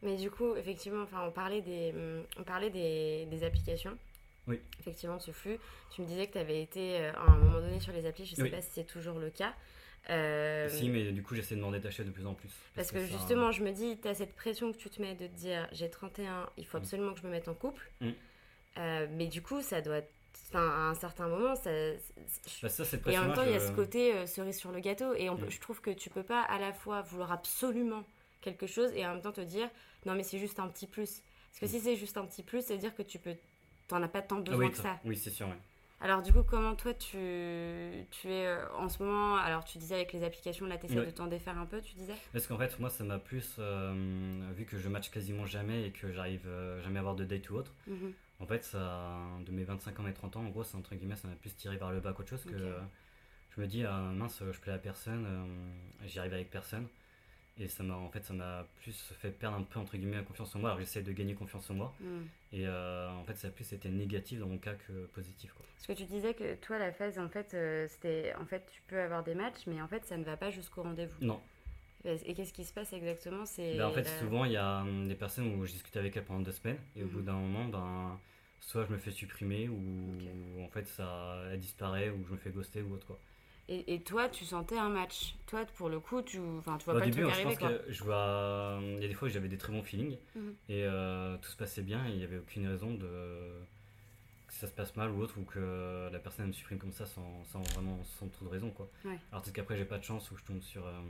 Mais 0.01 0.15
du 0.15 0.31
coup, 0.31 0.55
effectivement, 0.55 1.03
enfin, 1.03 1.25
on 1.27 1.31
parlait 1.31 1.61
des, 1.61 1.93
on 2.37 2.43
parlait 2.43 2.69
des, 2.69 3.25
des 3.25 3.43
applications. 3.43 3.97
Oui. 4.47 4.59
Effectivement, 4.79 5.19
ce 5.19 5.31
flux. 5.31 5.59
Tu 5.91 6.01
me 6.01 6.07
disais 6.07 6.27
que 6.27 6.33
tu 6.33 6.37
avais 6.37 6.61
été 6.61 7.05
à 7.05 7.21
un 7.21 7.37
moment 7.37 7.59
donné 7.59 7.79
sur 7.79 7.93
les 7.93 8.05
applis, 8.05 8.25
je 8.25 8.39
ne 8.39 8.45
sais 8.47 8.51
pas 8.51 8.61
si 8.61 8.69
c'est 8.73 8.87
toujours 8.87 9.19
le 9.19 9.29
cas. 9.29 9.53
Euh, 10.09 10.67
si, 10.69 10.89
mais 10.89 11.11
du 11.11 11.21
coup, 11.21 11.35
j'essaie 11.35 11.55
de 11.55 11.61
m'en 11.61 11.71
détacher 11.71 12.03
de 12.03 12.09
plus 12.09 12.25
en 12.25 12.33
plus. 12.33 12.49
Parce, 12.75 12.91
que, 12.91 13.05
justement, 13.05 13.51
je 13.51 13.63
me 13.63 13.71
dis, 13.71 13.97
tu 14.01 14.07
as 14.07 14.15
cette 14.15 14.33
pression 14.33 14.71
que 14.71 14.77
tu 14.77 14.89
te 14.89 15.01
mets 15.01 15.15
de 15.15 15.27
te 15.27 15.35
dire 15.35 15.67
j'ai 15.71 15.89
31, 15.89 16.49
il 16.57 16.65
faut 16.65 16.77
mm. 16.77 16.81
absolument 16.81 17.13
que 17.13 17.19
je 17.19 17.25
me 17.25 17.31
mette 17.31 17.47
en 17.47 17.53
couple. 17.53 17.91
Mm. 18.01 18.09
Euh, 18.77 19.07
mais 19.11 19.27
du 19.27 19.41
coup, 19.41 19.61
ça 19.61 19.81
doit. 19.81 20.01
Enfin, 20.49 20.67
à 20.67 20.89
un 20.89 20.95
certain 20.95 21.27
moment, 21.27 21.55
ça. 21.55 21.69
Bah, 22.61 22.69
ça 22.69 22.83
et 23.07 23.17
en 23.17 23.25
même 23.25 23.33
temps, 23.33 23.43
il 23.43 23.51
y 23.51 23.55
a 23.55 23.59
ce 23.59 23.71
côté 23.71 24.13
euh, 24.13 24.25
cerise 24.25 24.57
sur 24.57 24.71
le 24.71 24.79
gâteau. 24.79 25.13
Et 25.13 25.29
mm. 25.29 25.49
je 25.49 25.59
trouve 25.59 25.81
que 25.81 25.91
tu 25.91 26.09
peux 26.09 26.23
pas 26.23 26.41
à 26.41 26.59
la 26.59 26.73
fois 26.73 27.01
vouloir 27.01 27.31
absolument 27.31 28.03
quelque 28.41 28.67
chose 28.67 28.91
et 28.93 29.05
en 29.05 29.13
même 29.13 29.21
temps 29.21 29.31
te 29.31 29.41
dire 29.41 29.69
non, 30.05 30.15
mais 30.15 30.23
c'est 30.23 30.39
juste 30.39 30.59
un 30.59 30.67
petit 30.67 30.87
plus. 30.87 31.21
Parce 31.49 31.59
que 31.59 31.67
si 31.67 31.79
c'est 31.79 31.95
juste 31.95 32.17
un 32.17 32.25
petit 32.25 32.43
plus, 32.43 32.61
ça 32.61 32.73
veut 32.73 32.79
dire 32.79 32.95
que 32.95 33.01
tu 33.01 33.19
peux. 33.19 33.35
T'en 33.87 34.01
as 34.03 34.07
pas 34.07 34.21
tant 34.21 34.39
besoin 34.39 34.65
oui, 34.65 34.71
que 34.71 34.77
ça. 34.77 34.99
Oui, 35.03 35.17
c'est 35.17 35.31
sûr. 35.31 35.47
Alors 36.01 36.21
du 36.21 36.31
coup, 36.31 36.43
comment 36.43 36.75
toi 36.75 36.93
tu, 36.93 37.17
tu 38.11 38.29
es 38.29 38.45
euh, 38.45 38.65
en 38.77 38.87
ce 38.87 39.03
moment 39.03 39.35
Alors 39.35 39.65
tu 39.65 39.77
disais 39.77 39.95
avec 39.95 40.13
les 40.13 40.23
applications, 40.23 40.65
là 40.65 40.77
tu 40.77 40.85
essaies 40.85 41.05
de 41.05 41.11
t'en 41.11 41.27
défaire 41.27 41.57
un 41.57 41.65
peu, 41.65 41.81
tu 41.81 41.93
disais? 41.93 42.13
Parce 42.31 42.47
qu'en 42.47 42.57
fait, 42.57 42.79
moi 42.79 42.89
ça 42.89 43.03
m'a 43.03 43.19
plus, 43.19 43.55
euh, 43.59 44.49
vu 44.55 44.63
que 44.63 44.77
je 44.77 44.87
match 44.87 45.09
quasiment 45.09 45.45
jamais 45.45 45.87
et 45.87 45.91
que 45.91 46.13
j'arrive 46.13 46.47
euh, 46.47 46.81
jamais 46.83 46.97
à 46.97 46.99
avoir 47.01 47.15
de 47.15 47.25
date 47.25 47.49
ou 47.49 47.55
autre, 47.55 47.73
mhm. 47.87 48.13
en 48.39 48.45
fait 48.45 48.63
ça, 48.63 49.17
de 49.45 49.51
mes 49.51 49.65
25 49.65 49.99
ans 49.99 50.07
et 50.07 50.13
30 50.13 50.37
ans, 50.37 50.41
en 50.45 50.49
gros, 50.49 50.63
c'est 50.63 50.77
entre 50.77 50.95
guillemets, 50.95 51.17
ça 51.17 51.27
m'a 51.27 51.35
plus 51.35 51.53
tiré 51.53 51.75
vers 51.75 51.91
le 51.91 51.99
bas 51.99 52.13
qu'autre 52.13 52.29
chose 52.29 52.45
que 52.45 52.57
je 53.49 53.61
me 53.61 53.67
dis, 53.67 53.83
ah, 53.83 53.99
mince, 54.13 54.41
je 54.49 54.59
plais 54.59 54.71
à 54.71 54.77
personne, 54.77 55.27
j'y 56.05 56.19
arrive 56.19 56.33
avec 56.33 56.49
personne. 56.49 56.87
Et 57.59 57.67
ça 57.67 57.83
m'a 57.83 57.95
en 57.95 58.09
fait 58.09 58.23
ça 58.23 58.33
m'a 58.33 58.65
plus 58.81 59.13
fait 59.19 59.31
perdre 59.31 59.57
un 59.57 59.63
peu 59.63 59.79
entre 59.79 59.97
guillemets 59.97 60.15
la 60.15 60.23
confiance 60.23 60.55
en 60.55 60.59
moi. 60.59 60.69
Alors 60.69 60.79
j'essaie 60.79 61.01
de 61.01 61.11
gagner 61.11 61.33
confiance 61.33 61.69
en 61.69 61.73
moi. 61.73 61.93
Hmm. 61.99 62.21
Et 62.53 62.65
euh, 62.65 63.09
en 63.11 63.23
fait 63.25 63.35
ça 63.35 63.49
a 63.49 63.51
plus 63.51 63.71
été 63.73 63.89
négatif 63.89 64.39
dans 64.39 64.47
mon 64.47 64.57
cas 64.57 64.75
que 64.75 65.05
positif. 65.07 65.51
Quoi. 65.53 65.65
Parce 65.75 65.87
que 65.87 66.03
tu 66.03 66.09
disais 66.09 66.33
que 66.33 66.55
toi 66.55 66.79
la 66.79 66.93
phase 66.93 67.19
en 67.19 67.27
fait 67.27 67.53
euh, 67.53 67.87
c'était 67.89 68.33
en 68.39 68.45
fait 68.45 68.65
tu 68.71 68.81
peux 68.87 68.99
avoir 68.99 69.23
des 69.23 69.35
matchs 69.35 69.67
mais 69.67 69.81
en 69.81 69.87
fait 69.87 70.05
ça 70.05 70.15
ne 70.15 70.23
va 70.23 70.37
pas 70.37 70.51
jusqu'au 70.51 70.83
rendez-vous. 70.83 71.15
Non. 71.21 71.41
Et 72.05 72.33
qu'est-ce 72.33 72.53
qui 72.53 72.63
se 72.63 72.71
passe 72.71 72.93
exactement? 72.93 73.45
C'est 73.45 73.75
ben, 73.75 73.87
En 73.87 73.91
fait 73.91 74.07
souvent 74.19 74.45
il 74.45 74.53
y 74.53 74.57
a 74.57 74.79
hum, 74.81 75.09
des 75.09 75.15
personnes 75.15 75.53
où 75.53 75.65
je 75.65 75.73
discute 75.73 75.97
avec 75.97 76.15
elles 76.15 76.23
pendant 76.23 76.39
deux 76.39 76.53
semaines 76.53 76.79
et 76.95 77.03
au 77.03 77.07
bout 77.07 77.19
mhm. 77.19 77.25
d'un 77.25 77.33
moment 77.33 77.65
ben 77.65 78.19
soit 78.61 78.85
je 78.85 78.93
me 78.93 78.97
fais 78.97 79.11
supprimer 79.11 79.67
ou, 79.67 80.63
en 80.63 80.69
fait 80.69 80.87
ça 80.87 81.41
elle 81.51 81.59
disparaît 81.59 82.09
ou 82.09 82.25
je 82.25 82.31
me 82.31 82.37
fais 82.37 82.51
ghoster 82.51 82.81
ou 82.83 82.93
autre 82.93 83.05
quoi. 83.05 83.19
Et, 83.71 84.01
toi, 84.01 84.27
tu 84.29 84.45
sentais 84.45 84.79
un 84.79 84.89
match. 84.89 85.35
Toi, 85.45 85.63
pour 85.77 85.89
le 85.89 85.99
coup, 85.99 86.23
tu, 86.23 86.39
enfin, 86.57 86.79
tu 86.79 86.85
vois 86.85 86.97
pas 86.97 87.05
le 87.05 87.11
truc 87.11 87.25
arriver. 87.25 87.43
Pense 87.43 87.57
que 87.57 87.83
je 87.87 88.03
vois. 88.03 88.79
Il 88.81 88.99
y 88.99 89.05
a 89.05 89.07
des 89.07 89.13
fois 89.13 89.27
où 89.27 89.31
j'avais 89.31 89.47
des 89.47 89.59
très 89.59 89.71
bons 89.71 89.83
feelings 89.83 90.17
mhm. 90.35 90.55
et 90.69 90.85
euh, 90.85 91.37
tout 91.37 91.51
se 91.51 91.55
passait 91.55 91.83
bien 91.83 92.03
et 92.07 92.09
il 92.09 92.17
n'y 92.17 92.23
avait 92.23 92.39
aucune 92.39 92.67
raison 92.67 92.95
de 92.95 93.61
que 94.47 94.53
ça 94.55 94.65
se 94.65 94.73
passe 94.73 94.95
mal 94.95 95.11
ou 95.11 95.21
autre 95.21 95.37
ou 95.37 95.43
que 95.43 96.09
la 96.11 96.17
personne 96.17 96.47
me 96.47 96.51
supprime 96.51 96.79
comme 96.79 96.91
ça 96.91 97.05
sans, 97.05 97.43
sans 97.45 97.61
vraiment 97.73 98.03
sans 98.03 98.27
trop 98.29 98.45
de 98.45 98.49
raison 98.49 98.71
quoi. 98.71 98.89
Alors 99.31 99.43
peut-être 99.43 99.53
qu'après 99.53 99.77
j'ai 99.77 99.85
pas 99.85 99.99
de 99.99 100.03
chance 100.03 100.31
ou 100.31 100.37
je 100.37 100.43
tombe 100.43 100.61
sur 100.61 100.87
euh, 100.87 101.01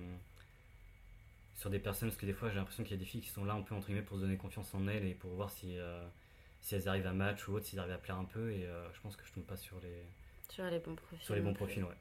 sur 1.55 1.69
des 1.69 1.79
personnes 1.79 2.09
parce 2.09 2.19
que 2.19 2.25
des 2.25 2.33
fois 2.33 2.49
j'ai 2.49 2.55
l'impression 2.55 2.83
qu'il 2.83 2.91
y 2.91 2.95
a 2.95 2.99
des 2.99 3.05
filles 3.05 3.21
qui 3.21 3.29
sont 3.29 3.45
là 3.45 3.53
un 3.53 3.61
peu 3.61 3.73
entre 3.73 3.87
guillemets 3.87 4.01
pour 4.01 4.17
se 4.17 4.23
donner 4.23 4.35
confiance 4.35 4.75
en 4.75 4.85
elles 4.89 5.05
et 5.05 5.13
pour 5.13 5.31
voir 5.31 5.49
si 5.49 5.77
euh, 5.77 6.05
si 6.59 6.75
elles 6.75 6.89
arrivent 6.89 7.07
à 7.07 7.13
match 7.13 7.47
ou 7.47 7.53
autre, 7.53 7.65
si 7.65 7.75
elles 7.75 7.79
arrivent 7.79 7.93
à 7.93 7.97
plaire 7.97 8.17
un 8.17 8.25
peu 8.25 8.51
et 8.51 8.67
je 8.93 8.99
pense 8.99 9.15
que 9.15 9.25
je 9.25 9.31
tombe 9.31 9.45
pas 9.45 9.55
sur 9.55 9.79
les 9.79 10.03
sur 10.49 10.65
les 10.65 10.79
bons 10.79 10.95
profils. 10.95 11.25
Sur 11.25 11.35
les 11.35 11.41
bons 11.41 11.53
profils, 11.53 11.83
ouais. 11.85 11.95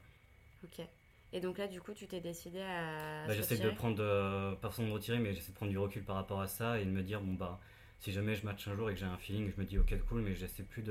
Ok. 0.63 0.85
Et 1.31 1.41
donc 1.41 1.57
là, 1.57 1.67
du 1.67 1.79
coup, 1.79 1.93
tu 1.93 2.07
t'es 2.07 2.21
décidé 2.21 2.61
à. 2.61 3.27
Bah, 3.27 3.33
j'essaie 3.33 3.57
de 3.57 3.69
prendre, 3.69 4.01
euh, 4.01 4.55
pas 4.55 4.69
forcément 4.69 4.89
de 4.89 4.93
retirer, 4.93 5.19
mais 5.19 5.33
j'essaie 5.33 5.51
de 5.51 5.55
prendre 5.55 5.71
du 5.71 5.77
recul 5.77 6.03
par 6.03 6.15
rapport 6.15 6.41
à 6.41 6.47
ça 6.47 6.79
et 6.79 6.85
de 6.85 6.89
me 6.89 7.03
dire, 7.03 7.21
bon, 7.21 7.33
bah, 7.33 7.59
si 7.99 8.11
jamais 8.11 8.35
je 8.35 8.45
match 8.45 8.67
un 8.67 8.75
jour 8.75 8.89
et 8.89 8.93
que 8.93 8.99
j'ai 8.99 9.05
un 9.05 9.17
feeling, 9.17 9.51
je 9.55 9.61
me 9.61 9.65
dis, 9.65 9.77
ok, 9.77 9.93
cool, 10.07 10.21
mais 10.21 10.33
j'essaie 10.33 10.63
plus 10.63 10.83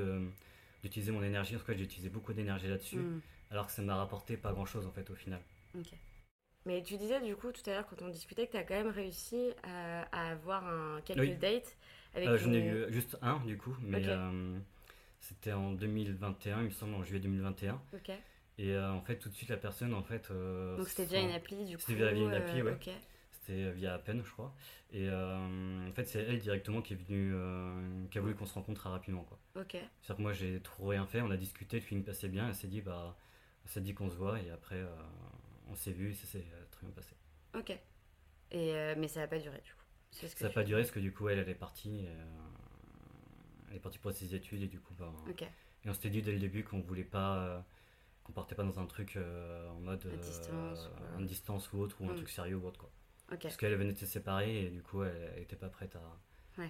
d'utiliser 0.83 1.11
mon 1.11 1.23
énergie. 1.23 1.57
En 1.57 1.59
tout 1.59 1.65
cas, 1.65 1.75
j'ai 1.75 1.85
utilisé 1.85 2.09
beaucoup 2.09 2.33
d'énergie 2.33 2.69
là-dessus, 2.69 2.99
hmm. 2.99 3.21
alors 3.51 3.67
que 3.67 3.73
ça 3.73 3.83
m'a 3.83 3.97
rapporté 3.97 4.37
pas 4.37 4.53
grand-chose, 4.53 4.87
en 4.87 4.93
fait, 4.93 5.11
au 5.11 5.15
final. 5.15 5.41
Ok. 5.77 5.93
Mais 6.67 6.83
tu 6.83 6.97
disais, 6.99 7.21
du 7.21 7.35
coup, 7.35 7.51
tout 7.51 7.63
à 7.69 7.75
l'heure, 7.75 7.87
quand 7.87 8.03
on 8.03 8.09
discutait, 8.09 8.47
que 8.47 8.53
tu 8.53 8.59
as 8.59 8.63
quand 8.63 8.75
même 8.75 8.89
réussi 8.89 9.51
à, 9.63 10.31
avoir 10.31 10.67
un, 10.67 11.01
quelques 11.05 11.39
dates 11.39 11.77
avec. 12.15 12.29
Euh, 12.29 12.39
J'en 12.39 12.53
ai 12.53 12.61
eu 12.61 12.93
juste 12.93 13.17
un, 13.23 13.39
du 13.45 13.57
coup, 13.57 13.75
mais 13.81 14.07
euh, 14.07 14.59
c'était 15.19 15.53
en 15.53 15.73
2021, 15.73 16.61
il 16.61 16.65
me 16.67 16.71
semble, 16.71 16.95
en 16.95 17.03
juillet 17.03 17.21
2021. 17.21 17.81
Ok. 17.95 18.13
Et 18.59 18.73
euh, 18.73 18.91
en 18.93 19.01
fait, 19.01 19.17
tout 19.17 19.29
de 19.29 19.35
suite, 19.35 19.51
la 19.51 19.57
personne, 19.57 19.95
en 19.95 20.03
fait. 20.03 20.31
Euh, 20.31 20.77
Donc 20.77 20.89
c'était 20.89 21.07
déjà 21.07 21.21
une 21.21 21.31
appli, 21.31 21.65
du 21.65 21.77
coup 21.77 21.83
C'était 21.87 21.95
via 21.95 22.11
une 22.11 22.35
appli, 22.35 22.61
ouais. 22.61 22.77
C'était 23.31 23.71
via 23.71 23.95
Appen, 23.95 24.21
je 24.23 24.31
crois. 24.31 24.53
Et 24.93 25.09
euh, 25.09 25.89
en 25.89 25.93
fait, 25.93 26.05
c'est 26.05 26.19
elle 26.19 26.39
directement 26.39 26.83
qui 26.83 26.95
est 26.95 26.97
venue, 26.97 27.33
qui 28.11 28.19
a 28.19 28.21
voulu 28.21 28.35
qu'on 28.35 28.47
se 28.47 28.55
rencontre 28.55 28.81
très 28.81 28.91
rapidement, 28.91 29.23
quoi. 29.23 29.39
Ok. 29.55 29.73
C'est-à-dire 29.73 30.17
que 30.17 30.23
moi, 30.23 30.33
j'ai 30.33 30.61
trop 30.61 30.89
rien 30.89 31.07
fait, 31.07 31.23
on 31.23 31.31
a 31.31 31.37
discuté, 31.37 31.77
le 31.77 31.83
film 31.83 32.03
passait 32.03 32.29
bien, 32.29 32.49
elle 32.49 32.55
s'est 32.55 32.67
dit, 32.67 32.81
bah, 32.81 33.17
ça 33.65 33.81
dit 33.81 33.95
qu'on 33.95 34.11
se 34.11 34.17
voit, 34.17 34.41
et 34.41 34.51
après, 34.51 34.83
on 35.69 35.75
s'est 35.77 35.93
vu, 35.93 36.11
et 36.11 36.15
ça 36.15 36.27
s'est 36.27 36.45
très 36.73 36.85
bien 36.85 36.95
passé. 36.95 37.15
Ok. 37.57 37.79
Et, 38.51 38.95
mais 38.97 39.09
ça 39.09 39.21
n'a 39.21 39.29
pas 39.29 39.39
duré, 39.39 39.59
du 39.65 39.73
coup. 39.73 40.27
ça 40.27 40.47
n'a 40.49 40.53
pas 40.53 40.65
duré, 40.65 40.83
parce 40.83 40.91
que 40.91 41.01
du 41.01 41.13
coup, 41.13 41.29
elle, 41.29 41.39
elle 41.39 41.49
est 41.49 41.55
partie. 41.55 42.07
elle 43.71 43.77
est 43.77 43.81
partie 43.81 43.99
pour 43.99 44.13
ses 44.13 44.35
études, 44.35 44.63
et 44.63 44.69
du 44.69 44.81
coup, 44.81 44.95
bah. 44.99 45.13
Ok. 45.31 45.43
Et 45.43 45.89
on 45.89 45.95
s'était 45.95 46.11
dit 46.11 46.23
dès 46.23 46.33
le 46.33 46.41
début 46.41 46.65
qu'on 46.65 46.81
voulait 46.81 47.05
pas 47.05 47.65
on 48.29 48.33
partait 48.33 48.55
pas 48.55 48.65
dans 48.65 48.79
un 48.79 48.87
truc 48.87 49.17
euh, 49.17 49.69
en 49.71 49.81
mode 49.81 50.07
distance, 50.21 50.91
en 51.17 51.23
euh, 51.23 51.25
distance 51.25 51.73
ou 51.73 51.79
autre 51.79 51.97
ou 52.01 52.09
un 52.09 52.13
mm. 52.13 52.17
truc 52.17 52.29
sérieux 52.29 52.57
ou 52.57 52.67
autre 52.67 52.79
quoi. 52.79 52.91
Okay. 53.33 53.43
Parce 53.43 53.57
qu'elle 53.57 53.75
venait 53.77 53.93
de 53.93 53.99
se 53.99 54.07
séparer 54.07 54.67
et 54.67 54.71
du 54.71 54.83
coup 54.83 55.03
elle, 55.03 55.13
n'était 55.31 55.43
était 55.43 55.57
pas 55.57 55.69
prête 55.69 55.97
à, 55.97 56.63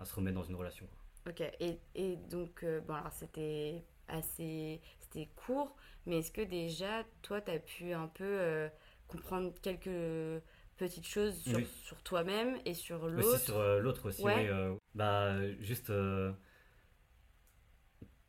à, 0.00 0.04
se 0.04 0.14
remettre 0.14 0.36
dans 0.36 0.44
une 0.44 0.56
relation. 0.56 0.86
Quoi. 0.86 1.32
Ok, 1.32 1.40
et, 1.60 1.78
et 1.94 2.16
donc, 2.16 2.62
euh, 2.62 2.80
bon, 2.80 2.94
alors 2.94 3.12
c'était 3.12 3.82
assez. 4.08 4.80
C'était 5.00 5.28
court, 5.36 5.74
mais 6.04 6.18
est-ce 6.18 6.30
que 6.30 6.42
déjà, 6.42 7.04
toi, 7.22 7.40
tu 7.40 7.50
as 7.50 7.58
pu 7.58 7.92
un 7.92 8.08
peu 8.08 8.68
comprendre 9.08 9.52
quelques 9.62 10.42
petites 10.76 11.06
choses 11.06 11.36
sur, 11.40 11.64
sur 11.66 12.02
toi-même 12.02 12.58
et 12.64 12.74
sur 12.74 13.08
l'autre? 13.08 13.34
Aussi 13.34 13.44
sur 13.44 13.80
l'autre 13.80 14.08
aussi, 14.08 14.22
oui. 14.24 14.48
bah, 14.94 15.48
juste 15.60 15.90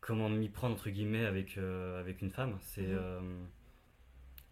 comment 0.06 0.30
m'y 0.30 0.50
prendre 0.50 0.76
entre 0.76 0.92
guillemets 0.92 1.26
avec, 1.26 1.58
euh, 1.58 2.00
avec 2.00 2.22
une 2.22 2.30
femme. 2.30 2.58
C'est 2.62 2.84
mhm. 2.84 2.98
euh, 3.02 3.20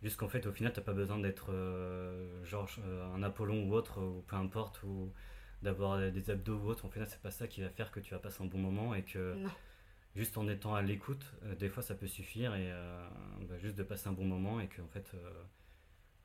juste 0.01 0.17
qu'en 0.17 0.27
fait 0.27 0.47
au 0.47 0.51
final 0.51 0.73
t'as 0.73 0.81
pas 0.81 0.93
besoin 0.93 1.19
d'être 1.19 1.51
euh, 1.51 2.43
genre 2.43 2.67
un 3.15 3.21
Apollon 3.21 3.67
ou 3.67 3.73
autre 3.73 4.01
ou 4.01 4.23
peu 4.23 4.35
importe 4.35 4.81
ou 4.83 5.13
d'avoir 5.61 6.11
des 6.11 6.31
abdos 6.31 6.57
ou 6.57 6.69
autre. 6.69 6.85
En 6.85 6.89
fait 6.89 7.05
c'est 7.05 7.21
pas 7.21 7.31
ça 7.31 7.47
qui 7.47 7.61
va 7.61 7.69
faire 7.69 7.91
que 7.91 7.99
tu 7.99 8.15
vas 8.15 8.19
passer 8.19 8.41
un 8.41 8.47
bon 8.47 8.57
moment 8.57 8.95
et 8.95 9.03
que 9.03 9.35
juste 10.15 10.37
en 10.37 10.47
étant 10.47 10.73
à 10.73 10.81
l'écoute, 10.81 11.31
des 11.59 11.69
fois 11.69 11.83
ça 11.83 11.93
peut 11.93 12.07
suffire 12.07 12.55
et 12.55 12.71
bah, 13.47 13.57
juste 13.59 13.75
de 13.75 13.83
passer 13.83 14.07
un 14.07 14.13
bon 14.13 14.25
moment 14.25 14.59
et 14.59 14.67
qu'en 14.67 14.87
fait 14.87 15.15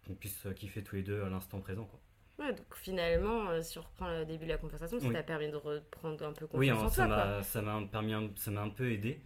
on 0.09 0.15
puisse 0.15 0.47
kiffer 0.57 0.83
tous 0.83 0.97
les 0.97 1.03
deux 1.03 1.23
à 1.23 1.29
l'instant 1.29 1.61
présent 1.61 1.85
quoi. 1.85 2.01
Ouais, 2.39 2.53
donc 2.53 2.75
finalement, 2.75 3.61
si 3.63 3.79
on 3.79 3.83
reprend 3.83 4.09
le 4.09 4.25
début 4.25 4.45
de 4.45 4.51
la 4.51 4.59
conversation, 4.59 5.01
ça 5.01 5.11
t'a 5.11 5.23
permis 5.23 5.51
de 5.51 5.57
reprendre 5.57 6.25
un 6.25 6.33
peu 6.33 6.47
confiance 6.47 6.79
oui, 6.79 6.87
en 6.87 6.89
ça 6.89 7.07
m'a, 7.07 7.43
ça 7.43 7.63
m'a 7.63 7.83
permis, 7.91 8.15
ça 8.37 8.51
m'a 8.51 8.63
un 8.63 8.69
peu 8.69 8.93
aidé. 8.93 9.21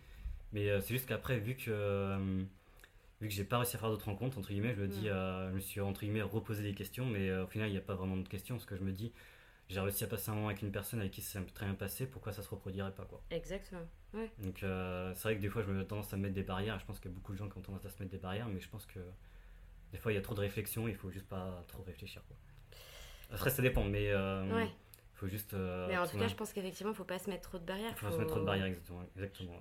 Mais 0.52 0.68
euh, 0.70 0.80
c'est 0.80 0.94
juste 0.94 1.06
qu'après, 1.06 1.38
vu 1.38 1.54
que 1.54 1.70
euh, 1.70 2.42
vu 3.20 3.28
que 3.28 3.34
j'ai 3.34 3.44
pas 3.44 3.58
réussi 3.58 3.76
à 3.76 3.78
faire 3.78 3.90
d'autres 3.90 4.06
rencontres, 4.06 4.38
entre 4.38 4.48
guillemets, 4.48 4.74
je 4.74 4.80
me 4.80 4.88
dis, 4.88 5.08
euh, 5.08 5.50
je 5.50 5.54
me 5.54 5.60
suis 5.60 5.80
entre 5.80 6.00
guillemets 6.00 6.22
reposé 6.22 6.62
des 6.62 6.74
questions, 6.74 7.06
mais 7.06 7.34
au 7.36 7.46
final, 7.46 7.68
il 7.68 7.72
n'y 7.72 7.78
a 7.78 7.82
pas 7.82 7.94
vraiment 7.94 8.16
de 8.16 8.28
questions, 8.28 8.56
parce 8.56 8.66
que 8.66 8.76
je 8.76 8.82
me 8.82 8.92
dis, 8.92 9.12
j'ai 9.68 9.80
réussi 9.80 10.04
à 10.04 10.06
passer 10.06 10.30
un 10.30 10.34
moment 10.34 10.48
avec 10.48 10.62
une 10.62 10.72
personne 10.72 11.00
avec 11.00 11.12
qui 11.12 11.22
ça 11.22 11.40
s'est 11.40 11.46
très 11.52 11.66
bien 11.66 11.74
passé, 11.74 12.06
pourquoi 12.06 12.32
ça 12.32 12.42
se 12.42 12.48
reproduirait 12.48 12.92
pas, 12.92 13.04
quoi? 13.04 13.22
Exactement. 13.30 13.86
Ouais. 14.14 14.30
Donc 14.38 14.58
c'est 14.58 15.22
vrai 15.22 15.36
que 15.36 15.40
des 15.40 15.48
fois, 15.48 15.62
je 15.62 15.70
me 15.70 15.86
tendance 15.86 16.12
à 16.12 16.16
me 16.16 16.22
mettre 16.22 16.34
des 16.34 16.42
barrières, 16.42 16.78
je 16.80 16.84
pense 16.84 16.98
qu'il 16.98 17.10
y 17.10 17.14
a 17.14 17.16
beaucoup 17.16 17.32
de 17.32 17.38
gens 17.38 17.48
qui 17.48 17.58
ont 17.58 17.62
tendance 17.62 17.84
à 17.84 17.90
se 17.90 17.98
mettre 18.00 18.10
des 18.10 18.18
barrières, 18.18 18.48
mais 18.48 18.60
je 18.60 18.68
pense 18.68 18.86
que 18.86 18.98
des 19.92 19.98
fois, 19.98 20.12
il 20.12 20.16
y 20.16 20.18
a 20.18 20.22
trop 20.22 20.34
de 20.34 20.40
réflexion, 20.40 20.88
il 20.88 20.96
faut 20.96 21.10
juste 21.10 21.28
pas 21.28 21.64
trop 21.68 21.82
réfléchir, 21.82 22.22
quoi. 22.26 22.36
Après, 23.32 23.50
ça 23.50 23.62
dépend, 23.62 23.84
mais. 23.84 24.10
Euh, 24.10 24.44
ouais. 24.54 24.68
Faut 25.14 25.26
juste. 25.26 25.54
Euh, 25.54 25.86
mais 25.88 25.98
en 25.98 26.06
tout 26.06 26.18
cas, 26.18 26.28
je 26.28 26.34
pense 26.34 26.52
qu'effectivement, 26.52 26.92
il 26.92 26.96
faut 26.96 27.04
pas 27.04 27.18
se 27.18 27.30
mettre 27.30 27.48
trop 27.48 27.58
de 27.58 27.64
barrières. 27.64 27.96
Faut, 27.96 28.06
faut... 28.06 28.12
se 28.12 28.18
mettre 28.18 28.30
trop 28.30 28.40
de 28.40 28.44
barrières, 28.44 28.66
exactement. 28.66 29.02
exactement 29.16 29.58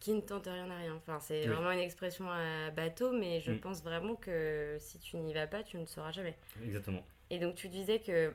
Qui 0.00 0.12
ne 0.12 0.20
tente 0.20 0.46
rien 0.46 0.70
à 0.70 0.76
rien. 0.76 0.94
Enfin, 0.96 1.18
c'est 1.20 1.46
vraiment 1.46 1.70
une 1.70 1.80
expression 1.80 2.30
à 2.30 2.70
bateau, 2.70 3.12
mais 3.12 3.40
je 3.40 3.52
mm. 3.52 3.60
pense 3.60 3.82
vraiment 3.82 4.16
que 4.16 4.76
si 4.80 4.98
tu 4.98 5.16
n'y 5.16 5.32
vas 5.32 5.46
pas, 5.46 5.62
tu 5.62 5.78
ne 5.78 5.86
sauras 5.86 6.12
jamais. 6.12 6.36
Exactement. 6.62 7.04
Et 7.30 7.38
donc, 7.38 7.54
tu 7.54 7.68
disais 7.68 8.00
que 8.00 8.34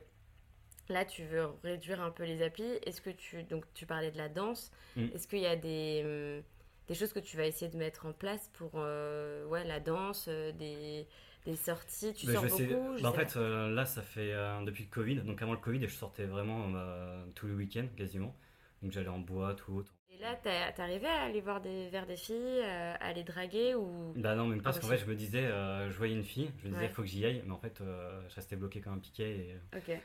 là, 0.88 1.04
tu 1.04 1.24
veux 1.24 1.46
réduire 1.62 2.00
un 2.00 2.10
peu 2.10 2.24
les 2.24 2.42
applis. 2.42 2.78
Est-ce 2.84 3.00
que 3.00 3.10
tu. 3.10 3.44
Donc, 3.44 3.64
tu 3.74 3.86
parlais 3.86 4.10
de 4.10 4.18
la 4.18 4.28
danse. 4.28 4.72
Mm. 4.96 5.06
Est-ce 5.14 5.28
qu'il 5.28 5.40
y 5.40 5.46
a 5.46 5.56
des. 5.56 6.02
Hum, 6.04 6.42
des 6.88 6.94
choses 6.94 7.12
que 7.12 7.20
tu 7.20 7.36
vas 7.36 7.44
essayer 7.44 7.70
de 7.70 7.76
mettre 7.76 8.06
en 8.06 8.12
place 8.12 8.50
pour 8.54 8.70
euh, 8.76 9.44
ouais, 9.46 9.62
la 9.64 9.78
danse, 9.78 10.26
des, 10.26 11.06
des 11.48 11.56
sorties 11.56 12.12
Tu 12.14 12.26
sors 12.26 12.44
beaucoup 12.44 13.02
bah, 13.02 13.08
En 13.08 13.12
fait, 13.12 13.36
euh, 13.36 13.70
là, 13.70 13.86
ça 13.86 14.02
fait 14.02 14.32
euh, 14.32 14.62
depuis 14.64 14.84
le 14.84 14.90
Covid. 14.90 15.16
Donc 15.22 15.40
avant 15.42 15.52
le 15.52 15.58
Covid, 15.58 15.80
je 15.80 15.94
sortais 15.94 16.26
vraiment 16.26 16.70
euh, 16.74 17.24
tous 17.34 17.46
les 17.46 17.54
week-ends 17.54 17.86
quasiment. 17.96 18.34
Donc 18.82 18.92
j'allais 18.92 19.08
en 19.08 19.18
boîte 19.18 19.66
ou 19.68 19.76
autre. 19.76 19.94
Et 20.10 20.18
là, 20.18 20.34
t'arrivais 20.72 21.06
à 21.06 21.22
aller 21.22 21.40
voir 21.40 21.60
des, 21.60 21.88
vers 21.88 22.06
des 22.06 22.16
filles, 22.16 22.60
à 22.60 22.94
aller 22.96 23.22
draguer 23.22 23.74
ou... 23.76 24.12
Bah 24.16 24.34
non, 24.34 24.46
même 24.46 24.58
pas, 24.58 24.64
parce 24.64 24.80
qu'en 24.80 24.88
fait, 24.88 24.98
je 24.98 25.06
me 25.06 25.14
disais, 25.14 25.48
je 25.48 25.96
voyais 25.96 26.14
une 26.14 26.24
fille, 26.24 26.50
je 26.58 26.68
me 26.68 26.72
disais, 26.72 26.86
il 26.86 26.90
faut 26.90 27.02
que 27.02 27.08
j'y 27.08 27.24
aille, 27.24 27.42
mais 27.46 27.52
en 27.52 27.58
fait, 27.58 27.80
je 27.80 28.34
restais 28.34 28.56
bloqué 28.56 28.80
comme 28.80 28.94
un 28.94 28.98
piquet 28.98 29.56
et, 29.76 30.00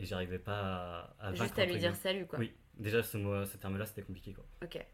et 0.00 0.04
j'arrivais 0.04 0.40
pas 0.40 1.14
à, 1.20 1.28
à 1.28 1.34
Juste 1.34 1.56
à 1.56 1.64
lui 1.66 1.72
dire 1.72 1.92
guillemets. 1.92 1.94
salut, 1.94 2.26
quoi. 2.26 2.40
Oui, 2.40 2.52
déjà, 2.74 3.02
ce, 3.04 3.16
mot, 3.16 3.44
ce 3.44 3.56
terme-là, 3.56 3.86
c'était 3.86 4.02
compliqué, 4.02 4.32
quoi. 4.32 4.44
Ok. 4.64 4.84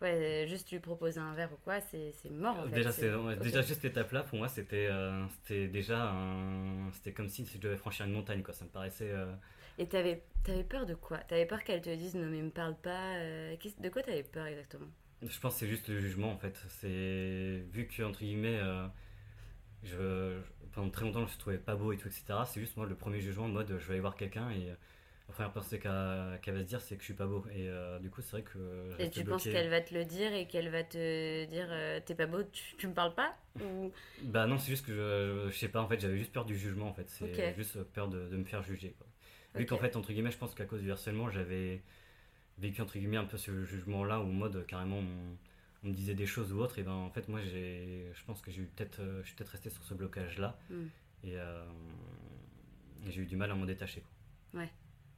Ouais, 0.00 0.46
juste 0.48 0.70
lui 0.70 0.80
proposer 0.80 1.18
un 1.20 1.34
verre 1.34 1.52
ou 1.52 1.56
quoi, 1.64 1.80
c'est 1.80 2.12
mort 2.30 2.58
en 2.58 2.66
fait. 2.66 2.76
Déjà, 2.76 2.92
c'est, 2.92 3.12
ouais, 3.14 3.36
ok. 3.40 3.42
déjà 3.42 3.60
juste 3.62 3.74
cette 3.82 3.92
étape-là, 3.92 4.22
pour 4.22 4.38
moi, 4.38 4.48
c'était, 4.48 4.86
euh, 4.90 5.26
c'était 5.28 5.66
déjà 5.68 6.10
un- 6.10 6.90
c'était 6.92 7.12
comme 7.12 7.28
si 7.28 7.44
je 7.46 7.58
devais 7.58 7.76
franchir 7.76 8.06
une 8.06 8.12
montagne, 8.12 8.42
quoi. 8.42 8.54
Ça 8.54 8.64
me 8.64 8.70
paraissait. 8.70 9.10
euh, 9.10 9.26
Et 9.78 9.86
t'avais 9.86 10.20
avais 10.48 10.64
peur 10.64 10.84
de 10.84 10.94
quoi? 10.94 11.18
T'avais 11.18 11.46
peur 11.46 11.62
qu'elle 11.62 11.80
te 11.80 11.94
dise 11.94 12.16
non 12.16 12.26
mais 12.26 12.42
me 12.42 12.50
parle 12.50 12.74
pas 12.76 13.14
euh, 13.18 13.56
De 13.78 13.88
quoi 13.88 14.02
t'avais 14.02 14.24
peur 14.24 14.46
exactement? 14.46 14.88
Je 15.22 15.40
pense 15.40 15.54
que 15.54 15.60
c'est 15.60 15.68
juste 15.68 15.88
le 15.88 15.98
jugement, 16.00 16.30
en 16.32 16.38
fait. 16.38 16.56
C'est 16.68 17.64
vu 17.72 17.86
que 17.88 18.02
entre 18.02 18.20
guillemets, 18.20 18.60
je, 19.82 20.40
pendant 20.72 20.90
très 20.90 21.04
longtemps, 21.04 21.26
je 21.26 21.34
me 21.34 21.38
trouvais 21.38 21.58
pas 21.58 21.76
beau 21.76 21.92
et 21.92 21.96
tout, 21.98 22.08
etc. 22.08 22.46
C'est 22.46 22.60
juste 22.60 22.76
moi 22.76 22.86
le 22.86 22.94
premier 22.94 23.20
jugement 23.20 23.44
en 23.44 23.48
mode, 23.48 23.68
je 23.68 23.86
vais 23.86 23.92
aller 23.94 24.00
voir 24.00 24.16
quelqu'un 24.16 24.50
et 24.50 24.72
la 25.28 25.32
première 25.34 25.52
pensée 25.52 25.78
qu'elle 25.78 25.90
va 26.54 26.60
se 26.60 26.66
dire, 26.66 26.80
c'est 26.80 26.94
que 26.96 27.00
je 27.00 27.06
suis 27.06 27.14
pas 27.14 27.26
beau. 27.26 27.44
Et 27.50 27.68
euh, 27.68 27.98
du 27.98 28.10
coup, 28.10 28.20
c'est 28.22 28.32
vrai 28.32 28.42
que 28.42 28.90
je 28.98 29.04
Et 29.04 29.10
tu 29.10 29.24
penses 29.24 29.44
qu'elle 29.44 29.70
va 29.70 29.80
te 29.80 29.94
le 29.94 30.04
dire 30.04 30.32
et 30.32 30.46
qu'elle 30.46 30.68
va 30.70 30.84
te 30.84 31.44
dire 31.46 31.66
euh, 31.70 32.00
t'es 32.04 32.14
pas 32.14 32.26
beau, 32.26 32.42
tu, 32.44 32.76
tu 32.76 32.86
me 32.88 32.94
parles 32.94 33.14
pas 33.14 33.36
Ou? 33.60 33.92
Bah 34.18 34.46
non, 34.46 34.58
c'est 34.58 34.70
juste 34.70 34.86
que 34.86 34.92
je, 34.92 35.50
je 35.52 35.58
sais 35.58 35.68
pas, 35.68 35.80
en 35.82 35.88
fait, 35.88 36.00
j'avais 36.00 36.18
juste 36.18 36.32
peur 36.32 36.44
du 36.44 36.56
jugement, 36.56 36.88
en 36.88 36.94
fait. 36.94 37.08
C'est 37.10 37.52
juste 37.54 37.82
peur 37.82 38.08
de, 38.08 38.28
de 38.28 38.36
me 38.36 38.44
faire 38.44 38.62
juger, 38.62 38.94
quoi. 38.98 39.06
Vu 39.56 39.66
qu'en 39.66 39.78
fait, 39.78 39.96
entre 39.96 40.12
guillemets, 40.12 40.30
je 40.32 40.38
pense 40.38 40.54
qu'à 40.54 40.64
cause 40.66 40.80
du 40.82 40.90
harcèlement, 40.90 41.30
j'avais 41.30 41.82
vécu, 42.58 42.82
entre 42.82 42.98
guillemets, 42.98 43.16
un 43.18 43.24
peu 43.26 43.38
ce 43.38 43.64
jugement-là, 43.64 44.20
où 44.20 44.24
en 44.24 44.26
mode, 44.26 44.66
carrément, 44.66 44.98
on, 45.00 45.38
on 45.84 45.88
me 45.88 45.94
disait 45.94 46.14
des 46.14 46.26
choses 46.26 46.52
ou 46.52 46.60
autre, 46.60 46.78
et 46.78 46.82
ben, 46.84 46.92
en 46.92 47.10
fait, 47.10 47.28
moi, 47.28 47.40
j'ai, 47.42 48.10
je 48.14 48.24
pense 48.24 48.42
que 48.42 48.50
j'ai 48.50 48.62
eu 48.62 48.66
peut-être, 48.66 49.00
euh, 49.00 49.22
je 49.22 49.28
suis 49.28 49.36
peut-être 49.36 49.50
resté 49.50 49.70
sur 49.70 49.84
ce 49.84 49.94
blocage-là, 49.94 50.58
Hmm. 50.70 50.88
et, 51.24 51.36
euh, 51.38 51.64
et 53.06 53.10
j'ai 53.12 53.22
eu 53.22 53.26
du 53.26 53.36
mal 53.36 53.50
à 53.50 53.54
m'en 53.54 53.66
détacher, 53.66 54.00
quoi. 54.00 54.10
Ouais. 54.54 54.70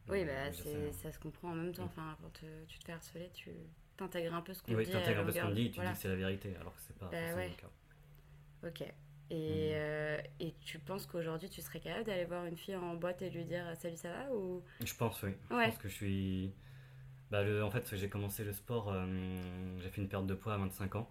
Oui, 0.08 0.24
bah 0.24 0.30
euh, 0.32 0.52
je 0.52 0.56
c'est 0.62 0.62
sais, 0.64 0.92
ça 0.92 1.12
se 1.12 1.18
comprend 1.18 1.50
en 1.50 1.54
même 1.54 1.72
temps. 1.72 1.82
Mm. 1.84 1.86
Enfin, 1.86 2.16
quand 2.22 2.40
euh, 2.44 2.64
tu 2.68 2.78
te 2.78 2.84
fais 2.84 2.92
harceler, 2.92 3.30
tu 3.34 3.50
t'intègres 3.96 4.34
un 4.34 4.40
peu 4.42 4.54
ce 4.54 4.62
qu'on 4.62 4.74
Oui, 4.74 4.84
dit. 4.84 4.90
à 4.92 5.00
t'intègres 5.00 5.20
un 5.20 5.24
peu 5.24 5.32
ce 5.32 5.40
qu'on 5.40 5.50
dit, 5.50 5.66
et 5.66 5.70
tu 5.70 5.76
voilà. 5.76 5.90
dis 5.90 5.96
que 5.96 6.02
c'est 6.02 6.08
la 6.08 6.16
vérité, 6.16 6.54
alors 6.60 6.74
que 6.74 6.80
c'est 6.80 6.96
pas 6.98 7.06
Bah 7.06 7.34
ouais. 7.36 7.48
le 7.48 7.54
cas. 7.54 8.68
Ok. 8.68 8.82
Et, 9.28 9.70
Mm. 9.70 9.74
euh, 9.74 10.18
et 10.40 10.54
tu 10.64 10.78
penses 10.78 11.04
qu'aujourd'hui 11.06 11.48
tu 11.50 11.60
serais 11.60 11.80
capable 11.80 12.04
d'aller 12.04 12.24
voir 12.26 12.46
une 12.46 12.56
fille 12.56 12.76
en 12.76 12.94
boîte 12.94 13.22
et 13.22 13.30
lui 13.30 13.44
dire 13.44 13.64
salut 13.76 13.96
ça 13.96 14.10
va 14.12 14.32
ou? 14.32 14.62
Je 14.84 14.94
pense, 14.94 15.20
oui. 15.24 15.30
Je 15.50 15.56
Ouais. 15.56 15.66
pense 15.68 15.78
que 15.78 15.88
je 15.88 15.94
suis. 15.94 16.52
Bah, 17.32 17.42
le, 17.42 17.64
en 17.64 17.70
fait, 17.72 17.96
j'ai 17.96 18.08
commencé 18.08 18.44
le 18.44 18.52
sport, 18.52 18.92
euh, 18.92 19.04
j'ai 19.82 19.90
fait 19.90 20.00
une 20.00 20.08
perte 20.08 20.26
de 20.28 20.34
poids 20.34 20.54
à 20.54 20.58
25 20.58 20.94
ans. 20.94 21.10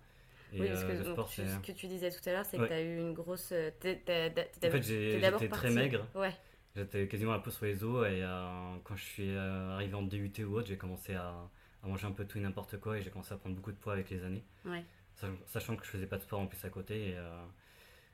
Et 0.54 0.62
Oui, 0.62 0.68
parce 0.70 0.84
que 0.86 0.92
euh, 0.92 0.98
le 1.00 1.04
donc, 1.04 1.14
sport, 1.14 1.28
tu- 1.28 1.42
c'est. 1.42 1.48
ce 1.50 1.60
que 1.60 1.72
tu 1.74 1.88
disais 1.88 2.10
tout 2.10 2.30
à 2.30 2.32
l'heure, 2.32 2.46
c'est 2.46 2.58
que 2.58 2.68
tu 2.68 2.72
as 2.72 2.82
eu 2.82 2.98
une 3.00 3.14
grosse. 3.14 3.52
euh, 3.52 3.70
t'es- 3.82 3.98
t'as- 4.06 4.30
t'as- 4.30 4.46
t'as- 4.46 4.68
En 4.70 4.72
fait, 4.72 4.82
j'étais 4.84 5.50
très 5.50 5.72
maigre. 5.72 6.08
Ouais. 6.16 6.32
J'étais 6.76 7.08
quasiment 7.08 7.32
la 7.32 7.40
peau 7.40 7.52
sur 7.52 7.66
les 7.66 7.84
os 7.84 8.06
et 8.08 8.22
euh, 8.22 8.76
quand 8.84 8.96
je 8.98 9.04
suis 9.04 9.30
euh, 9.30 9.74
arrivé 9.76 9.94
en 9.94 10.02
DUT 10.02 10.44
ou 10.44 10.58
autre, 10.58 10.68
j'ai 10.68 10.78
commencé 10.78 11.14
à, 11.16 11.34
à 11.84 11.88
manger 11.88 12.06
un 12.08 12.12
peu 12.12 12.26
tout 12.26 12.38
et 12.38 12.42
n'importe 12.42 12.78
quoi 12.80 12.98
et 12.98 13.02
j'ai 13.02 13.10
commencé 13.10 13.34
à 13.34 13.38
prendre 13.38 13.56
beaucoup 13.56 13.72
de 13.72 13.78
poids 13.78 13.94
avec 13.94 14.10
les 14.10 14.24
années. 14.24 14.44
Ouais. 14.66 14.84
Sachant 15.46 15.78
que 15.78 15.86
je 15.86 15.90
faisais 15.90 16.08
pas 16.08 16.18
de 16.18 16.24
sport 16.24 16.42
en 16.42 16.48
plus 16.48 16.64
à 16.66 16.70
côté 16.70 17.12
et, 17.12 17.18
euh, 17.18 17.46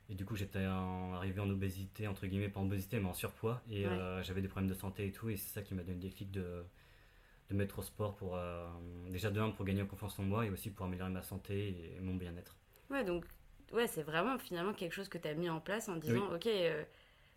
et 0.08 0.14
du 0.14 0.24
coup 0.24 0.36
j'étais 0.36 0.60
arrivé 0.62 1.40
en 1.40 1.50
obésité, 1.50 2.06
entre 2.06 2.26
guillemets, 2.28 2.48
pas 2.48 2.60
en 2.60 2.66
obésité 2.66 3.00
mais 3.00 3.08
en 3.08 3.14
surpoids 3.14 3.60
et 3.68 3.86
Ouais. 3.88 4.22
j'avais 4.22 4.42
des 4.42 4.48
problèmes 4.48 4.70
de 4.70 4.74
santé 4.74 5.06
et 5.08 5.12
tout 5.12 5.28
et 5.28 5.36
c'est 5.36 5.52
ça 5.52 5.62
qui 5.62 5.74
m'a 5.74 5.82
donné 5.82 5.94
le 5.94 6.00
déclic 6.00 6.30
de, 6.30 6.62
de 7.50 7.54
mettre 7.56 7.80
au 7.80 7.82
sport 7.82 8.14
pour 8.14 8.36
euh, 8.36 8.68
déjà 9.10 9.30
de 9.32 9.40
un 9.40 9.50
pour 9.50 9.64
gagner 9.64 9.82
en 9.82 9.86
confiance 9.86 10.18
en 10.20 10.22
moi 10.22 10.46
et 10.46 10.50
aussi 10.50 10.70
pour 10.70 10.86
améliorer 10.86 11.10
ma 11.10 11.22
santé 11.22 11.96
et 11.96 12.00
mon 12.00 12.14
bien-être. 12.14 12.54
Ouais, 12.90 13.04
donc, 13.04 13.24
ouais, 13.72 13.86
c'est 13.88 14.02
vraiment 14.02 14.38
finalement 14.38 14.74
quelque 14.74 14.92
chose 14.92 15.08
que 15.08 15.18
tu 15.18 15.26
as 15.26 15.34
mis 15.34 15.48
en 15.50 15.60
place 15.60 15.88
en 15.88 15.96
disant 15.96 16.32
Ok, 16.34 16.46
euh, 16.46 16.84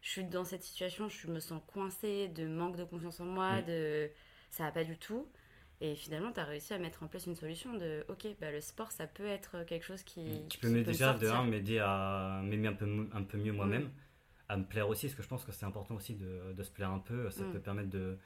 je 0.06 0.12
suis 0.12 0.24
dans 0.24 0.46
cette 0.46 0.64
situation, 0.64 1.10
je 1.10 1.28
me 1.28 1.40
sens 1.42 1.62
coincée, 1.74 2.30
de 2.30 2.48
manque 2.48 2.78
de 2.78 2.86
confiance 2.86 3.20
en 3.20 3.26
moi, 3.26 3.58
Oui. 3.58 3.64
de 3.68 4.10
ça 4.52 4.64
va 4.64 4.72
pas 4.72 4.84
du 4.86 4.98
tout. 4.98 5.28
Et 5.82 5.96
finalement, 5.96 6.32
tu 6.32 6.40
as 6.40 6.46
réussi 6.46 6.74
à 6.74 6.78
mettre 6.78 7.04
en 7.04 7.08
place 7.08 7.26
une 7.26 7.36
solution 7.36 7.74
de 7.74 8.06
Ok, 8.08 8.28
bah, 8.40 8.52
le 8.52 8.62
sport, 8.62 8.92
ça 8.92 9.08
peut 9.08 9.26
être 9.26 9.64
quelque 9.66 9.84
chose 9.84 10.04
qui. 10.04 10.24
qui 10.48 10.58
peut 10.58 10.70
m'aider 10.70 10.92
déjà 10.92 11.14
de 11.14 11.28
un 11.28 11.44
m'aider 11.44 11.80
à 11.80 12.42
m'aimer 12.44 12.70
un 12.70 12.74
peu, 12.74 12.86
m- 12.86 13.10
un 13.14 13.24
peu 13.24 13.38
mieux 13.38 13.52
Mm. 13.52 13.56
moi-même 13.58 13.90
à 14.48 14.58
me 14.58 14.64
plaire 14.64 14.88
aussi 14.90 15.08
parce 15.08 15.16
que 15.16 15.24
je 15.24 15.28
pense 15.28 15.44
que 15.44 15.52
c'est 15.52 15.66
important 15.66 15.96
aussi 15.96 16.14
de, 16.16 16.54
de 16.56 16.64
se 16.64 16.72
plaire 16.72 16.92
un 16.92 17.00
peu 17.00 17.30
ça 17.32 17.44
Mm. 17.44 17.52
peut 17.54 17.60
permettre 17.60 17.90
de, 17.90 18.18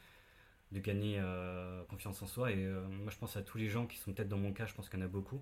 de 0.74 0.80
gagner 0.80 1.18
euh, 1.20 1.84
confiance 1.86 2.22
en 2.22 2.28
soi 2.28 2.52
et 2.52 2.66
euh, 2.66 2.82
moi 2.90 3.12
je 3.12 3.18
pense 3.18 3.38
à 3.38 3.42
tous 3.44 3.58
les 3.58 3.70
gens 3.70 3.88
qui 3.88 3.98
sont 3.98 4.14
peut-être 4.14 4.30
dans 4.30 4.38
mon 4.38 4.54
cas 4.54 4.66
je 4.68 4.76
pense 4.76 4.90
qu'il 4.90 5.00
y 5.00 5.04
en 5.04 5.06
a 5.06 5.10
beaucoup 5.10 5.42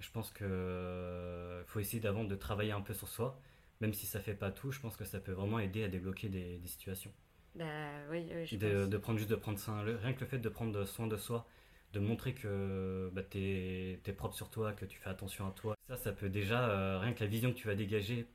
je 0.00 0.10
pense 0.10 0.30
que 0.30 0.44
euh, 0.44 1.64
faut 1.66 1.80
essayer 1.80 2.00
d'avant 2.00 2.24
de 2.24 2.34
travailler 2.34 2.72
un 2.72 2.80
peu 2.80 2.94
sur 2.94 3.08
soi 3.08 3.38
même 3.82 3.92
si 3.94 4.06
ça 4.06 4.20
fait 4.20 4.34
pas 4.34 4.50
tout 4.50 4.72
je 4.72 4.80
pense 4.80 4.96
que 4.96 5.04
ça 5.04 5.20
peut 5.20 5.32
vraiment 5.32 5.58
aider 5.60 5.84
à 5.84 5.88
débloquer 5.88 6.30
des, 6.30 6.58
des 6.58 6.68
situations 6.68 7.12
Bah 7.54 7.64
oui, 8.10 8.26
oui, 8.34 8.46
je 8.46 8.56
de, 8.56 8.68
pense. 8.80 8.88
de 8.88 8.96
prendre 8.98 9.18
juste 9.18 9.30
de 9.30 9.36
prendre 9.36 9.58
soin 9.58 9.82
rien 9.82 10.12
que 10.14 10.20
le 10.20 10.26
fait 10.26 10.38
de 10.38 10.48
prendre 10.48 10.84
soin 10.84 11.06
de 11.06 11.16
soi 11.16 11.46
de 11.92 12.00
montrer 12.00 12.32
que 12.34 13.10
bah, 13.12 13.22
t'es 13.22 13.98
es 14.06 14.12
propre 14.12 14.34
sur 14.34 14.48
toi 14.50 14.72
que 14.72 14.86
tu 14.86 14.98
fais 14.98 15.10
attention 15.10 15.46
à 15.46 15.52
toi 15.52 15.76
ça 15.88 15.96
ça 15.96 16.12
peut 16.12 16.30
déjà 16.30 16.68
euh, 16.70 16.98
rien 16.98 17.12
que 17.12 17.20
la 17.20 17.26
vision 17.26 17.52
que 17.52 17.58
tu 17.58 17.66
vas 17.68 17.74
dégager 17.74 18.26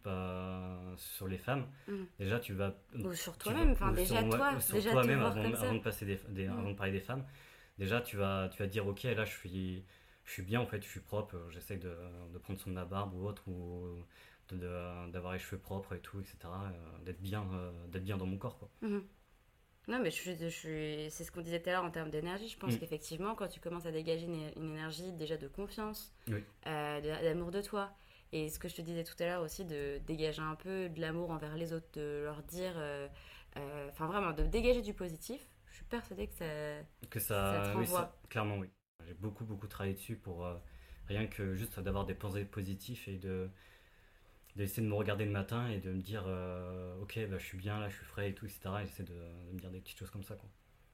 sur 0.98 1.28
les 1.28 1.38
femmes 1.38 1.66
Mm. 1.88 2.04
déjà 2.20 2.40
tu 2.40 2.54
vas 2.54 2.74
Ou 3.04 3.14
sur 3.14 3.34
tu 3.38 3.44
toi-même, 3.44 3.72
enfin 3.72 3.92
déjà 3.92 4.20
sur, 4.22 4.30
toi, 4.30 4.60
sur 4.60 4.76
déjà 4.76 4.92
toi-même 4.92 5.20
voir 5.20 5.32
avant, 5.38 5.74
de 5.76 5.80
passer 5.80 6.06
des, 6.06 6.20
des- 6.30 6.48
Mm. 6.48 6.52
avant 6.60 6.70
de 6.72 6.76
parler 6.76 6.92
des 6.92 7.00
femmes 7.00 7.24
déjà 7.78 8.02
tu 8.02 8.18
vas 8.18 8.50
tu 8.52 8.60
vas 8.60 8.68
dire 8.68 8.88
ok 8.88 9.04
là 9.04 9.26
je 9.26 9.32
suis 9.32 9.84
je 10.26 10.32
suis 10.32 10.44
bien 10.44 10.60
en 10.62 10.66
fait 10.66 10.82
je 10.84 10.88
suis 10.90 11.00
propre 11.00 11.38
j'essaie 11.52 11.78
de, 11.78 11.94
de 12.34 12.38
prendre 12.38 12.60
soin 12.60 12.72
de 12.72 12.78
ma 12.78 12.86
barbe 12.86 13.14
ou 13.16 13.26
autre 13.28 13.44
ou 13.48 13.86
d'avoir 14.56 15.34
les 15.34 15.40
cheveux 15.40 15.60
propres 15.62 15.94
et 15.94 16.00
tout 16.02 16.20
etc 16.20 16.38
euh, 16.46 17.04
d'être 17.06 17.22
bien 17.22 17.46
euh, 17.54 17.72
d'être 17.88 18.04
bien 18.04 18.18
dans 18.18 18.26
mon 18.26 18.38
corps 18.38 18.58
quoi 18.58 18.70
Mhm. 18.82 19.04
Non, 19.88 20.00
mais 20.00 20.12
je 20.12 20.16
suis, 20.16 20.38
je 20.38 20.48
suis, 20.48 21.12
c'est 21.12 21.24
ce 21.24 21.32
qu'on 21.32 21.42
disait 21.42 21.62
tout 21.62 21.70
à 21.70 21.74
l'heure 21.74 21.84
en 21.86 21.92
termes 21.92 22.10
d'énergie. 22.10 22.50
Je 22.50 22.58
pense 22.58 22.74
Mm. 22.74 22.78
qu'effectivement, 22.78 23.36
quand 23.36 23.48
tu 23.48 23.60
commences 23.62 23.86
à 23.86 23.92
dégager 23.92 24.26
une, 24.26 24.52
une 24.58 24.72
énergie 24.74 25.14
déjà 25.14 25.38
de 25.38 25.48
confiance, 25.48 26.14
Oui. 26.30 26.44
euh, 26.68 27.02
d'amour 27.24 27.52
de 27.52 27.62
toi, 27.62 27.92
et 28.34 28.50
ce 28.50 28.60
que 28.60 28.68
je 28.68 28.76
te 28.76 28.82
disais 28.82 29.04
tout 29.06 29.16
à 29.20 29.26
l'heure 29.26 29.44
aussi, 29.44 29.66
de 29.66 30.00
dégager 30.06 30.42
un 30.42 30.56
peu 30.56 30.90
de 30.90 31.02
l'amour 31.02 31.32
envers 31.32 31.56
les 31.56 31.74
autres, 31.74 31.88
de 31.94 32.24
leur 32.26 32.44
dire, 32.44 32.74
euh, 32.78 33.08
euh, 33.58 33.90
enfin 33.90 34.08
vraiment, 34.08 34.34
de 34.34 34.44
dégager 34.44 34.82
du 34.82 34.94
positif, 34.94 35.42
je 35.72 35.76
suis 35.78 35.86
persuadée 35.86 36.28
que 36.28 36.34
ça. 36.34 36.46
que 37.10 37.20
ça, 37.20 37.64
Ça 37.64 37.74
te 37.74 37.78
oui, 37.80 37.88
ça- 37.88 38.14
clairement 38.30 38.58
oui 38.58 38.70
j'ai 39.08 39.14
beaucoup 39.14 39.46
beaucoup 39.46 39.68
travaillé 39.68 39.94
dessus 39.94 40.16
pour 40.18 40.46
rien 41.08 41.28
que 41.28 41.54
juste 41.56 41.80
d'avoir 41.80 42.06
des 42.06 42.16
pensées 42.16 42.44
positifs 42.44 43.08
et 43.08 43.18
de 43.18 43.50
d'essayer 44.58 44.84
de 44.84 44.90
me 44.90 44.96
regarder 44.96 45.26
le 45.26 45.32
matin 45.32 45.70
et 45.70 45.80
de 45.80 45.92
me 45.94 46.02
dire 46.02 46.24
euh, 46.28 46.96
ok 47.02 47.20
bah, 47.30 47.38
je 47.40 47.46
suis 47.46 47.58
bien 47.58 47.80
là 47.80 47.90
je 47.90 47.96
suis 47.98 48.06
frais 48.06 48.30
et 48.32 48.36
tout 48.36 48.46
etc 48.46 48.62
et 48.82 48.86
j'essaie 48.86 49.04
de, 49.04 49.14
de 49.14 49.54
me 49.54 49.60
dire 49.60 49.72
des 49.72 49.80
petites 49.82 50.00
choses 50.00 50.12
comme 50.12 50.24
ça 50.24 50.36
quoi 50.36 50.50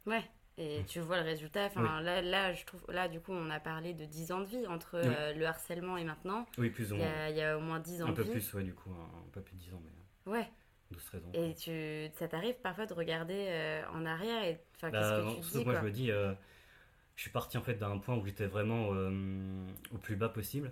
Ouais. 0.05 0.23
Et 0.57 0.83
tu 0.87 0.99
vois 0.99 1.17
le 1.17 1.23
résultat. 1.23 1.65
Enfin, 1.65 1.99
là, 2.01 2.21
là, 2.21 2.53
je 2.53 2.63
trouve, 2.65 2.83
là, 2.89 3.07
du 3.07 3.19
coup, 3.19 3.31
on 3.33 3.49
a 3.49 3.59
parlé 3.59 3.93
de 3.93 4.05
10 4.05 4.31
ans 4.31 4.39
de 4.41 4.45
vie 4.45 4.67
entre 4.67 4.97
Oui. 5.01 5.01
euh, 5.07 5.33
le 5.33 5.45
harcèlement 5.47 5.97
et 5.97 6.03
maintenant. 6.03 6.45
oui 6.57 6.69
plus 6.69 6.91
ou 6.93 6.97
moins 6.97 7.05
a, 7.05 7.29
il 7.29 7.35
y 7.37 7.41
a 7.41 7.57
au 7.57 7.61
moins 7.61 7.79
10 7.79 8.01
ans 8.03 8.07
un 8.07 8.11
de 8.11 8.15
peu 8.15 8.23
vie. 8.23 8.29
plus 8.31 8.53
ouais 8.53 8.63
du 8.63 8.73
coup 8.73 8.91
un, 8.91 9.19
un 9.19 9.29
peu 9.31 9.41
plus 9.41 9.55
de 9.55 9.59
10 9.61 9.73
ans 9.73 9.81
mais 9.83 9.91
Ouais. 10.25 10.49
12 10.91 11.05
13 11.05 11.25
ans 11.25 11.33
Et 11.33 11.55
tu, 11.55 12.09
ça 12.17 12.27
t'arrive 12.27 12.55
parfois 12.61 12.85
de 12.85 12.93
regarder 12.93 13.47
euh, 13.49 13.83
en 13.93 14.05
arrière 14.05 14.43
et 14.43 14.59
enfin 14.75 14.91
Bah, 14.91 14.99
qu'est-ce 14.99 15.13
que 15.13 15.21
tu 15.21 15.41
surtout 15.41 15.59
dis 15.59 15.63
que 15.63 15.65
moi 15.65 15.71
quoi 15.71 15.81
je 15.81 15.85
me 15.85 15.91
dis 15.91 16.07
je 16.07 17.21
suis 17.21 17.29
parti 17.31 17.57
en 17.57 17.61
fait 17.63 17.75
d'un 17.75 17.97
point 17.99 18.15
où 18.17 18.25
j'étais 18.25 18.47
vraiment 18.47 18.89
au 18.89 19.97
plus 19.97 20.15
bas 20.15 20.29
possible 20.29 20.71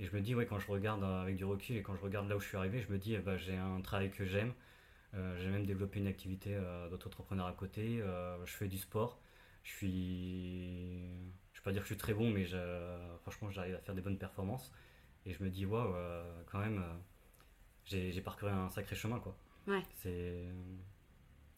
et 0.00 0.04
je 0.06 0.16
me 0.16 0.20
dis 0.20 0.34
ouais 0.34 0.46
quand 0.46 0.58
je 0.58 0.66
regarde 0.70 1.02
euh, 1.04 1.22
avec 1.22 1.36
du 1.36 1.44
recul 1.44 1.76
et 1.76 1.82
quand 1.82 1.94
je 1.94 2.00
regarde 2.02 2.28
là 2.28 2.36
où 2.36 2.40
je 2.40 2.46
suis 2.48 2.56
arrivé 2.56 2.80
je 2.80 2.90
me 2.92 2.98
dis 2.98 3.14
eh 3.14 3.18
ben, 3.18 3.36
j'ai 3.36 3.56
un 3.56 3.80
travail 3.82 4.10
que 4.10 4.24
j'aime. 4.24 4.52
Euh, 5.14 5.36
j'ai 5.40 5.48
même 5.50 5.66
développé 5.66 5.98
une 6.00 6.06
activité 6.06 6.54
euh, 6.54 6.88
d'auto-entrepreneur 6.88 7.46
à 7.46 7.52
côté. 7.52 8.00
Euh, 8.00 8.44
je 8.46 8.52
fais 8.52 8.68
du 8.68 8.78
sport. 8.78 9.20
Je 9.64 9.70
suis 9.72 11.00
je 11.52 11.60
vais 11.60 11.64
pas 11.64 11.72
dire 11.72 11.82
que 11.82 11.88
je 11.88 11.94
suis 11.94 11.98
très 12.00 12.14
bon 12.14 12.30
mais 12.30 12.44
je- 12.46 13.16
franchement 13.22 13.50
j'arrive 13.50 13.74
à 13.74 13.78
faire 13.80 13.94
des 13.94 14.02
bonnes 14.02 14.18
performances. 14.18 14.72
Et 15.26 15.32
je 15.32 15.42
me 15.44 15.50
dis 15.50 15.66
waouh 15.66 15.94
quand 16.50 16.58
même 16.60 16.82
j'ai 17.84 18.12
j'ai 18.12 18.20
parcouru 18.20 18.50
un 18.52 18.68
sacré 18.70 18.96
chemin 18.96 19.18
quoi. 19.20 19.36
Ouais. 19.66 19.82
c'est 19.94 20.44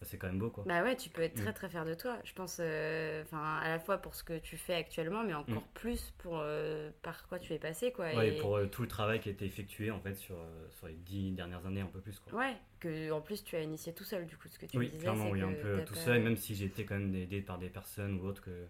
c'est 0.04 0.18
quand 0.18 0.28
même 0.28 0.38
beau 0.38 0.50
quoi 0.50 0.66
Bah 0.66 0.82
ouais, 0.84 0.96
tu 0.96 1.10
peux 1.10 1.22
être 1.22 1.34
très 1.34 1.52
Mm. 1.52 1.52
très 1.52 1.68
fier 1.68 1.84
de 1.84 1.94
toi. 1.94 2.18
Je 2.24 2.32
pense, 2.34 2.58
euh, 2.60 3.22
enfin 3.24 3.58
à 3.58 3.68
la 3.68 3.78
fois 3.80 3.98
pour 3.98 4.14
ce 4.14 4.22
que 4.22 4.38
tu 4.38 4.56
fais 4.56 4.74
actuellement, 4.74 5.24
mais 5.24 5.34
encore 5.34 5.66
plus 5.68 6.12
pour 6.18 6.38
euh, 6.38 6.90
par 7.02 7.26
quoi 7.26 7.38
tu 7.40 7.52
es 7.52 7.58
passé 7.58 7.90
quoi. 7.92 8.12
Ouais, 8.12 8.28
et 8.28 8.32
et 8.32 8.32
pour 8.32 8.56
euh, 8.56 8.66
tout 8.66 8.82
le 8.82 8.88
travail 8.88 9.18
qui 9.20 9.28
a 9.28 9.32
été 9.32 9.44
effectué 9.44 9.90
en 9.90 10.00
fait 10.00 10.14
sur, 10.14 10.36
sur 10.70 10.86
les 10.86 10.94
dix 10.94 11.32
dernières 11.32 11.66
années, 11.66 11.80
un 11.80 11.86
peu 11.86 12.00
plus 12.00 12.20
quoi. 12.20 12.32
ouais, 12.32 12.56
que 12.80 13.12
en 13.12 13.20
plus 13.20 13.44
tu 13.44 13.54
as 13.56 13.60
initié 13.62 13.94
tout 13.94 14.02
seul 14.04 14.26
du 14.26 14.36
coup 14.36 14.48
ce 14.48 14.58
que 14.58 14.66
tu 14.66 14.78
oui, 14.78 14.88
disais. 14.88 14.98
clairement, 15.02 15.28
c'est 15.28 15.30
oui, 15.30 15.42
un 15.42 15.52
peu 15.52 15.82
tout 15.84 15.94
seul, 15.94 16.22
même 16.22 16.36
si 16.36 16.54
j'ai 16.54 16.66
été 16.66 16.84
quand 16.84 16.98
même 16.98 17.14
aidé 17.14 17.40
par 17.42 17.58
des 17.58 17.68
personnes 17.68 18.18
ou 18.20 18.24
autres, 18.26 18.42
que 18.42 18.68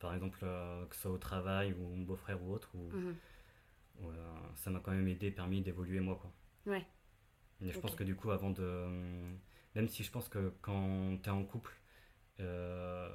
par 0.00 0.14
exemple, 0.14 0.40
que 0.40 0.96
ce 0.96 1.02
soit 1.02 1.10
au 1.12 1.18
travail 1.18 1.74
ou 1.74 1.88
mon 1.96 2.04
beau-frère 2.04 2.42
ou 2.42 2.52
autre, 2.54 2.70
ou, 2.74 2.80
Mhm. 2.92 3.18
ou, 4.00 4.06
ça 4.56 4.70
m'a 4.70 4.78
quand 4.80 4.92
même 4.92 5.08
aidé, 5.08 5.30
permis 5.32 5.60
d'évoluer 5.62 5.98
moi 6.00 6.16
quoi. 6.20 6.32
Ouais. 6.66 6.84
Mais 7.60 7.72
je 7.72 7.78
pense 7.78 7.94
que 7.94 8.04
du 8.04 8.14
coup, 8.16 8.30
avant 8.30 8.50
de. 8.50 8.86
Même 9.74 9.88
si 9.88 10.04
je 10.04 10.10
pense 10.10 10.28
que 10.28 10.52
quand 10.62 11.18
tu 11.22 11.28
es 11.28 11.32
en 11.32 11.44
couple, 11.44 11.72
euh, 12.40 13.08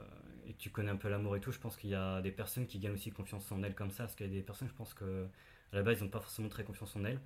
et 0.45 0.53
tu 0.55 0.69
connais 0.69 0.91
un 0.91 0.97
peu 0.97 1.09
l'amour 1.09 1.35
et 1.35 1.39
tout, 1.39 1.51
je 1.51 1.59
pense 1.59 1.77
qu'il 1.77 1.89
y 1.89 1.95
a 1.95 2.21
des 2.21 2.31
personnes 2.31 2.67
qui 2.67 2.79
gagnent 2.79 2.93
aussi 2.93 3.11
confiance 3.11 3.51
en 3.51 3.63
elles 3.63 3.75
comme 3.75 3.91
ça, 3.91 4.03
parce 4.03 4.15
qu'il 4.15 4.27
y 4.27 4.29
a 4.29 4.33
des 4.33 4.41
personnes, 4.41 4.67
je 4.67 4.73
pense 4.73 4.93
que 4.93 5.27
à 5.71 5.75
la 5.75 5.83
base, 5.83 5.99
ils 5.99 6.03
n'ont 6.03 6.09
pas 6.09 6.19
forcément 6.19 6.49
très 6.49 6.63
confiance 6.63 6.95
en 6.95 7.05
elles. 7.05 7.19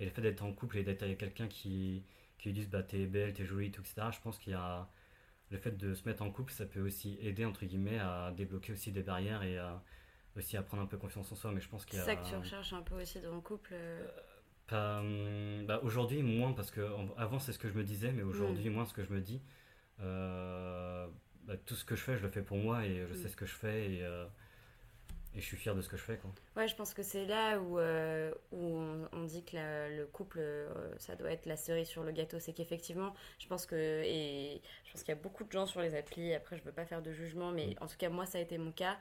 Et 0.00 0.04
le 0.04 0.10
fait 0.10 0.22
d'être 0.22 0.42
en 0.42 0.52
couple 0.52 0.78
et 0.78 0.84
d'être 0.84 1.02
avec 1.02 1.18
quelqu'un 1.18 1.48
qui, 1.48 2.02
qui 2.38 2.48
lui 2.50 2.60
dit 2.60 2.66
bah, 2.66 2.82
t'es 2.82 3.06
belle, 3.06 3.32
t'es 3.34 3.44
jolie, 3.44 3.70
tout, 3.70 3.82
etc., 3.82 4.08
je 4.12 4.20
pense 4.20 4.38
qu'il 4.38 4.52
y 4.52 4.56
a 4.56 4.88
le 5.50 5.58
fait 5.58 5.76
de 5.76 5.94
se 5.94 6.08
mettre 6.08 6.22
en 6.22 6.30
couple, 6.30 6.52
ça 6.52 6.64
peut 6.64 6.80
aussi 6.80 7.18
aider, 7.20 7.44
entre 7.44 7.66
guillemets, 7.66 7.98
à 7.98 8.32
débloquer 8.34 8.72
aussi 8.72 8.90
des 8.90 9.02
barrières 9.02 9.42
et 9.42 9.58
à, 9.58 9.82
aussi 10.34 10.56
à 10.56 10.62
prendre 10.62 10.82
un 10.82 10.86
peu 10.86 10.96
confiance 10.96 11.30
en 11.30 11.34
soi. 11.36 11.52
Mais 11.52 11.60
je 11.60 11.68
pense 11.68 11.84
qu'il. 11.84 11.98
C'est 11.98 12.04
ça 12.06 12.16
que 12.16 12.26
tu 12.26 12.34
recherches 12.34 12.72
un 12.72 12.82
peu 12.82 13.00
aussi 13.00 13.20
dans 13.20 13.34
le 13.34 13.40
couple 13.40 13.70
euh, 13.74 14.06
Hum, 14.72 15.66
bah, 15.66 15.80
aujourd'hui, 15.82 16.22
moins, 16.22 16.52
parce 16.52 16.70
que 16.70 16.80
avant 17.16 17.38
c'est 17.38 17.52
ce 17.52 17.58
que 17.58 17.68
je 17.68 17.74
me 17.74 17.84
disais, 17.84 18.12
mais 18.12 18.22
aujourd'hui, 18.22 18.70
mm. 18.70 18.72
moins 18.72 18.86
ce 18.86 18.94
que 18.94 19.04
je 19.04 19.12
me 19.12 19.20
dis. 19.20 19.40
Euh, 20.00 21.06
bah, 21.44 21.54
tout 21.66 21.74
ce 21.74 21.84
que 21.84 21.96
je 21.96 22.02
fais, 22.02 22.16
je 22.16 22.22
le 22.22 22.30
fais 22.30 22.42
pour 22.42 22.56
moi 22.56 22.84
et 22.84 23.06
je 23.08 23.14
sais 23.14 23.26
mm. 23.26 23.30
ce 23.30 23.36
que 23.36 23.46
je 23.46 23.54
fais 23.54 23.92
et, 23.92 24.02
euh, 24.02 24.24
et, 25.34 25.40
je 25.40 25.44
suis 25.46 25.56
fier 25.56 25.74
de 25.74 25.82
ce 25.82 25.88
que 25.88 25.96
je 25.96 26.02
fais. 26.02 26.16
Quoi. 26.16 26.30
Ouais, 26.56 26.68
je 26.68 26.74
pense 26.74 26.94
que 26.94 27.02
c'est 27.02 27.26
là 27.26 27.58
où, 27.60 27.78
euh, 27.78 28.32
où 28.52 28.80
on, 29.12 29.24
dit 29.24 29.44
que 29.44 29.96
le 29.96 30.06
couple, 30.06 30.40
ça 30.98 31.16
doit 31.16 31.30
être 31.30 31.46
la 31.46 31.56
cerise 31.56 31.88
sur 31.88 32.04
le 32.04 32.12
gâteau. 32.12 32.38
C'est 32.38 32.52
qu'effectivement, 32.52 33.14
je 33.38 33.46
pense 33.46 33.66
que, 33.66 33.76
et 33.76 34.62
je 34.84 34.92
pense 34.92 35.02
qu'il 35.02 35.14
y 35.14 35.18
a 35.18 35.20
beaucoup 35.20 35.44
de 35.44 35.52
gens 35.52 35.66
sur 35.66 35.80
les 35.80 35.94
applis, 35.94 36.34
après 36.34 36.56
je 36.56 36.62
veux 36.62 36.72
pas 36.72 36.86
faire 36.86 37.02
de 37.02 37.12
jugement, 37.12 37.50
mais 37.50 37.68
mm. 37.68 37.84
en 37.84 37.86
tout 37.86 37.96
cas, 37.98 38.08
moi, 38.08 38.26
ça 38.26 38.38
a 38.38 38.40
été 38.40 38.58
mon 38.58 38.72
cas, 38.72 38.98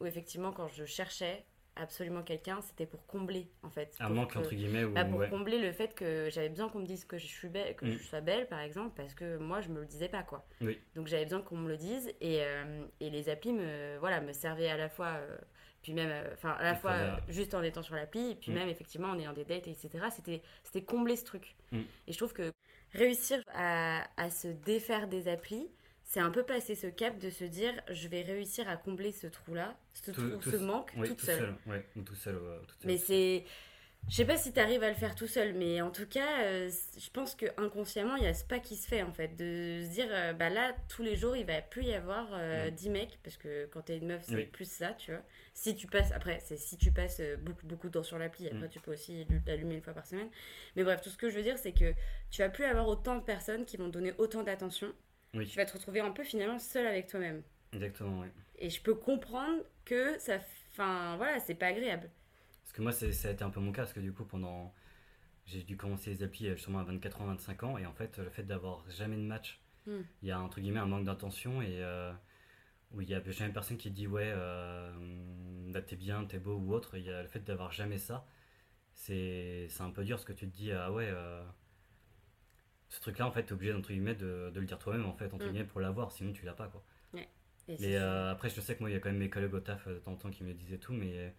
où 0.00 0.06
effectivement, 0.06 0.52
quand 0.52 0.68
je 0.68 0.84
cherchais, 0.84 1.44
absolument 1.76 2.22
quelqu'un, 2.22 2.60
c'était 2.62 2.86
pour 2.86 3.06
combler 3.06 3.48
en 3.62 3.70
fait. 3.70 3.96
Un 4.00 4.08
manque 4.08 4.36
entre 4.36 4.54
guillemets. 4.54 4.84
Ou... 4.84 4.92
Bah, 4.92 5.04
pour 5.04 5.28
combler 5.28 5.58
le 5.58 5.72
fait 5.72 5.94
que 5.94 6.28
j'avais 6.30 6.48
besoin 6.48 6.68
qu'on 6.68 6.80
me 6.80 6.86
dise 6.86 7.04
que 7.04 7.18
je 7.18 7.26
suis 7.26 7.48
belle, 7.48 7.74
que 7.76 7.86
je 7.86 7.96
mm. 7.96 7.98
sois 7.98 8.20
belle 8.20 8.46
par 8.48 8.60
exemple, 8.60 8.92
parce 8.96 9.14
que 9.14 9.36
moi 9.38 9.60
je 9.60 9.68
me 9.68 9.80
le 9.80 9.86
disais 9.86 10.08
pas 10.08 10.22
quoi. 10.22 10.46
Oui. 10.60 10.78
Donc 10.94 11.06
j'avais 11.06 11.24
besoin 11.24 11.40
qu'on 11.40 11.56
me 11.56 11.68
le 11.68 11.76
dise 11.76 12.08
et, 12.20 12.42
euh, 12.42 12.84
et, 13.00 13.10
les 13.10 13.28
applis 13.28 13.52
me 13.52 13.96
voilà 13.98 14.20
me 14.20 14.32
servaient 14.32 14.70
à 14.70 14.76
la 14.76 14.88
fois. 14.88 15.18
Euh, 15.18 15.36
puis 15.82 15.92
même, 15.92 16.08
euh, 16.10 16.32
enfin, 16.32 16.52
à 16.52 16.62
la 16.62 16.74
fois 16.74 17.20
juste 17.28 17.54
en 17.54 17.62
étant 17.62 17.82
sur 17.82 17.94
l'appli, 17.94 18.30
et 18.30 18.34
puis 18.34 18.50
mm. 18.50 18.54
même 18.54 18.68
effectivement 18.68 19.08
en 19.08 19.18
ayant 19.18 19.34
des 19.34 19.44
dates, 19.44 19.68
etc. 19.68 19.90
C'était, 20.10 20.42
c'était 20.62 20.82
combler 20.82 21.14
ce 21.14 21.24
truc. 21.24 21.54
Mm. 21.72 21.80
Et 22.06 22.12
je 22.12 22.16
trouve 22.16 22.32
que 22.32 22.52
réussir 22.94 23.42
à, 23.52 24.06
à 24.16 24.30
se 24.30 24.48
défaire 24.48 25.08
des 25.08 25.28
applis, 25.28 25.68
c'est 26.14 26.20
un 26.20 26.30
peu 26.30 26.44
passer 26.44 26.76
ce 26.76 26.86
cap 26.86 27.18
de 27.18 27.28
se 27.28 27.42
dire 27.42 27.72
je 27.90 28.06
vais 28.06 28.22
réussir 28.22 28.68
à 28.68 28.76
combler 28.76 29.10
ce 29.10 29.26
trou-là, 29.26 29.76
ce, 29.94 30.12
trou, 30.12 30.40
ce 30.42 30.56
manque 30.58 30.92
toute 30.94 31.16
tout 31.16 31.26
seule. 31.26 31.56
Ouais, 31.66 31.84
tout 32.06 32.14
seul, 32.14 32.38
Mais 32.84 32.98
c'est. 32.98 33.44
Je 34.08 34.16
sais 34.16 34.26
pas 34.26 34.36
si 34.36 34.52
tu 34.52 34.60
arrives 34.60 34.82
à 34.82 34.90
le 34.90 34.94
faire 34.94 35.14
tout 35.14 35.26
seul, 35.26 35.54
mais 35.54 35.80
en 35.80 35.90
tout 35.90 36.06
cas, 36.06 36.42
euh, 36.42 36.70
je 36.98 37.10
pense 37.10 37.34
que 37.34 37.46
inconsciemment, 37.56 38.16
il 38.16 38.24
y 38.24 38.26
a 38.26 38.34
ce 38.34 38.44
pas 38.44 38.58
qui 38.58 38.76
se 38.76 38.86
fait 38.86 39.02
en 39.02 39.12
fait, 39.12 39.28
de 39.28 39.82
se 39.82 39.90
dire 39.92 40.06
euh, 40.10 40.34
bah 40.34 40.50
là, 40.50 40.76
tous 40.90 41.02
les 41.02 41.16
jours, 41.16 41.34
il 41.34 41.46
va 41.46 41.62
plus 41.62 41.84
y 41.84 41.94
avoir 41.94 42.28
10 42.28 42.34
euh, 42.36 42.92
mecs, 42.92 43.18
parce 43.24 43.38
que 43.38 43.66
quand 43.72 43.80
t'es 43.80 43.96
une 43.96 44.06
meuf, 44.06 44.22
c'est 44.28 44.44
plus 44.44 44.70
ça, 44.70 44.92
tu 44.92 45.10
vois. 45.10 45.22
Si 45.54 45.74
tu 45.74 45.86
passes, 45.86 46.12
après, 46.12 46.38
c'est 46.44 46.58
si 46.58 46.76
tu 46.76 46.92
passes 46.92 47.22
beaucoup, 47.40 47.66
beaucoup 47.66 47.88
de 47.88 47.94
temps 47.94 48.02
sur 48.02 48.18
l'appli, 48.18 48.46
après, 48.46 48.66
mm. 48.66 48.70
tu 48.70 48.78
peux 48.78 48.92
aussi 48.92 49.26
l'allumer 49.46 49.76
une 49.76 49.82
fois 49.82 49.94
par 49.94 50.06
semaine. 50.06 50.28
Mais 50.76 50.84
bref, 50.84 51.00
tout 51.00 51.10
ce 51.10 51.16
que 51.16 51.30
je 51.30 51.36
veux 51.36 51.42
dire, 51.42 51.56
c'est 51.58 51.72
que 51.72 51.92
tu 52.30 52.42
vas 52.42 52.50
plus 52.50 52.66
avoir 52.66 52.86
autant 52.86 53.16
de 53.16 53.22
personnes 53.22 53.64
qui 53.64 53.78
vont 53.78 53.88
donner 53.88 54.12
autant 54.18 54.44
d'attention 54.44 54.92
tu 55.42 55.56
vas 55.56 55.64
te 55.64 55.72
retrouver 55.72 56.00
un 56.00 56.10
peu 56.10 56.22
finalement 56.22 56.58
seul 56.58 56.86
avec 56.86 57.08
toi-même. 57.08 57.42
Exactement, 57.72 58.20
oui. 58.20 58.28
Et 58.58 58.70
je 58.70 58.80
peux 58.80 58.94
comprendre 58.94 59.62
que 59.84 60.18
ça. 60.18 60.38
Enfin, 60.72 61.16
voilà, 61.16 61.40
c'est 61.40 61.54
pas 61.54 61.66
agréable. 61.66 62.10
Parce 62.62 62.72
que 62.72 62.82
moi, 62.82 62.92
ça 62.92 63.06
a 63.06 63.30
été 63.32 63.44
un 63.44 63.50
peu 63.50 63.60
mon 63.60 63.72
cas, 63.72 63.82
parce 63.82 63.92
que 63.92 64.00
du 64.00 64.12
coup, 64.12 64.24
pendant. 64.24 64.72
J'ai 65.46 65.62
dû 65.62 65.76
commencer 65.76 66.08
les 66.08 66.22
applis 66.22 66.48
euh, 66.48 66.56
justement 66.56 66.78
à 66.78 66.84
24 66.84 67.20
ans, 67.20 67.26
25 67.26 67.62
ans, 67.64 67.76
et 67.76 67.84
en 67.84 67.92
fait, 67.92 68.16
le 68.16 68.30
fait 68.30 68.44
d'avoir 68.44 68.82
jamais 68.88 69.16
de 69.16 69.22
match, 69.22 69.60
hmm. 69.86 70.00
il 70.22 70.28
y 70.28 70.30
a 70.30 70.40
entre 70.40 70.58
guillemets 70.58 70.80
un 70.80 70.86
manque 70.86 71.04
d'intention, 71.04 71.60
et 71.60 71.82
euh, 71.82 72.10
où 72.92 73.02
il 73.02 73.10
y 73.10 73.14
a 73.14 73.22
jamais 73.30 73.52
personne 73.52 73.76
qui 73.76 73.90
dit 73.90 74.06
ouais, 74.06 74.32
euh, 74.34 74.90
bah, 75.70 75.82
t'es 75.82 75.96
bien, 75.96 76.24
t'es 76.24 76.38
beau 76.38 76.56
ou 76.56 76.72
autre, 76.72 76.96
il 76.96 77.04
y 77.04 77.10
a 77.10 77.20
le 77.20 77.28
fait 77.28 77.40
d'avoir 77.40 77.72
jamais 77.72 77.98
ça, 77.98 78.26
c'est 78.94 79.68
un 79.80 79.90
peu 79.90 80.02
dur, 80.02 80.16
parce 80.16 80.24
que 80.24 80.32
tu 80.32 80.48
te 80.48 80.56
dis 80.56 80.72
ah 80.72 80.90
ouais. 80.90 81.10
Euh, 81.10 81.44
ce 82.94 83.00
truc-là, 83.00 83.26
en 83.26 83.32
fait, 83.32 83.42
t'es 83.42 83.52
obligé, 83.52 83.72
entre 83.72 83.88
guillemets, 83.88 84.14
de, 84.14 84.50
de 84.54 84.60
le 84.60 84.66
dire 84.66 84.78
toi-même, 84.78 85.04
en 85.04 85.12
fait, 85.12 85.26
entre 85.34 85.44
mm. 85.44 85.48
guillemets, 85.48 85.64
pour 85.64 85.80
l'avoir, 85.80 86.12
sinon 86.12 86.32
tu 86.32 86.44
l'as 86.44 86.52
pas, 86.52 86.68
quoi. 86.68 86.84
Ouais. 87.12 87.28
Et, 87.68 87.96
euh, 87.96 88.30
après, 88.30 88.50
je 88.50 88.60
sais 88.60 88.76
que 88.76 88.80
moi, 88.80 88.90
il 88.90 88.92
y 88.92 88.96
a 88.96 89.00
quand 89.00 89.08
même 89.08 89.18
mes 89.18 89.30
collègues 89.30 89.54
au 89.54 89.60
taf 89.60 89.86
euh, 89.88 89.94
de 89.94 89.98
temps 89.98 90.12
en 90.12 90.16
temps 90.16 90.30
qui 90.30 90.44
me 90.44 90.54
disaient 90.54 90.78
tout, 90.78 90.92
mais 90.92 91.10
euh, 91.14 91.30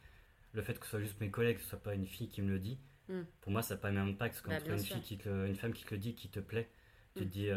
le 0.52 0.62
fait 0.62 0.78
que 0.78 0.86
ce 0.86 0.92
soit 0.92 1.00
juste 1.00 1.20
mes 1.22 1.30
collègues, 1.30 1.58
que 1.58 1.64
ce 1.64 1.70
soit 1.70 1.82
pas 1.82 1.94
une 1.94 2.08
fille 2.08 2.28
qui 2.28 2.42
me 2.42 2.50
le 2.50 2.60
dit, 2.60 2.78
mm. 3.08 3.22
pour 3.40 3.54
moi, 3.54 3.62
ça 3.62 3.76
n'a 3.76 3.80
pas 3.80 3.90
le 3.90 3.96
même 3.96 4.10
impact. 4.10 4.44
Parce 4.46 4.64
bah, 4.64 4.74
une, 4.74 4.80
fille 4.80 5.02
qui 5.02 5.18
une 5.26 5.56
femme 5.56 5.72
qui 5.72 5.86
te 5.86 5.94
le 5.94 6.00
dit, 6.00 6.14
qui 6.14 6.28
te 6.28 6.42
plaît, 6.42 6.70
tu 7.16 7.22
te 7.22 7.26
mm. 7.26 7.30
dis, 7.30 7.48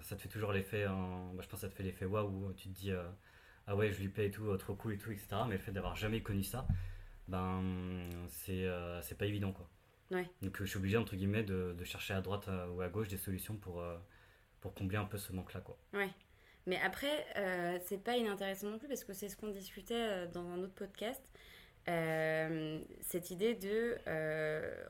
ça 0.00 0.16
te 0.16 0.22
fait 0.22 0.28
toujours 0.30 0.52
l'effet, 0.52 0.86
en... 0.86 1.34
bah, 1.34 1.42
je 1.42 1.48
pense 1.48 1.60
que 1.60 1.66
ça 1.66 1.68
te 1.68 1.74
fait 1.74 1.82
l'effet 1.82 2.06
waouh, 2.06 2.54
tu 2.54 2.70
te 2.70 2.74
dis, 2.74 2.92
ah 3.66 3.76
ouais, 3.76 3.92
je 3.92 4.00
lui 4.00 4.08
plais 4.08 4.28
et 4.28 4.30
tout, 4.30 4.56
trop 4.56 4.74
cool 4.74 4.94
et 4.94 4.98
tout, 4.98 5.12
etc. 5.12 5.28
Mais 5.46 5.56
le 5.56 5.60
fait 5.60 5.72
d'avoir 5.72 5.96
jamais 5.96 6.22
connu 6.22 6.42
ça, 6.42 6.66
ben, 7.26 7.62
c'est 8.28 8.66
c'est 9.02 9.18
pas 9.18 9.26
évident, 9.26 9.52
quoi. 9.52 9.68
Donc 10.10 10.56
je 10.60 10.64
suis 10.64 10.78
obligé, 10.78 10.96
entre 10.96 11.16
guillemets, 11.16 11.42
de, 11.42 11.74
de 11.76 11.84
chercher 11.84 12.14
à 12.14 12.20
droite 12.20 12.48
euh, 12.48 12.68
ou 12.68 12.80
à 12.80 12.88
gauche 12.88 13.08
des 13.08 13.16
solutions 13.16 13.56
pour, 13.56 13.80
euh, 13.80 13.96
pour 14.60 14.74
combler 14.74 14.96
un 14.96 15.04
peu 15.04 15.18
ce 15.18 15.32
manque-là. 15.32 15.60
Quoi. 15.60 15.78
Ouais. 15.92 16.10
Mais 16.66 16.78
après, 16.80 17.26
euh, 17.36 17.78
c'est 17.84 18.02
pas 18.02 18.16
inintéressant 18.16 18.68
non 18.68 18.78
plus 18.78 18.88
parce 18.88 19.04
que 19.04 19.12
c'est 19.12 19.28
ce 19.28 19.36
qu'on 19.36 19.48
discutait 19.48 20.26
dans 20.28 20.46
un 20.48 20.58
autre 20.58 20.74
podcast. 20.74 21.22
cette 21.86 23.30
idée 23.30 23.54
de 23.54 23.96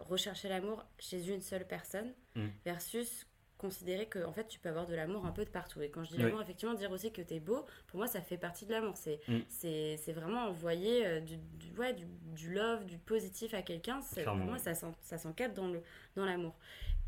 rechercher 0.01 0.49
l'amour 0.49 0.85
chez 0.99 1.29
une 1.29 1.41
seule 1.41 1.67
personne 1.67 2.13
mmh. 2.35 2.47
versus 2.65 3.27
considérer 3.59 4.07
que 4.07 4.25
en 4.25 4.33
fait 4.33 4.47
tu 4.49 4.59
peux 4.59 4.69
avoir 4.69 4.87
de 4.87 4.95
l'amour 4.95 5.27
un 5.27 5.33
peu 5.33 5.45
de 5.45 5.51
partout. 5.51 5.83
Et 5.83 5.91
quand 5.91 6.05
je 6.05 6.11
dis 6.11 6.19
l'amour 6.19 6.41
effectivement 6.41 6.75
dire 6.75 6.91
aussi 6.91 7.13
que 7.13 7.23
tu 7.23 7.35
es 7.35 7.41
beau 7.41 7.67
pour 7.89 7.99
moi 7.99 8.07
ça 8.07 8.21
fait 8.21 8.39
partie 8.39 8.65
de 8.67 8.73
l'amour. 8.73 8.97
C'est 8.97 9.21
mm. 9.29 9.41
c'est 9.49 10.13
vraiment 10.13 10.47
envoyer 10.47 11.07
euh, 11.07 11.21
du, 11.21 11.37
du, 11.37 11.73
ouais, 11.77 11.93
du, 11.93 12.07
du, 12.35 12.53
love 12.53 12.87
du 12.87 12.99
positif 12.99 13.53
à 13.55 13.63
quelqu'un. 13.63 14.01
Pour 14.25 14.37
moi 14.37 14.59
ça 14.59 14.73
ça 14.75 15.19
s'encadre 15.19 15.55
dans 15.55 15.69
le 15.69 15.83
dans 16.17 16.25
l'amour. 16.25 16.55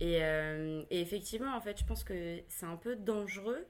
Et, 0.00 0.22
euh, 0.22 0.82
et, 0.90 1.00
effectivement 1.00 1.54
en 1.54 1.60
fait 1.60 1.78
je 1.78 1.84
pense 1.84 2.04
que 2.04 2.40
c'est 2.48 2.66
un 2.66 2.76
peu 2.76 2.96
dangereux 2.96 3.66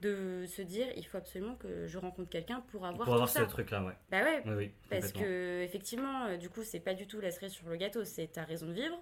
de 0.00 0.44
se 0.46 0.62
dire 0.62 0.86
il 0.96 1.04
faut 1.06 1.18
absolument 1.18 1.54
que 1.56 1.86
je 1.86 1.98
rencontre 1.98 2.28
quelqu'un 2.28 2.60
pour 2.72 2.84
avoir 2.84 3.04
pour 3.04 3.14
avoir 3.14 3.28
ce 3.28 3.42
truc 3.42 3.70
là 3.70 3.84
ouais. 3.84 3.92
Bah 4.10 4.22
ouais 4.22 4.42
oui, 4.46 4.70
parce 4.90 5.12
que 5.12 5.62
effectivement 5.62 6.26
euh, 6.26 6.36
du 6.36 6.48
coup 6.48 6.62
c'est 6.62 6.80
pas 6.80 6.94
du 6.94 7.06
tout 7.06 7.20
la 7.20 7.30
cerise 7.30 7.52
sur 7.52 7.68
le 7.68 7.76
gâteau 7.76 8.04
c'est 8.04 8.26
ta 8.26 8.44
raison 8.44 8.66
de 8.66 8.72
vivre 8.72 8.98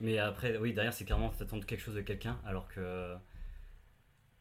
mais 0.00 0.18
après, 0.18 0.56
oui, 0.58 0.72
derrière, 0.72 0.92
c'est 0.92 1.04
carrément 1.04 1.30
t'attendre 1.30 1.64
quelque 1.64 1.80
chose 1.80 1.94
de 1.94 2.02
quelqu'un, 2.02 2.38
alors 2.44 2.68
que. 2.68 3.14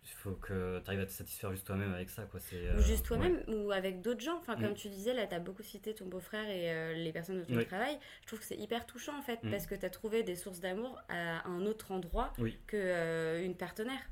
Il 0.06 0.12
faut 0.18 0.32
que 0.32 0.82
tu 0.84 0.90
arrives 0.90 1.00
à 1.00 1.06
te 1.06 1.12
satisfaire 1.12 1.52
juste 1.52 1.66
toi-même 1.66 1.94
avec 1.94 2.10
ça. 2.10 2.24
Quoi. 2.24 2.42
Euh, 2.52 2.78
ou 2.78 2.82
juste 2.82 3.06
toi-même, 3.06 3.42
ou 3.48 3.72
avec 3.72 4.02
d'autres 4.02 4.20
gens. 4.20 4.38
Enfin, 4.38 4.56
comme 4.56 4.72
mm. 4.72 4.76
tu 4.76 4.90
disais, 4.90 5.14
là, 5.14 5.26
tu 5.28 5.34
as 5.34 5.40
beaucoup 5.40 5.64
cité 5.64 5.96
ton 5.96 6.06
beau-frère 6.08 6.50
et 6.50 6.74
euh, 6.74 6.94
les 6.94 7.14
personnes 7.14 7.40
de 7.40 7.46
ton 7.46 7.64
travail. 7.64 7.98
Je 8.22 8.28
trouve 8.28 8.40
que 8.40 8.46
c'est 8.46 8.58
hyper 8.58 8.86
touchant, 8.86 9.18
en 9.18 9.22
fait, 9.22 9.42
mm. 9.44 9.50
parce 9.50 9.66
que 9.66 9.76
tu 9.76 9.86
as 9.86 9.90
trouvé 9.90 10.24
des 10.24 10.36
sources 10.36 10.60
d'amour 10.60 11.02
à 11.08 11.48
un 11.48 11.66
autre 11.66 11.94
endroit 11.94 12.34
qu'une 12.36 12.52
que 12.68 12.76
euh, 12.76 13.46
une 13.46 13.56
partenaire. 13.56 14.10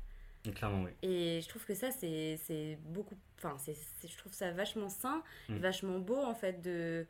Clairement, 0.54 0.84
oui. 0.84 0.90
Et 1.02 1.40
je 1.42 1.48
trouve 1.48 1.64
que 1.66 1.74
ça, 1.74 1.90
c'est 1.90 2.78
beaucoup. 2.86 3.16
Enfin, 3.36 3.56
je 3.66 4.16
trouve 4.16 4.32
ça 4.32 4.50
vachement 4.50 4.88
sain, 4.88 5.22
mm. 5.50 5.56
vachement 5.58 5.98
beau, 5.98 6.22
en 6.22 6.34
fait, 6.34 6.62
de 6.62 7.06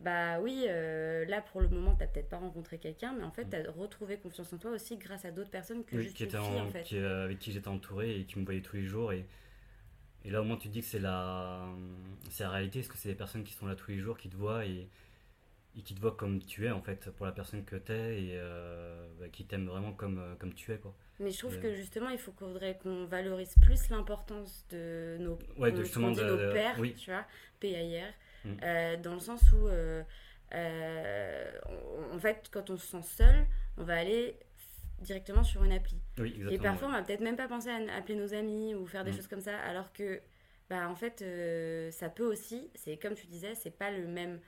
bah 0.00 0.38
oui, 0.40 0.64
euh, 0.68 1.24
là 1.24 1.42
pour 1.42 1.60
le 1.60 1.68
moment, 1.68 1.94
tu 1.94 2.00
n'as 2.00 2.06
peut-être 2.06 2.28
pas 2.28 2.38
rencontré 2.38 2.78
quelqu'un, 2.78 3.14
mais 3.14 3.24
en 3.24 3.32
fait, 3.32 3.44
mm. 3.46 3.50
tu 3.50 3.56
as 3.56 3.70
retrouvé 3.72 4.16
confiance 4.16 4.52
en 4.52 4.58
toi 4.58 4.70
aussi 4.70 4.96
grâce 4.96 5.24
à 5.24 5.32
d'autres 5.32 5.50
personnes 5.50 5.84
que 5.84 6.00
juste 6.00 6.16
qui 6.16 6.24
une 6.24 6.30
fille, 6.30 6.60
en, 6.60 6.68
fait. 6.68 6.82
Qui, 6.82 6.98
euh, 6.98 7.24
avec 7.24 7.38
qui 7.40 7.50
j'étais 7.50 7.68
entouré 7.68 8.20
et 8.20 8.24
qui 8.24 8.38
me 8.38 8.44
voyaient 8.44 8.60
tous 8.60 8.76
les 8.76 8.84
jours. 8.84 9.12
Et, 9.12 9.26
et 10.24 10.30
là, 10.30 10.40
au 10.40 10.44
moins, 10.44 10.56
tu 10.56 10.68
te 10.68 10.72
dis 10.72 10.80
que 10.82 10.86
c'est 10.86 11.00
la, 11.00 11.66
c'est 12.30 12.44
la 12.44 12.50
réalité, 12.50 12.80
parce 12.80 12.88
que 12.88 12.98
c'est 12.98 13.08
des 13.08 13.16
personnes 13.16 13.42
qui 13.42 13.54
sont 13.54 13.66
là 13.66 13.74
tous 13.74 13.90
les 13.90 13.98
jours, 13.98 14.16
qui 14.16 14.28
te 14.28 14.36
voient 14.36 14.64
et, 14.64 14.88
et 15.76 15.82
qui 15.82 15.94
te 15.94 16.00
voient 16.00 16.14
comme 16.16 16.40
tu 16.44 16.66
es, 16.66 16.70
en 16.70 16.80
fait, 16.82 17.10
pour 17.10 17.26
la 17.26 17.32
personne 17.32 17.64
que 17.64 17.74
tu 17.74 17.90
es 17.92 18.22
et 18.22 18.30
euh, 18.34 19.04
bah, 19.18 19.28
qui 19.28 19.46
t'aiment 19.46 19.66
vraiment 19.66 19.92
comme, 19.92 20.36
comme 20.38 20.54
tu 20.54 20.72
es, 20.72 20.78
quoi. 20.78 20.94
Mais 21.18 21.32
je 21.32 21.38
trouve 21.38 21.58
que 21.58 21.74
justement, 21.74 22.10
il 22.10 22.18
faut 22.18 22.30
qu'on 22.30 22.54
valorise 23.06 23.56
plus 23.60 23.88
l'importance 23.90 24.64
de 24.70 25.16
nos, 25.18 25.36
ouais, 25.56 25.72
de, 25.72 25.82
justement 25.82 26.12
de, 26.12 26.22
nos 26.22 26.36
pères, 26.52 26.76
oui. 26.78 26.94
tu 26.94 27.10
vois, 27.10 27.26
PAIR 27.58 28.14
Mm. 28.44 28.50
Euh, 28.62 28.96
dans 28.96 29.14
le 29.14 29.20
sens 29.20 29.42
où, 29.52 29.68
euh, 29.68 30.02
euh, 30.54 31.50
en 32.12 32.18
fait, 32.18 32.48
quand 32.52 32.70
on 32.70 32.76
se 32.76 32.86
sent 32.86 33.02
seul, 33.02 33.46
on 33.76 33.84
va 33.84 33.96
aller 33.96 34.38
directement 35.00 35.44
sur 35.44 35.62
une 35.64 35.72
appli. 35.72 36.00
et 36.50 36.58
parfois, 36.58 36.88
on 36.88 36.92
va 36.92 37.02
peut-être 37.02 37.20
même 37.20 37.36
pas 37.36 37.48
penser 37.48 37.70
à 37.70 37.96
appeler 37.96 38.16
nos 38.16 38.34
amis 38.34 38.74
ou 38.74 38.86
faire 38.86 39.04
des 39.04 39.12
mm. 39.12 39.16
choses 39.16 39.28
comme 39.28 39.40
ça, 39.40 39.58
alors 39.60 39.92
que, 39.92 40.20
bah, 40.68 40.88
en 40.88 40.94
fait, 40.94 41.24
ça 41.92 42.08
peut 42.08 42.26
aussi, 42.26 42.70
c'est 42.74 42.96
comme 42.96 43.14
tu 43.14 43.26
disais, 43.26 43.54
c'est 43.54 43.76
pas 43.76 43.90
le 43.90 44.06
même, 44.06 44.40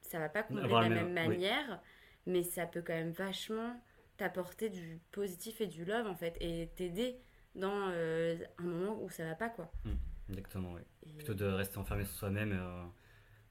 ça 0.00 0.18
va 0.18 0.28
pas 0.28 0.42
combler 0.42 0.68
de 0.68 0.68
la 0.68 0.88
même, 0.88 1.12
manière, 1.12 1.80
mais 2.26 2.42
ça 2.42 2.66
peut 2.66 2.82
quand 2.82 2.94
même 2.94 3.12
vachement 3.12 3.80
t'apporter 4.16 4.68
du 4.68 5.00
positif 5.12 5.60
et 5.60 5.66
du 5.66 5.84
love, 5.84 6.06
en 6.06 6.14
fait, 6.14 6.36
et 6.40 6.70
t'aider 6.74 7.16
dans 7.54 7.88
un 7.88 8.64
moment 8.64 8.98
où 9.02 9.10
ça 9.10 9.24
va 9.24 9.34
pas, 9.34 9.50
quoi. 9.50 9.70
Mm. 9.84 9.90
Exactement, 10.30 10.72
oui. 10.72 11.12
Plutôt 11.16 11.34
de 11.34 11.44
rester 11.44 11.78
enfermé 11.78 12.04
sur 12.04 12.14
soi-même 12.14 12.58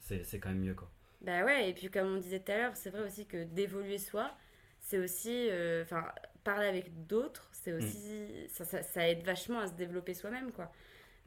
c'est 0.01 0.39
quand 0.39 0.49
même 0.49 0.59
mieux 0.59 0.73
quoi. 0.73 0.89
Bah 1.21 1.43
ouais, 1.45 1.69
et 1.69 1.73
puis 1.73 1.89
comme 1.89 2.07
on 2.15 2.17
disait 2.17 2.39
tout 2.39 2.51
à 2.51 2.57
l'heure, 2.57 2.75
c'est 2.75 2.89
vrai 2.89 3.03
aussi 3.03 3.25
que 3.27 3.43
d'évoluer 3.43 3.97
soi, 3.99 4.35
c'est 4.79 4.97
aussi. 4.97 5.47
Euh, 5.51 5.83
enfin, 5.83 6.03
parler 6.43 6.65
avec 6.67 7.05
d'autres, 7.07 7.49
c'est 7.53 7.73
aussi. 7.73 8.27
Mm. 8.45 8.47
Ça, 8.49 8.81
ça, 8.83 9.07
aide 9.07 9.23
vachement 9.23 9.59
à 9.59 9.67
se 9.67 9.73
développer 9.73 10.13
soi-même 10.13 10.51
quoi. 10.51 10.71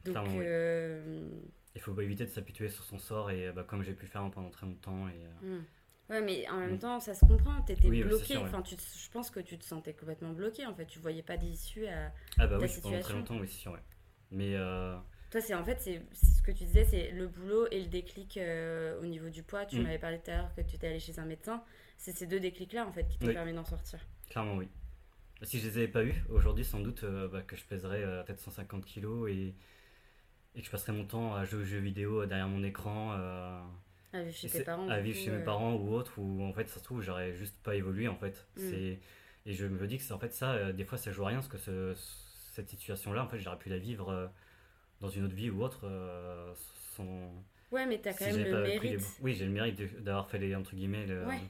Donc. 0.03 0.17
Euh, 0.27 1.29
il 1.75 1.81
faut 1.81 1.99
éviter 1.99 2.25
de 2.25 2.29
s'habituer 2.29 2.69
sur 2.69 2.83
son 2.85 2.99
sort, 2.99 3.31
et 3.31 3.51
bah, 3.51 3.65
comme 3.67 3.83
j'ai 3.83 3.93
pu 3.93 4.05
faire 4.05 4.29
pendant 4.31 4.49
très 4.49 4.65
longtemps. 4.65 5.07
Et, 5.09 5.45
mm. 5.45 5.63
Ouais, 6.09 6.21
mais 6.21 6.47
en 6.49 6.57
même 6.59 6.75
Mm. 6.75 6.79
temps, 6.79 6.99
ça 6.99 7.13
se 7.15 7.25
comprend. 7.25 7.61
T'étais 7.63 7.87
Oui, 7.87 8.03
bloqué. 8.03 8.37
Enfin, 8.37 8.61
tu 8.61 8.75
je 8.75 9.09
pense 9.11 9.31
que 9.31 9.39
tu 9.39 9.57
te 9.57 9.65
sentais 9.65 9.93
complètement 9.93 10.33
bloqué. 10.33 10.65
En 10.65 10.75
fait, 10.75 10.85
tu 10.85 10.99
voyais 10.99 11.23
pas 11.23 11.37
d'issue 11.37 11.87
à. 11.87 12.11
Ah 12.37 12.47
bah 12.47 12.57
ta 12.59 12.65
oui, 12.65 12.67
pendant 12.67 12.67
très 12.67 12.67
situation. 12.67 13.17
longtemps, 13.17 13.37
oui, 13.39 13.47
c'est 13.47 13.57
sûr, 13.59 13.71
ouais. 13.71 13.79
Mais 14.31 14.55
euh, 14.55 14.95
Toi, 15.35 15.41
c'est 15.41 15.53
en 15.53 15.65
fait, 15.65 15.81
c'est 15.81 16.01
ce 16.13 16.41
que 16.43 16.51
tu 16.51 16.63
disais, 16.63 16.85
c'est 16.85 17.11
le 17.11 17.27
boulot 17.27 17.67
et 17.69 17.81
le 17.81 17.87
déclic 17.87 18.37
euh, 18.37 18.97
au 19.01 19.05
niveau 19.05 19.27
du 19.27 19.43
poids. 19.43 19.65
Tu 19.65 19.77
Mm. 19.79 19.83
m'avais 19.83 19.99
parlé 19.99 20.17
tout 20.17 20.31
à 20.31 20.37
l'heure 20.37 20.55
que 20.55 20.61
tu 20.61 20.77
étais 20.77 20.87
allé 20.87 20.97
chez 21.01 21.19
un 21.19 21.25
médecin. 21.25 21.61
C'est 21.97 22.13
ces 22.13 22.25
deux 22.25 22.39
déclics-là, 22.39 22.87
en 22.87 22.93
fait, 22.93 23.05
qui 23.09 23.17
t'ont 23.19 23.27
Oui. 23.27 23.33
permis 23.33 23.51
d'en 23.51 23.65
sortir. 23.65 23.99
clairement, 24.29 24.55
oui. 24.55 24.69
Si 25.41 25.59
je 25.59 25.67
les 25.67 25.77
avais 25.79 25.87
pas 25.89 26.05
eu, 26.05 26.13
aujourd'hui, 26.29 26.63
sans 26.63 26.79
doute 26.79 27.03
euh, 27.03 27.27
bah, 27.27 27.41
que 27.41 27.57
je 27.57 27.65
pèserais 27.65 28.01
euh, 28.01 28.23
peut-être 28.23 28.39
150 28.39 28.85
kilos 28.85 29.29
et, 29.29 29.53
et 30.55 30.59
que 30.61 30.65
je 30.65 30.71
passerais 30.71 30.93
mon 30.93 31.03
temps 31.03 31.35
à 31.35 31.43
jouer 31.43 31.59
aux 31.63 31.65
jeux 31.65 31.79
vidéo 31.79 32.25
derrière 32.25 32.47
mon 32.47 32.63
écran. 32.63 33.11
À 33.11 34.21
vivre 34.23 34.33
chez 34.33 34.49
tes 34.49 34.63
parents. 34.63 34.87
à 34.87 35.01
vivre 35.01 35.17
coup, 35.19 35.25
chez 35.25 35.31
mes 35.31 35.43
parents 35.43 35.73
ou 35.75 35.91
autre, 35.93 36.17
où 36.17 36.43
en 36.43 36.53
fait, 36.53 36.69
ça 36.69 36.79
se 36.79 36.83
trouve, 36.85 37.01
j'aurais 37.01 37.33
juste 37.33 37.57
pas 37.61 37.75
évolué 37.75 38.07
en 38.07 38.15
fait. 38.15 38.47
Mm. 38.55 38.69
C'est 38.69 38.99
Et 39.47 39.51
je 39.53 39.65
me 39.67 39.85
dis 39.85 39.97
que 39.97 40.03
c'est 40.03 40.13
en 40.13 40.17
fait 40.19 40.31
ça, 40.33 40.53
euh, 40.53 40.71
des 40.71 40.85
fois, 40.85 40.97
ça 40.97 41.11
joue 41.11 41.23
à 41.25 41.27
rien 41.27 41.39
parce 41.39 41.49
que 41.49 41.57
ce- 41.57 41.93
cette 42.53 42.69
situation-là, 42.69 43.21
en 43.21 43.27
fait, 43.27 43.37
j'aurais 43.39 43.59
pu 43.59 43.67
la 43.67 43.77
vivre 43.77 44.31
dans 45.01 45.09
une 45.09 45.25
autre 45.25 45.35
vie 45.35 45.49
ou 45.49 45.63
autre. 45.63 45.81
euh, 45.85 46.53
sans... 46.95 47.03
Ouais, 47.71 47.85
mais 47.85 47.97
t'as 47.97 48.11
quand 48.13 48.25
si 48.25 48.31
même 48.31 48.43
le 48.45 48.51
pas 48.51 48.61
pris 48.61 48.89
les- 48.89 48.97
mérite. 48.97 49.17
Oui, 49.21 49.33
j'ai 49.33 49.45
le 49.45 49.51
mérite 49.51 50.03
d'avoir 50.03 50.29
fait 50.29 50.37
les, 50.37 50.55
entre 50.55 50.75
guillemets, 50.75 51.05
le- 51.05 51.25
Ouais. 51.25 51.41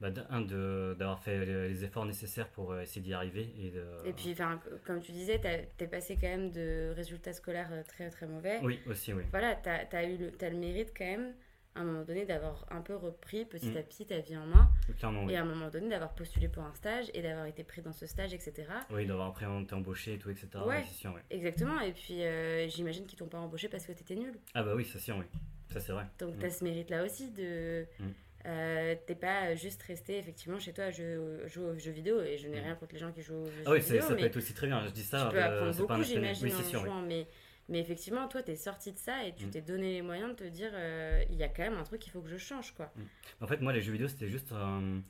bah, 0.00 0.08
un, 0.30 0.40
d'avoir 0.42 1.22
fait 1.22 1.44
les, 1.44 1.84
efforts 1.84 2.06
nécessaires 2.06 2.48
pour 2.48 2.72
euh, 2.72 2.80
essayer 2.82 3.00
d'y 3.02 3.14
arriver. 3.14 3.48
Et, 3.58 3.70
de... 3.70 3.84
Et 4.08 4.12
puis, 4.12 4.32
enfin, 4.32 4.60
comme 4.84 5.00
tu 5.00 5.12
disais, 5.12 5.40
t'es 5.76 5.86
passé 5.86 6.16
quand 6.20 6.28
même 6.28 6.50
de 6.50 6.92
résultats 6.96 7.32
scolaires 7.32 7.68
euh, 7.72 7.82
très 7.84 8.10
très 8.10 8.26
mauvais. 8.26 8.58
Oui, 8.62 8.80
aussi, 8.86 9.12
oui. 9.12 9.22
Voilà, 9.30 9.54
t'as 9.54 9.84
as 9.92 10.04
eu 10.04 10.16
le, 10.16 10.32
t'as 10.32 10.50
le 10.50 10.56
mérite 10.56 10.92
quand 10.96 11.04
même, 11.04 11.32
à 11.76 11.80
un 11.80 11.84
moment 11.84 12.02
donné, 12.04 12.24
d'avoir 12.24 12.66
un 12.70 12.80
peu 12.80 12.96
repris 12.96 13.44
petit 13.44 13.68
Mm. 13.70 13.76
à 13.76 13.82
petit 13.82 14.06
ta 14.06 14.18
vie 14.18 14.36
en 14.36 14.46
main. 14.46 14.70
Clairement, 14.98 15.24
oui. 15.24 15.32
Et 15.32 15.36
à 15.36 15.42
un 15.42 15.44
moment 15.44 15.68
donné, 15.68 15.88
d'avoir 15.88 16.14
postulé 16.14 16.48
pour 16.48 16.62
un 16.62 16.74
stage 16.74 17.06
et 17.14 17.22
d'avoir 17.22 17.46
été 17.46 17.62
pris 17.64 17.82
dans 17.82 17.92
ce 17.92 18.06
stage, 18.06 18.32
etc. 18.34 18.64
Oui, 18.90 19.06
d'avoir 19.06 19.28
après 19.28 19.46
été 19.62 19.74
embauché 19.74 20.14
et 20.14 20.18
tout, 20.18 20.30
etc. 20.30 20.48
Ouais. 20.66 20.78
oui, 20.78 20.84
c'est 20.88 20.94
sûr, 20.98 21.12
oui. 21.14 21.20
Exactement. 21.30 21.80
Et 21.80 21.92
puis, 21.92 22.22
euh, 22.24 22.66
j'imagine 22.68 23.06
qu'ils 23.06 23.18
t'ont 23.18 23.28
pas 23.28 23.38
embauché 23.38 23.68
parce 23.68 23.84
que 23.86 23.92
t'étais 23.92 24.14
nul. 24.16 24.32
Ah 24.54 24.62
bah 24.62 24.72
oui, 24.74 24.88
c'est 24.90 24.98
sûr, 24.98 25.16
oui. 25.18 25.26
Ça, 25.70 25.80
c'est 25.80 25.92
vrai. 25.92 26.04
Donc, 26.18 26.34
Mm. 26.36 26.38
t'as 26.38 26.50
ce 26.50 26.64
mérite-là 26.64 27.04
aussi 27.04 27.30
de. 27.30 27.86
Mm. 28.00 28.04
euh, 28.48 28.94
t'es 29.06 29.16
pas 29.16 29.56
juste 29.56 29.82
resté 29.82 30.18
effectivement 30.18 30.60
chez 30.60 30.72
toi 30.72 30.84
à 30.84 30.90
jouer, 30.92 31.16
au- 31.16 31.48
jouer 31.48 31.64
aux 31.64 31.78
jeux 31.78 31.90
vidéo 31.90 32.20
et 32.20 32.38
je 32.38 32.46
n'ai 32.46 32.60
Mm. 32.60 32.64
rien 32.64 32.74
contre 32.76 32.92
les 32.94 33.00
gens 33.00 33.10
qui 33.10 33.20
jouent 33.20 33.34
aux 33.42 33.46
jeux 33.46 33.62
Ah 33.66 33.72
oui, 33.72 33.80
vidéo 33.80 34.00
c'est- 34.00 34.06
ça 34.06 34.14
mais 34.14 34.20
peut 34.20 34.26
être 34.26 34.36
aussi 34.36 34.54
très 34.54 34.68
bien. 34.68 34.84
Je 34.86 34.90
dis 34.92 35.02
ça. 35.02 35.24
tu 35.26 35.32
peux 35.32 35.42
euh, 35.42 35.44
apprendre 35.72 35.76
beaucoup 35.76 36.02
j'imagine 36.04 36.46
Oui, 36.46 36.54
en 36.54 36.58
oui. 36.58 36.84
jouant 36.84 37.02
mais, 37.02 37.26
mais 37.68 37.80
effectivement 37.80 38.28
toi 38.28 38.42
t'es 38.42 38.56
sorti 38.56 38.92
de 38.92 38.98
ça 38.98 39.24
et 39.26 39.34
tu 39.34 39.46
Mm. 39.46 39.50
t'es 39.50 39.60
donné 39.62 39.92
les 39.94 40.02
moyens 40.02 40.30
de 40.30 40.36
te 40.36 40.44
dire 40.44 40.70
euh, 40.74 41.22
il 41.30 41.36
y 41.36 41.42
a 41.42 41.48
quand 41.48 41.62
même 41.62 41.76
un 41.78 41.82
truc 41.84 42.00
qu'il 42.00 42.12
faut 42.12 42.20
que 42.22 42.28
je 42.28 42.36
change 42.36 42.72
quoi 42.72 42.92
En 43.40 43.46
fait, 43.46 43.60
moi, 43.60 43.72
les 43.72 43.82
jeux 43.82 43.92
vidéo, 43.92 44.08
c'était 44.08 44.28
juste 44.28 44.52
un, 44.52 45.02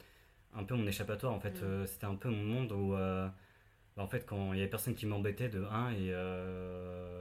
un 0.54 0.64
peu 0.64 0.74
mon 0.74 0.86
échappatoire. 0.86 1.32
En 1.34 1.40
fait, 1.40 1.60
Mm. 1.60 1.64
Euh, 1.64 1.86
c'était 1.86 2.06
un 2.06 2.14
peu 2.16 2.28
mon 2.30 2.42
monde 2.44 2.72
où, 2.72 2.94
euh, 2.94 3.28
bah, 3.96 4.02
en 4.02 4.08
fait, 4.08 4.24
quand 4.26 4.52
il 4.52 4.58
y 4.58 4.62
avait 4.62 4.70
personne 4.70 4.94
qui 4.94 5.06
m'embêtait 5.06 5.48
de 5.48 5.62
1 5.64 5.90
et 5.92 6.10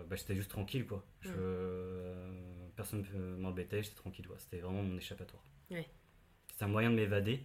bah, 0.09 0.15
j'étais 0.15 0.35
juste 0.35 0.49
tranquille, 0.51 0.85
quoi. 0.85 1.03
Je, 1.21 1.31
Mm. 1.31 2.71
personne 2.75 3.05
ne 3.13 3.35
m'embêtait, 3.37 3.81
j'étais 3.83 3.95
tranquille, 3.95 4.27
quoi. 4.27 4.37
C'était 4.39 4.59
vraiment 4.59 4.83
mon 4.83 4.97
échappatoire. 4.97 5.43
Ouais. 5.71 5.87
C'était 6.51 6.63
un 6.65 6.69
moyen 6.69 6.89
de 6.91 6.95
m'évader. 6.95 7.41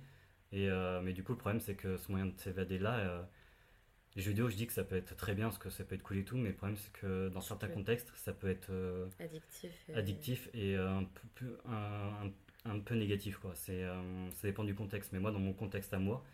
Et, 0.52 0.68
mais 1.02 1.12
du 1.12 1.22
coup, 1.22 1.32
le 1.32 1.38
problème, 1.38 1.60
c'est 1.60 1.74
que 1.76 1.96
ce 1.96 2.10
moyen 2.10 2.26
de 2.26 2.38
s'évader-là, 2.38 2.98
euh, 2.98 3.22
les 4.16 4.22
jeux 4.22 4.30
vidéo, 4.30 4.48
je 4.48 4.56
dis 4.56 4.66
que 4.66 4.72
ça 4.72 4.84
peut 4.84 4.96
être 4.96 5.16
très 5.16 5.34
bien 5.34 5.46
parce 5.46 5.58
que 5.58 5.70
ça 5.70 5.84
peut 5.84 5.94
être 5.94 6.02
cool 6.02 6.18
et 6.18 6.24
tout, 6.24 6.36
mais 6.36 6.48
le 6.50 6.54
problème, 6.56 6.76
c'est 6.76 6.92
que 6.92 7.28
dans 7.28 7.40
certains 7.40 7.68
contextes, 7.74 8.12
ça 8.16 8.32
peut 8.32 8.48
être. 8.48 8.70
euh, 8.70 9.06
addictif 9.20 9.72
et- 9.88 9.94
addictif 9.94 10.48
et 10.54 10.76
euh, 10.76 10.88
un 10.98 11.04
peu, 11.34 11.58
un, 11.66 12.26
un- 12.66 12.70
un 12.72 12.78
peu 12.80 12.94
négatif 12.94 13.38
quoi. 13.38 13.52
C'est, 13.54 13.84
euh, 13.84 14.30
ça 14.32 14.48
dépend 14.48 14.64
du 14.64 14.74
contexte, 14.74 15.12
mais 15.12 15.18
moi 15.20 15.30
dans 15.30 15.38
mon 15.38 15.52
contexte 15.52 15.94
à 15.94 15.98
moi, 15.98 16.24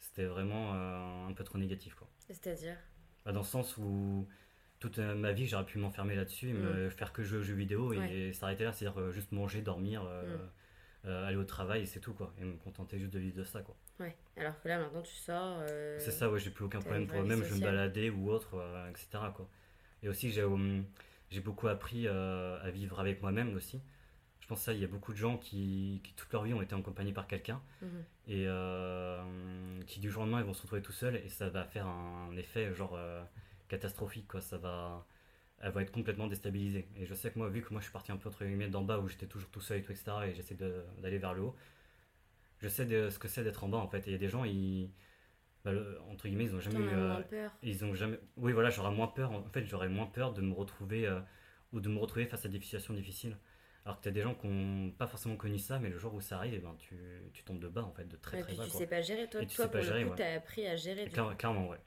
c'était 0.00 0.24
vraiment 0.26 0.74
euh, 0.74 1.26
un 1.28 1.32
peu 1.32 1.44
trop 1.44 1.58
négatif 1.58 1.94
quoi. 1.94 2.08
c'est-à-dire? 2.28 2.76
Bah, 3.24 3.32
dans 3.32 3.40
le 3.40 3.46
sens 3.46 3.76
où 3.76 4.26
toute 4.78 4.98
ma 4.98 5.32
vie 5.32 5.46
j'aurais 5.46 5.64
pu 5.66 5.78
m'enfermer 5.78 6.14
là-dessus, 6.16 6.50
et 6.50 6.52
me 6.52 6.90
faire 6.90 7.12
que 7.12 7.22
jouer 7.22 7.38
aux 7.38 7.42
jeux 7.42 7.54
vidéo 7.54 7.92
et, 7.92 8.28
Mm. 8.30 8.32
S'arrêter 8.34 8.64
là, 8.64 8.72
c'est-à-dire 8.72 9.10
juste 9.12 9.32
manger, 9.32 9.60
dormir, 9.62 10.02
Mm. 10.04 10.38
Euh, 11.06 11.26
aller 11.26 11.36
au 11.36 11.44
travail 11.44 11.82
et 11.82 11.86
c'est 11.86 12.00
tout 12.00 12.12
quoi. 12.14 12.32
Et 12.40 12.44
me 12.44 12.56
contenter 12.56 12.98
juste 12.98 13.12
de 13.12 13.18
vivre 13.18 13.36
de 13.36 13.44
ça 13.44 13.60
quoi. 13.62 13.76
ouais 14.00 14.16
alors 14.36 14.60
que 14.60 14.68
là 14.68 14.78
maintenant 14.78 15.02
tu 15.02 15.14
sors 15.14 15.58
euh, 15.60 15.96
C'est 15.98 16.10
ça, 16.10 16.30
ouais, 16.30 16.38
j'ai 16.40 16.50
plus 16.50 16.64
aucun 16.64 16.80
problème 16.80 17.06
pour 17.06 17.22
même 17.22 17.38
je 17.38 17.44
me 17.44 17.48
sociale. 17.50 17.70
balader 17.74 18.10
ou 18.10 18.30
autre, 18.30 18.54
euh, 18.56 18.88
etc. 18.90 19.08
Quoi. 19.34 19.48
Et 20.02 20.08
aussi, 20.08 20.30
j'ai 20.30 20.44
j'ai 21.30 21.40
beaucoup 21.40 21.66
appris 21.68 22.06
à 22.06 22.70
vivre 22.70 23.00
avec 23.00 23.20
moi-même 23.22 23.54
aussi. 23.56 23.80
Je 24.40 24.46
pense 24.46 24.58
que 24.60 24.64
ça, 24.66 24.72
il 24.74 24.80
y 24.80 24.84
a 24.84 24.88
beaucoup 24.88 25.12
de 25.12 25.18
gens 25.18 25.38
qui, 25.38 26.00
qui 26.04 26.12
toute 26.12 26.32
leur 26.32 26.44
vie 26.44 26.54
ont 26.54 26.62
été 26.62 26.74
accompagnés 26.76 27.12
par 27.12 27.26
quelqu'un 27.26 27.60
Mhm. 27.82 28.04
et 28.28 28.46
qui 29.86 29.98
du 30.00 30.10
jour 30.10 30.22
au 30.22 30.26
lendemain 30.26 30.40
ils 30.40 30.46
vont 30.46 30.54
se 30.54 30.62
retrouver 30.62 30.82
tout 30.82 30.92
seuls 30.92 31.16
et 31.16 31.28
ça 31.28 31.48
va 31.48 31.64
faire 31.64 31.86
un, 31.86 32.36
effet 32.36 32.72
genre 32.74 32.96
catastrophique 33.68 34.28
quoi. 34.28 34.40
Ça 34.40 34.58
va, 34.58 35.04
elle 35.60 35.72
va 35.72 35.82
être 35.82 35.92
complètement 35.92 36.26
déstabilisée. 36.28 36.88
Et 36.96 37.06
je 37.06 37.14
sais 37.14 37.30
que 37.30 37.38
moi, 37.38 37.48
vu 37.48 37.62
que 37.62 37.70
moi 37.72 37.80
je 37.80 37.86
suis 37.86 37.92
parti 37.92 38.12
un 38.12 38.16
peu 38.16 38.28
entre 38.28 38.44
guillemets 38.44 38.68
d'en 38.68 38.82
bas 38.82 38.98
où 39.00 39.08
j'étais 39.08 39.26
toujours 39.26 39.50
tout 39.50 39.60
seul 39.60 39.78
et 39.78 39.82
tout 39.82 39.92
etc. 39.92 40.12
Et 40.28 40.34
j'essaie 40.34 40.56
d'aller 40.56 41.18
vers 41.18 41.34
le 41.34 41.42
haut, 41.42 41.56
je 42.58 42.68
sais 42.68 42.86
de, 42.86 43.10
ce 43.10 43.18
que 43.18 43.28
c'est 43.28 43.44
d'être 43.44 43.64
en 43.64 43.68
bas 43.68 43.78
en 43.78 43.88
fait. 43.88 43.98
Et 44.06 44.10
il 44.10 44.12
y 44.12 44.16
a 44.16 44.18
des 44.18 44.28
gens, 44.28 44.44
ils, 44.44 44.90
bah, 45.64 45.72
le- 45.72 46.00
entre 46.10 46.28
guillemets, 46.28 46.44
ils 46.46 46.54
ont 46.56 46.60
jamais 46.60 46.80
eu. 46.80 46.88
as 46.88 46.92
euh, 46.94 47.22
peur 47.22 47.52
ils 47.62 47.84
ont 47.84 47.94
jamais. 47.94 48.18
Oui, 48.36 48.52
voilà, 48.52 48.70
j'aurais 48.70 48.92
moins 48.94 49.08
peur. 49.08 49.32
En 49.32 49.44
fait, 49.44 49.64
j'aurais 49.66 49.88
moins 49.88 50.06
peur 50.06 50.32
de 50.32 50.42
me 50.42 50.54
retrouver 50.54 51.06
euh, 51.06 51.20
ou 51.72 51.80
de 51.80 51.88
me 51.88 51.98
retrouver 51.98 52.26
face 52.26 52.44
à 52.46 52.48
des 52.48 52.60
situations 52.60 52.94
difficiles. 52.94 53.38
Alors 53.84 53.98
que 53.98 54.04
t'as 54.04 54.10
des 54.10 54.22
gens 54.22 54.34
qui 54.34 54.48
n'ont 54.48 54.90
pas 54.92 55.06
forcément 55.06 55.36
connu 55.36 55.58
ça, 55.58 55.78
mais 55.78 55.90
le 55.90 55.98
jour 55.98 56.14
où 56.14 56.20
ça 56.20 56.38
arrive, 56.38 56.54
eh 56.54 56.58
ben, 56.58 56.74
tu, 56.78 56.96
tu 57.34 57.44
tombes 57.44 57.60
de 57.60 57.68
bas 57.68 57.84
en 57.84 57.92
fait, 57.92 58.06
de 58.08 58.16
très 58.16 58.38
très 58.38 58.48
puis 58.48 58.56
bas. 58.56 58.64
tu 58.64 58.70
quoi. 58.70 58.80
sais 58.80 58.86
pas 58.88 59.00
gérer 59.02 59.28
toi 59.28 59.42
Et 59.42 59.46
tu 59.46 59.56
toi 59.56 59.66
sais 59.66 59.70
pas 59.70 59.78
pour 59.78 59.86
gérer, 59.86 60.00
le 60.00 60.06
coup 60.06 60.10
ouais. 60.12 60.16
t'as 60.16 60.34
appris 60.34 60.66
à 60.66 60.76
gérer 60.76 61.08
Claire- 61.08 61.36
clairement, 61.36 61.68
ouais. 61.68 61.78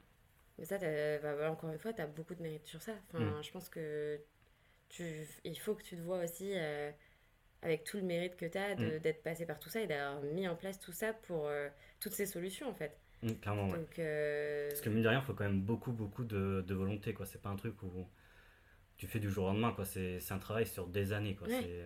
Mais 0.60 0.66
ça, 0.66 0.78
bah, 0.78 1.52
encore 1.52 1.72
une 1.72 1.80
fois, 1.80 1.94
tu 1.94 2.02
as 2.02 2.08
beaucoup 2.08 2.36
de 2.36 2.42
mérite 2.44 2.66
sur 2.68 2.82
ça. 2.82 2.94
Enfin, 3.10 3.20
Mm. 3.24 3.44
Je 3.44 3.52
pense 3.52 3.70
que 3.70 4.20
tu, 4.90 5.04
il 5.44 5.60
faut 5.60 5.76
que 5.76 5.84
tu 5.84 5.96
te 5.96 6.02
vois 6.02 6.24
aussi 6.24 6.52
euh, 6.56 6.92
avec 7.62 7.84
tout 7.86 7.98
le 7.98 8.04
mérite 8.04 8.36
que 8.36 8.46
tu 8.46 8.58
as 8.58 8.76
Mm. 8.76 9.00
d'être 9.00 9.24
passé 9.24 9.46
par 9.46 9.60
tout 9.60 9.70
ça 9.70 9.82
et 9.82 9.88
d'avoir 9.88 10.22
mis 10.24 10.48
en 10.48 10.56
place 10.56 10.80
tout 10.80 10.92
ça 10.94 11.14
pour 11.14 11.48
euh, 11.48 11.70
toutes 12.00 12.14
ces 12.14 12.26
solutions 12.26 12.70
en 12.70 12.74
fait. 12.74 12.98
Mm, 13.24 13.34
clairement, 13.42 13.70
ouais. 13.70 13.80
Euh, 14.00 14.70
Parce 14.70 14.82
que 14.82 14.90
mine 14.90 15.04
de 15.04 15.08
rien, 15.10 15.20
il 15.20 15.26
faut 15.26 15.34
quand 15.34 15.44
même 15.46 15.62
beaucoup, 15.62 15.92
beaucoup 15.92 16.24
de, 16.24 16.64
de 16.68 16.74
volonté, 16.74 17.14
quoi. 17.14 17.26
C'est 17.26 17.42
pas 17.42 17.50
un 17.50 17.56
truc 17.58 17.82
où 17.84 18.08
tu 18.98 19.08
fais 19.08 19.20
du 19.20 19.30
jour 19.30 19.46
au 19.46 19.48
lendemain, 19.48 19.72
quoi. 19.74 19.86
C'est 19.86 20.20
un 20.32 20.40
travail 20.40 20.68
sur 20.68 20.88
des 20.88 21.14
années, 21.14 21.36
quoi. 21.36 21.48
Ouais. 21.48 21.86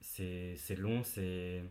C'est 0.00 0.76
long, 0.76 1.02
c'est. 1.04 1.62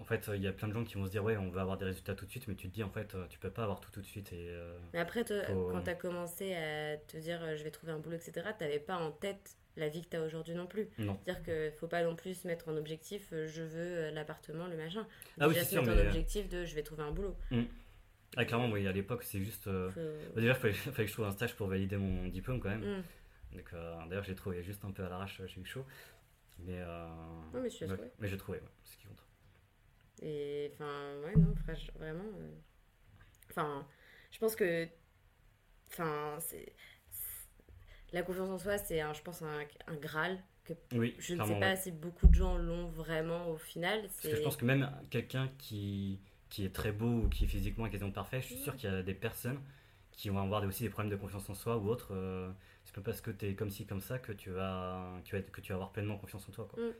En 0.00 0.04
fait, 0.04 0.30
il 0.34 0.42
y 0.42 0.46
a 0.46 0.52
plein 0.52 0.68
de 0.68 0.72
gens 0.72 0.84
qui 0.84 0.94
vont 0.96 1.06
se 1.06 1.10
dire, 1.10 1.24
ouais, 1.24 1.36
on 1.36 1.50
va 1.50 1.62
avoir 1.62 1.76
des 1.78 1.84
résultats 1.86 2.14
tout 2.14 2.26
de 2.26 2.30
suite, 2.30 2.46
mais 2.48 2.54
tu 2.54 2.68
te 2.68 2.74
dis, 2.74 2.82
en 2.82 2.90
fait, 2.90 3.14
euh, 3.14 3.26
tu 3.28 3.38
peux 3.38 3.50
pas 3.50 3.62
avoir 3.62 3.80
tout 3.80 3.90
tout 3.90 4.00
de 4.00 4.06
suite. 4.06 4.32
Et, 4.32 4.48
euh, 4.50 4.76
Mais 4.92 4.98
après, 5.00 5.24
toi, 5.24 5.42
Faut- 5.44 5.68
quand 5.72 5.82
tu 5.82 5.90
as 5.90 5.94
commencé 5.94 6.54
à 6.54 6.96
te 6.96 7.16
dire 7.16 7.42
euh, 7.42 7.56
je 7.56 7.64
vais 7.64 7.70
trouver 7.70 7.92
un 7.92 7.98
boulot, 7.98 8.16
etc., 8.16 8.46
tu 8.58 8.80
pas 8.80 8.96
en 8.96 9.10
tête 9.12 9.56
la 9.76 9.88
vie 9.88 10.02
que 10.02 10.08
tu 10.10 10.16
as 10.16 10.22
aujourd'hui 10.22 10.54
non 10.54 10.66
plus. 10.66 10.88
Non. 10.98 11.18
Dire 11.24 11.42
que 11.42 11.70
faut 11.78 11.88
pas 11.88 12.02
non 12.04 12.14
plus 12.16 12.34
se 12.34 12.46
mettre 12.46 12.68
en 12.68 12.76
objectif 12.76 13.28
euh, 13.32 13.46
je 13.48 13.62
veux 13.62 13.96
euh, 14.04 14.10
l'appartement, 14.12 14.66
le 14.68 14.76
machin. 14.76 15.06
Ah 15.40 15.48
oui, 15.48 15.54
Déjà 15.54 15.64
c'est 15.64 15.70
se 15.70 15.74
sûr, 15.76 15.82
mettre 15.82 15.96
mais. 15.96 16.02
en 16.04 16.06
objectif 16.06 16.48
de 16.48 16.64
je 16.64 16.74
vais 16.74 16.82
trouver 16.82 17.02
un 17.02 17.10
boulot. 17.10 17.36
Ah, 18.36 18.44
clairement, 18.44 18.68
oui, 18.70 18.86
à 18.86 18.92
l'époque, 18.92 19.22
c'est 19.22 19.38
juste. 19.38 19.68
euh, 19.68 19.90
Faut- 19.90 20.00
bah, 20.34 20.40
déjà, 20.40 20.52
il 20.52 20.58
fallait, 20.58 20.72
fallait 20.74 21.04
que 21.04 21.06
je 21.06 21.12
trouve 21.12 21.26
un 21.26 21.30
stage 21.32 21.54
pour 21.54 21.68
valider 21.68 21.96
mon 21.96 22.26
diplôme 22.28 22.60
quand 22.60 22.70
même. 22.70 22.98
Mm. 22.98 23.02
Donc, 23.56 23.70
euh, 23.72 23.94
D'ailleurs, 24.08 24.24
j'ai 24.24 24.34
trouvé 24.34 24.62
juste 24.64 24.84
un 24.84 24.90
peu 24.90 25.04
à 25.04 25.08
l'arrache, 25.08 25.40
j'ai 25.46 25.60
eu 25.60 25.64
chaud. 25.64 25.84
Mais, 26.60 26.80
euh, 26.80 27.08
mais 27.52 27.60
ouais, 27.60 28.12
mais 28.20 28.28
j'ai 28.28 28.36
trouvé, 28.36 28.58
ouais, 28.58 28.64
c'est 28.84 28.94
ce 28.94 28.98
qui 28.98 29.06
compte. 29.06 29.24
Et 30.22 30.70
enfin, 30.74 31.14
ouais, 31.24 31.36
non, 31.36 31.54
vraiment. 31.98 32.24
euh, 32.40 32.54
Enfin, 33.50 33.86
je 34.32 34.38
pense 34.38 34.56
que. 34.56 34.88
Enfin, 35.90 36.36
c'est. 36.40 36.74
La 38.12 38.22
confiance 38.22 38.48
en 38.50 38.58
soi, 38.58 38.78
c'est, 38.78 39.00
un, 39.00 39.12
je 39.12 39.22
pense, 39.22 39.42
un, 39.42 39.60
un 39.86 39.96
Graal 39.96 40.38
que 40.64 40.72
Oui, 40.92 41.14
je 41.18 41.34
ne 41.34 41.42
sais 41.42 41.56
pas 41.56 41.76
ouais. 41.76 41.76
si 41.76 41.90
beaucoup 41.90 42.26
de 42.28 42.34
gens 42.34 42.56
l'ont 42.56 42.86
vraiment 42.88 43.48
au 43.50 43.56
final. 43.58 44.02
Parce 44.02 44.28
que 44.28 44.36
je 44.36 44.42
pense 44.42 44.56
que 44.56 44.64
même 44.64 44.90
quelqu'un 45.10 45.48
qui, 45.58 46.20
qui 46.48 46.64
est 46.64 46.74
très 46.74 46.92
beau 46.92 47.24
ou 47.24 47.28
qui 47.28 47.44
est 47.44 47.48
physiquement 47.48 47.88
quasiment 47.88 48.10
parfait, 48.10 48.40
je 48.40 48.46
suis 48.46 48.56
sûr 48.56 48.76
qu'il 48.76 48.90
y 48.90 48.92
a 48.92 49.02
des 49.02 49.14
personnes 49.14 49.60
qui 50.12 50.28
vont 50.28 50.38
avoir 50.40 50.62
aussi 50.64 50.84
des 50.84 50.90
problèmes 50.90 51.10
de 51.10 51.16
confiance 51.16 51.48
en 51.50 51.54
soi 51.54 51.76
ou 51.78 51.88
autre. 51.88 52.08
euh, 52.12 52.50
c'est 52.84 52.94
pas 52.94 53.00
parce 53.02 53.20
que 53.20 53.30
tu 53.30 53.46
es 53.46 53.54
comme 53.54 53.70
ci, 53.70 53.86
comme 53.86 54.00
ça 54.00 54.18
que 54.18 54.32
tu 54.32 54.50
vas, 54.50 55.20
tu 55.24 55.34
vas, 55.34 55.40
être- 55.40 55.50
que 55.50 55.60
tu 55.60 55.70
vas 55.72 55.76
avoir 55.76 55.92
pleinement 55.92 56.16
confiance 56.18 56.48
en 56.48 56.52
toi. 56.52 56.66
Quoi. 56.70 56.78
Mm. 56.78 56.94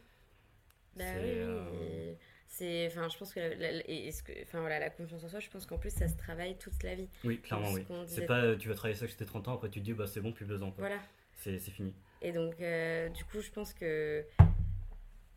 Bah 0.96 1.18
oui, 1.20 1.36
oui, 1.40 1.40
euh, 1.42 1.64
et 1.72 2.18
C'est, 2.56 2.86
enfin, 2.86 3.08
je 3.08 3.18
pense 3.18 3.34
que, 3.34 3.40
la, 3.40 3.72
la- 3.72 3.90
et 3.90 4.06
est-ce 4.06 4.22
que, 4.22 4.32
enfin 4.42 4.60
voilà, 4.60 4.78
la 4.78 4.88
confiance 4.88 5.24
en 5.24 5.28
soi, 5.28 5.40
je 5.40 5.50
pense 5.50 5.66
qu'en 5.66 5.76
plus 5.76 5.90
ça 5.90 6.06
se 6.06 6.16
travaille 6.16 6.56
toute 6.56 6.80
la 6.84 6.94
vie. 6.94 7.08
Oui, 7.24 7.40
clairement, 7.40 7.66
ce 7.72 7.78
oui. 7.78 7.84
disait. 8.04 8.20
C'est 8.20 8.26
pas 8.26 8.54
tu 8.54 8.68
vas 8.68 8.76
travailler 8.76 8.96
ça 8.96 9.06
jusqu'à 9.06 9.24
tes 9.24 9.28
30 9.28 9.48
ans, 9.48 9.54
après 9.54 9.70
tu 9.70 9.80
te 9.80 9.84
dis 9.84 9.92
bah 9.92 10.06
c'est 10.06 10.20
bon, 10.20 10.30
plus 10.32 10.44
besoin. 10.44 10.70
Quoi. 10.70 10.86
Voilà. 10.86 11.02
C'est, 11.36 11.58
fini. 11.58 11.92
Et 12.22 12.30
donc, 12.30 12.60
euh, 12.60 13.08
du 13.08 13.24
coup, 13.24 13.40
je 13.40 13.50
pense 13.50 13.74
que 13.74 14.24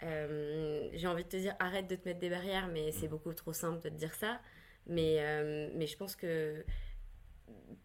euh, 0.04 0.90
j'ai 0.94 1.08
envie 1.08 1.24
de 1.24 1.30
te 1.30 1.38
dire 1.38 1.56
arrête 1.58 1.88
de 1.88 1.96
te 1.96 2.08
mettre 2.08 2.20
des 2.20 2.30
barrières, 2.30 2.68
mais 2.68 2.92
c'est 2.92 3.08
beaucoup 3.08 3.34
trop 3.34 3.52
simple 3.52 3.82
de 3.82 3.90
te 3.90 3.96
dire 3.96 4.14
ça. 4.14 4.40
Mais, 4.86 5.16
euh, 5.18 5.72
mais 5.74 5.88
je 5.88 5.98
pense 5.98 6.16
que 6.16 6.64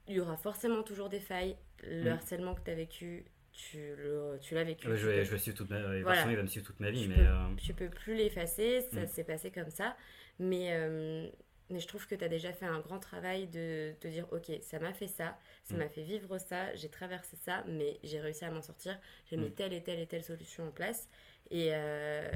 il 0.09 0.17
y 0.17 0.21
aura 0.21 0.37
forcément 0.37 0.83
toujours 0.83 1.09
des 1.09 1.21
failles. 1.21 1.57
Le 1.85 2.11
harcèlement 2.11 2.55
que 2.55 2.61
tu 2.61 2.71
as 2.71 2.75
vécu, 2.75 3.25
tu 3.53 4.55
l'as 4.55 4.65
vécu. 4.65 4.89
Ouais, 4.89 4.97
je, 4.97 5.07
vais, 5.07 5.19
peux- 5.21 5.25
je 5.25 5.31
vais 5.31 5.39
suivre 5.39 5.57
toute 5.57 5.71
ma, 5.71 5.81
Voilà. 6.03 6.31
il 6.31 6.37
va 6.37 6.43
me 6.43 6.49
suivre 6.49 6.67
toute 6.67 6.81
ma 6.81 6.91
vie, 6.91 7.03
tu, 7.03 7.09
mais 7.09 7.15
peux, 7.17 7.21
euh, 7.27 7.55
tu 7.57 7.75
peux 7.75 7.89
plus 7.91 8.15
l'effacer, 8.15 8.81
ça 8.93 9.03
Mm. 9.03 9.07
s'est 9.09 9.25
passé 9.25 9.51
comme 9.51 9.71
ça. 9.71 9.97
Mais, 10.39 10.69
euh, 10.73 11.29
mais 11.71 11.79
je 11.81 11.87
trouve 11.87 12.07
que 12.07 12.15
tu 12.15 12.25
as 12.25 12.29
déjà 12.29 12.53
fait 12.53 12.67
un 12.67 12.81
grand 12.81 12.99
travail 12.99 13.47
de 13.47 13.93
te 14.01 14.09
dire 14.09 14.27
ok, 14.33 14.51
ça 14.63 14.79
m'a 14.79 14.93
fait 14.93 15.07
ça, 15.09 15.39
ça 15.65 15.75
Mm. 15.75 15.79
m'a 15.79 15.89
fait 15.89 16.03
vivre 16.03 16.39
ça, 16.39 16.75
j'ai 16.75 16.89
traversé 16.89 17.37
ça, 17.37 17.65
mais 17.69 17.99
j'ai 18.03 18.21
réussi 18.21 18.45
à 18.45 18.51
m'en 18.51 18.63
sortir, 18.63 18.99
j'ai 19.31 19.37
mis 19.37 19.49
Mm. 19.49 19.55
telle 19.55 19.73
et 19.75 19.83
telle 19.83 20.01
et 20.01 20.07
telle 20.07 20.25
solution 20.25 20.67
en 20.69 20.71
place. 20.73 21.09
Et, 21.51 21.69
euh, 21.73 22.31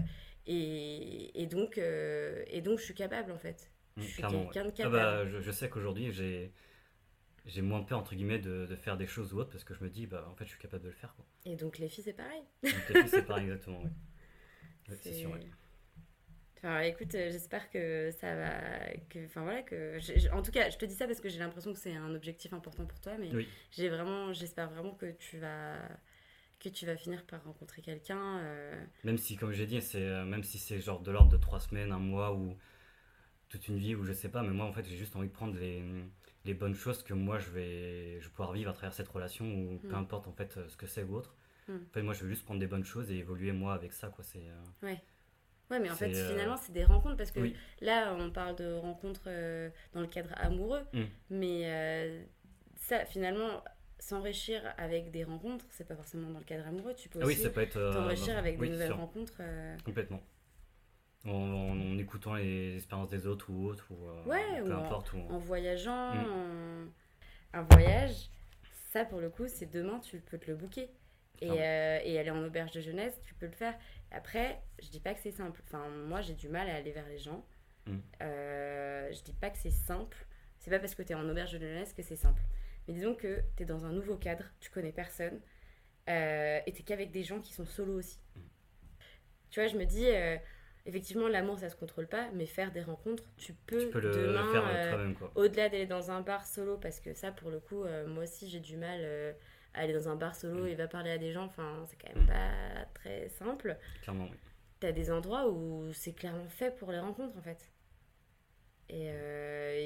et, 0.47 1.43
et, 1.43 1.47
donc, 1.47 1.79
et 1.79 2.61
donc, 2.61 2.79
je 2.79 2.85
suis 2.85 2.95
capable 2.95 3.33
en 3.33 3.39
fait. 3.39 3.71
Je 3.97 4.03
suis 4.05 4.23
quelqu'un 4.23 4.65
de. 4.65 4.69
Ah 4.69 4.73
capable. 4.73 4.93
bah, 4.97 5.27
je, 5.27 5.41
je 5.41 5.51
sais 5.51 5.69
qu'aujourd'hui, 5.71 6.13
j'ai 6.13 6.53
j'ai 7.47 7.63
moins 7.63 7.83
peur, 7.83 7.99
entre 7.99 8.15
guillemets, 8.15 8.39
de, 8.39 8.67
de 8.67 8.77
faire 8.77 8.97
des 8.97 9.07
choses 9.07 9.33
ou 9.33 9.39
autres, 9.39 9.51
parce 9.51 9.65
que 9.65 9.75
je 9.75 9.83
me 9.83 9.89
dis, 9.89 10.07
bah, 10.07 10.27
en 10.31 10.35
fait, 10.35 10.45
je 10.45 10.51
suis 10.51 10.59
capable 10.59 10.83
de 10.83 10.89
le 10.89 10.95
faire. 10.95 11.15
Quoi. 11.15 11.25
Et 11.45 11.57
donc, 11.57 11.79
les 11.79 11.89
filles, 11.89 12.05
c'est 12.05 12.13
pareil. 12.13 12.43
Donc, 12.63 12.73
les 12.91 13.01
filles, 13.03 13.09
c'est 13.11 13.23
pareil, 13.27 13.45
exactement. 13.45 13.83
Ouais, 13.83 13.91
c'est 15.03 15.13
sûr. 15.13 15.31
Enfin, 16.59 16.81
écoute, 16.81 17.15
euh, 17.15 17.31
j'espère 17.31 17.69
que 17.71 18.11
ça 18.19 18.35
va. 18.35 18.51
Que, 19.11 19.25
enfin, 19.27 19.43
voilà, 19.43 19.63
que. 19.63 19.99
En 20.33 20.43
tout 20.43 20.51
cas, 20.51 20.71
je 20.71 20.79
te 20.79 20.85
dis 20.87 20.95
ça 20.95 21.07
parce 21.07 21.21
que 21.21 21.29
j'ai 21.29 21.39
l'impression 21.39 21.73
que 21.73 21.79
c'est 21.79 21.95
un 21.95 22.15
objectif 22.15 22.53
important 22.55 22.87
pour 22.87 22.99
toi, 23.01 23.13
mais 23.19 23.31
Oui. 23.35 23.47
j'ai 23.71 23.89
vraiment. 23.89 24.33
J'espère 24.33 24.71
vraiment 24.71 24.95
que 24.95 25.13
tu 25.13 25.39
vas. 25.39 25.77
Que 26.59 26.71
tu 26.71 26.87
vas 26.87 26.97
finir 26.97 27.25
par 27.27 27.45
rencontrer 27.45 27.83
quelqu'un. 27.83 28.39
euh, 28.39 28.83
Même 29.05 29.19
si, 29.19 29.37
comme 29.37 29.53
j'ai 29.53 29.67
dit, 29.67 29.83
c'est 29.83 30.01
euh, 30.03 30.25
même 30.25 30.43
si 30.43 30.59
c'est 30.59 30.81
genre 30.81 31.01
de 31.03 31.11
l'ordre 31.11 31.31
de 31.31 31.37
trois 31.37 31.61
semaines, 31.61 31.93
un 31.93 31.99
mois 31.99 32.35
ou 32.35 32.57
toute 33.51 33.69
une 33.69 33.77
vie 33.77 33.95
ou 33.95 34.05
je 34.05 34.15
sais 34.15 34.31
pas, 34.31 34.43
mais 34.43 34.51
moi 34.51 34.65
en 34.65 34.73
fait 34.73 34.85
j'ai 34.87 34.97
juste 34.97 35.15
envie 35.15 35.29
de 35.29 35.33
prendre 35.33 35.57
les, 35.59 35.83
les 36.47 36.55
bonnes 36.55 36.75
choses 36.75 37.03
que 37.03 37.13
moi 37.15 37.39
je 37.39 37.51
vais, 37.51 38.19
je 38.21 38.25
vais 38.27 38.31
pouvoir 38.31 38.53
vivre 38.53 38.71
à 38.71 38.73
travers 38.73 38.95
cette 38.95 39.09
relation 39.09 39.45
ou 39.45 39.79
peu 39.79 39.89
Mm. 39.89 39.95
importe 39.97 40.29
en 40.29 40.33
fait 40.33 40.57
euh, 40.57 40.69
ce 40.69 40.77
que 40.77 40.87
c'est 40.87 41.03
ou 41.03 41.15
autre. 41.17 41.35
Mm. 41.69 41.75
En 41.75 41.93
fait, 41.93 42.03
moi 42.03 42.15
je 42.15 42.23
veux 42.25 42.29
juste 42.31 42.45
prendre 42.45 42.61
des 42.61 42.67
bonnes 42.67 42.85
choses 42.85 43.11
et 43.11 43.17
évoluer 43.17 43.53
moi 43.53 43.75
avec 43.75 43.93
ça 43.93 44.09
quoi. 44.09 44.25
C'est 44.25 44.39
euh, 44.49 44.95
Ouais, 45.69 45.81
mais 45.81 45.91
en 45.91 45.97
fait, 45.97 46.15
euh, 46.15 46.29
finalement, 46.31 46.57
c'est 46.57 46.71
des 46.71 46.85
rencontres 46.85 47.17
parce 47.17 47.33
que 47.33 47.41
oui, 47.41 47.57
là, 47.81 48.15
on 48.17 48.31
parle 48.31 48.55
de 48.55 48.73
rencontres 48.75 49.25
euh, 49.27 49.69
dans 49.95 50.01
le 50.01 50.07
cadre 50.07 50.31
amoureux, 50.37 50.83
Mm. 50.93 51.03
mais 51.31 52.25
ça, 52.77 53.05
finalement, 53.05 53.65
s'enrichir 53.99 54.63
avec 54.79 55.11
des 55.11 55.25
rencontres, 55.25 55.65
c'est 55.71 55.89
pas 55.89 55.97
forcément 55.97 56.31
dans 56.31 56.39
le 56.39 56.45
cadre 56.45 56.67
amoureux. 56.69 56.95
Tu 56.95 57.09
peux 57.09 57.19
Ah 57.21 57.27
oui 57.27 57.33
aussi 57.33 57.43
ça 57.43 57.51
peut 57.51 57.63
être 57.63 57.81
t'enrichir 57.93 58.35
dans- 58.35 58.39
avec 58.39 58.61
oui, 58.61 58.69
des 58.69 58.75
nouvelles 58.75 58.87
sûr, 58.89 58.97
rencontres. 58.99 59.41
complètement. 59.85 60.23
En, 61.27 61.31
en- 61.33 61.71
en 61.81 61.99
écoutant 61.99 62.35
les 62.35 62.77
expériences 62.77 63.09
des 63.11 63.27
autres 63.27 63.51
ou 63.51 63.67
autres 63.67 63.87
ou 63.91 64.07
euh, 64.09 64.25
Ouais, 64.25 64.63
peu 64.63 64.71
ou 64.71 64.73
en- 64.75 64.85
importe 64.85 65.13
ou 65.13 65.19
en 65.19 65.39
voyageant, 65.39 66.15
Mm. 66.15 66.27
en- 67.55 67.59
un 67.59 67.63
voyage, 67.63 68.31
ça 68.93 69.05
pour 69.05 69.21
le 69.21 69.29
coup, 69.31 69.49
c'est 69.49 69.71
demain, 69.71 69.99
tu 70.01 70.19
peux 70.21 70.39
te 70.39 70.47
le 70.51 70.57
booker. 70.57 70.89
Et, 71.43 71.51
euh, 71.51 71.99
et 72.03 72.19
aller 72.19 72.31
en 72.31 72.43
auberge 72.43 72.71
de 72.73 72.81
jeunesse, 72.81 73.21
tu 73.23 73.35
peux 73.35 73.45
le 73.45 73.53
faire. 73.53 73.75
Après, 74.11 74.59
je 74.83 74.89
dis 74.89 75.01
pas 75.01 75.13
que 75.13 75.21
c'est 75.21 75.33
simple. 75.33 75.61
Enfin, 75.67 75.87
moi, 75.91 76.23
j'ai 76.23 76.33
du 76.33 76.49
mal 76.49 76.67
à 76.71 76.77
aller 76.77 76.93
vers 76.93 77.07
les 77.09 77.19
gens. 77.19 77.45
Mm. 77.87 77.97
Euh, 78.23 79.13
je 79.13 79.23
dis 79.23 79.35
pas 79.35 79.51
que 79.51 79.59
c'est 79.59 79.71
simple. 79.71 80.17
C'est 80.61 80.71
pas 80.71 80.79
parce 80.79 80.95
que 80.95 81.03
tu 81.03 81.13
es 81.13 81.15
en 81.15 81.29
auberge 81.29 81.53
de 81.53 81.59
jeunesse 81.59 81.93
que 81.93 82.03
c'est 82.03 82.17
simple. 82.17 82.41
Mais 82.89 82.95
disons 82.95 83.15
que 83.15 83.41
tu 83.57 83.65
es 83.65 83.67
dans 83.67 83.85
un 83.85 83.93
nouveau 83.93 84.17
cadre, 84.17 84.45
tu 84.61 84.71
connais 84.71 84.93
personne, 84.93 85.39
euh, 86.09 86.61
et 86.67 86.73
tu 86.73 86.83
qu'avec 86.85 87.11
des 87.11 87.23
gens 87.23 87.41
qui 87.41 87.53
sont 87.53 87.67
solo 87.67 87.99
aussi. 87.99 88.19
Mm. 88.35 88.41
Tu 89.51 89.61
vois, 89.61 89.69
je 89.69 89.77
me 89.77 89.85
dis, 89.85 90.07
effectivement, 90.87 91.29
l'amour, 91.29 91.59
ça 91.59 91.69
se 91.69 91.77
contrôle 91.77 92.07
pas, 92.07 92.29
mais 92.33 92.47
faire 92.47 92.73
des 92.73 92.81
rencontres, 92.83 93.25
tu 93.37 93.53
peux, 93.53 93.79
tu 93.79 93.89
peux 93.91 94.01
le 94.01 94.11
demain, 94.11 94.51
faire 94.53 94.65
euh, 94.67 95.13
au-delà 95.35 95.69
d'aller 95.69 95.87
dans 95.87 96.11
un 96.11 96.21
bar 96.23 96.47
solo, 96.47 96.79
parce 96.79 97.01
que 97.01 97.13
ça, 97.15 97.33
pour 97.33 97.51
le 97.51 97.61
coup, 97.61 97.85
euh, 97.85 98.07
moi 98.07 98.25
aussi, 98.25 98.49
j'ai 98.49 98.61
du 98.61 98.77
mal 98.77 99.01
euh, 99.03 99.33
à 99.75 99.81
aller 99.81 99.93
dans 99.93 100.09
un 100.09 100.17
bar 100.17 100.35
solo 100.35 100.65
Mm. 100.65 100.69
et 100.69 100.75
va 100.75 100.87
parler 100.89 101.11
à 101.11 101.19
des 101.19 101.33
gens. 101.33 101.45
Enfin, 101.45 101.85
c'est 101.89 101.97
quand 101.97 102.15
même 102.15 102.25
Mm. 102.25 102.29
pas 102.29 102.85
très 102.95 103.29
simple. 103.29 103.77
Clairement 104.03 104.29
oui. 104.31 104.37
T'as 104.81 104.93
des 104.93 105.11
endroits 105.11 105.49
où 105.51 105.93
c'est 105.93 106.13
clairement 106.13 106.49
fait 106.49 106.75
pour 106.77 106.93
les 106.93 106.99
rencontres, 107.01 107.37
en 107.37 107.43
fait. 107.43 107.71
Et, 108.89 109.07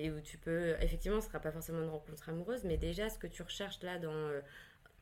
et 0.05 0.11
où 0.11 0.21
tu 0.21 0.37
peux, 0.37 0.75
effectivement, 0.81 1.21
ce 1.23 1.29
sera 1.29 1.41
pas 1.41 1.53
forcément 1.53 1.81
une 1.83 1.89
rencontre 1.89 2.29
amoureuse, 2.29 2.65
mais 2.65 2.77
déjà, 2.77 3.09
ce 3.09 3.19
que 3.19 3.27
tu 3.27 3.43
recherches 3.43 3.83
là 3.83 3.99
dans 3.99 4.31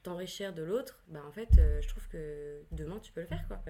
t'enrichir 0.05 0.53
de 0.55 0.63
l'autre, 0.63 1.01
bah 1.09 1.23
en 1.27 1.33
fait, 1.33 1.49
je 1.81 1.89
trouve 1.89 2.07
que 2.09 2.63
demain, 2.71 3.01
tu 3.01 3.13
peux 3.13 3.23
le 3.23 3.27
faire, 3.27 3.45
quoi. 3.49 3.61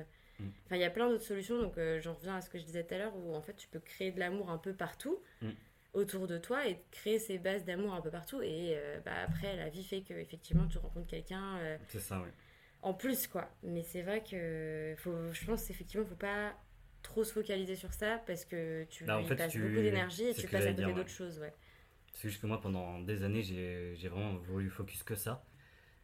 Mm. 0.41 0.49
Enfin, 0.67 0.77
il 0.77 0.81
y 0.81 0.85
a 0.85 0.91
plein 0.91 1.09
d'autres 1.09 1.25
solutions, 1.25 1.61
donc 1.61 1.79
euh, 1.79 2.01
j'en 2.01 2.15
reviens 2.15 2.37
à 2.37 2.41
ce 2.41 2.51
que 2.51 2.59
je 2.59 2.65
disais 2.65 2.85
tout 2.85 2.95
à 2.95 2.99
l'heure, 2.99 3.17
où 3.17 3.35
en 3.35 3.41
fait, 3.43 3.55
tu 3.57 3.69
peux 3.69 3.81
créer 3.81 4.13
de 4.13 4.19
l'amour 4.21 4.51
un 4.51 4.59
peu 4.59 4.73
partout 4.73 5.19
Mm. 5.43 5.51
autour 5.95 6.27
de 6.27 6.37
toi 6.39 6.67
et 6.69 6.81
créer 6.91 7.19
ces 7.19 7.39
bases 7.39 7.65
d'amour 7.65 7.95
un 7.95 8.01
peu 8.01 8.11
partout. 8.11 8.41
Et 8.43 8.75
euh, 8.77 9.01
bah, 9.05 9.13
après, 9.25 9.57
la 9.57 9.69
vie 9.69 9.85
fait 9.85 10.03
que 10.03 10.15
effectivement, 10.15 10.67
tu 10.69 10.79
rencontres 10.79 11.07
quelqu'un 11.09 11.57
euh, 11.59 11.79
C'est 11.89 12.01
ça 12.01 12.21
oui. 12.23 12.29
en 12.83 12.93
plus, 12.95 13.27
quoi. 13.27 13.49
Mais 13.63 13.83
c'est 13.83 14.03
vrai 14.03 14.23
que 14.23 14.95
faut, 14.99 15.33
je 15.33 15.45
pense 15.47 15.71
effectivement, 15.71 16.05
faut 16.07 16.15
pas 16.15 16.55
trop 17.03 17.25
se 17.25 17.33
focaliser 17.33 17.77
sur 17.77 17.93
ça 17.93 18.21
parce 18.27 18.45
que 18.45 18.85
tu 18.91 19.05
Bah, 19.05 19.19
en 19.19 19.23
y 19.23 19.27
fait, 19.27 19.37
passes 19.37 19.53
tu- 19.53 19.61
beaucoup 19.63 19.81
d'énergie 19.81 20.25
et 20.25 20.35
tu 20.35 20.47
passes 20.49 20.67
à 20.67 20.73
côté 20.73 20.93
d'autres 20.93 21.09
choses, 21.09 21.39
ouais. 21.39 21.55
C'est 22.13 22.29
juste 22.29 22.41
que 22.43 22.47
moi, 22.47 22.61
pendant 22.61 22.99
des 23.01 23.23
années, 23.23 23.43
j'ai 23.43 24.09
vraiment 24.09 24.37
voulu 24.37 24.71
focus 24.71 25.03
que 25.05 25.15
ça. 25.15 25.45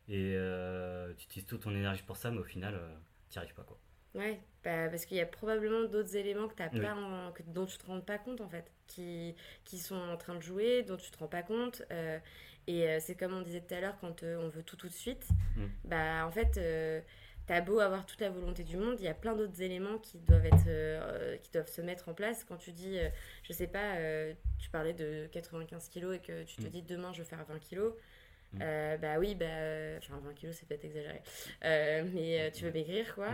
Et 0.09 0.35
euh, 0.37 1.13
tu 1.17 1.25
utilises 1.25 1.47
toute 1.47 1.63
ton 1.63 1.71
énergie 1.75 2.03
pour 2.03 2.17
ça, 2.17 2.31
mais 2.31 2.39
au 2.39 2.45
final, 2.45 2.75
euh, 2.75 2.95
t'y 3.31 3.39
arrives 3.39 3.55
pas, 3.55 3.65
quoi. 3.65 3.79
Ouais, 4.15 4.39
bah, 4.63 4.89
parce 4.89 5.05
qu'il 5.07 5.17
y 5.17 5.21
a 5.21 5.27
probablement 5.27 5.85
d'autres 5.89 6.15
éléments 6.17 6.47
que 6.49 6.55
t'as 6.55 6.69
Oui. 6.73 6.81
pas 6.81 6.95
en- 6.95 7.33
que, 7.33 7.43
dont 7.43 7.67
tu 7.67 7.77
te 7.79 7.87
rends 7.87 8.01
pas 8.01 8.19
compte 8.19 8.41
en 8.41 8.49
fait, 8.49 8.71
qui, 8.87 9.35
qui 9.65 9.79
sont 9.79 9.97
en 9.97 10.17
train 10.17 10.35
de 10.37 10.41
jouer, 10.43 10.83
dont 10.85 10.97
tu 10.97 11.11
te 11.11 11.19
rends 11.19 11.27
pas 11.29 11.43
compte. 11.43 11.83
euh, 11.91 12.19
et 12.67 12.89
euh, 12.89 12.99
c'est 13.01 13.15
comme 13.15 13.35
on 13.35 13.43
disait 13.43 13.61
tout 13.61 13.75
à 13.75 13.81
l'heure, 13.81 13.97
quand 14.01 14.23
euh, 14.23 14.39
on 14.41 14.49
veut 14.49 14.63
tout 14.63 14.77
tout 14.77 14.89
de 14.89 14.93
suite, 14.93 15.27
Mm. 15.57 15.67
bah 15.85 16.27
en 16.27 16.31
fait, 16.31 16.59
t'as 17.47 17.61
beau 17.61 17.79
avoir 17.81 18.07
toute 18.07 18.21
la 18.21 18.31
volonté 18.31 18.63
du 18.65 18.77
monde, 18.77 18.97
il 19.01 19.05
y 19.05 19.09
a 19.09 19.15
plein 19.15 19.35
d'autres 19.35 19.61
éléments 19.61 19.99
qui 19.99 20.19
doivent 20.19 20.47
être, 20.47 21.41
qui 21.43 21.51
doivent 21.53 21.69
se 21.71 21.81
mettre 21.83 22.09
en 22.09 22.15
place. 22.15 22.43
Quand 22.45 22.57
tu 22.57 22.73
dis, 22.73 22.99
je 23.43 23.53
sais 23.53 23.67
pas, 23.67 23.97
tu 24.59 24.71
parlais 24.71 24.95
de 24.95 25.27
95 25.33 25.89
kilos 25.91 26.17
et 26.17 26.21
que 26.21 26.45
tu 26.45 26.57
te 26.57 26.63
Mm. 26.67 26.71
dis 26.71 26.83
demain 26.83 27.13
je 27.13 27.19
veux 27.19 27.25
faire 27.29 27.45
20 27.45 27.59
kilos. 27.59 27.93
Mm. 28.55 28.59
bah 29.03 29.19
oui, 29.19 29.35
bah, 29.35 29.45
euh, 29.47 29.99
enfin 29.99 30.19
20 30.25 30.33
kilos 30.35 30.57
c'est 30.57 30.67
peut-être 30.69 30.85
exagéré, 30.85 31.21
mais 32.15 32.51
tu 32.53 32.65
veux 32.65 32.73
maigrir 32.73 33.15
quoi. 33.15 33.33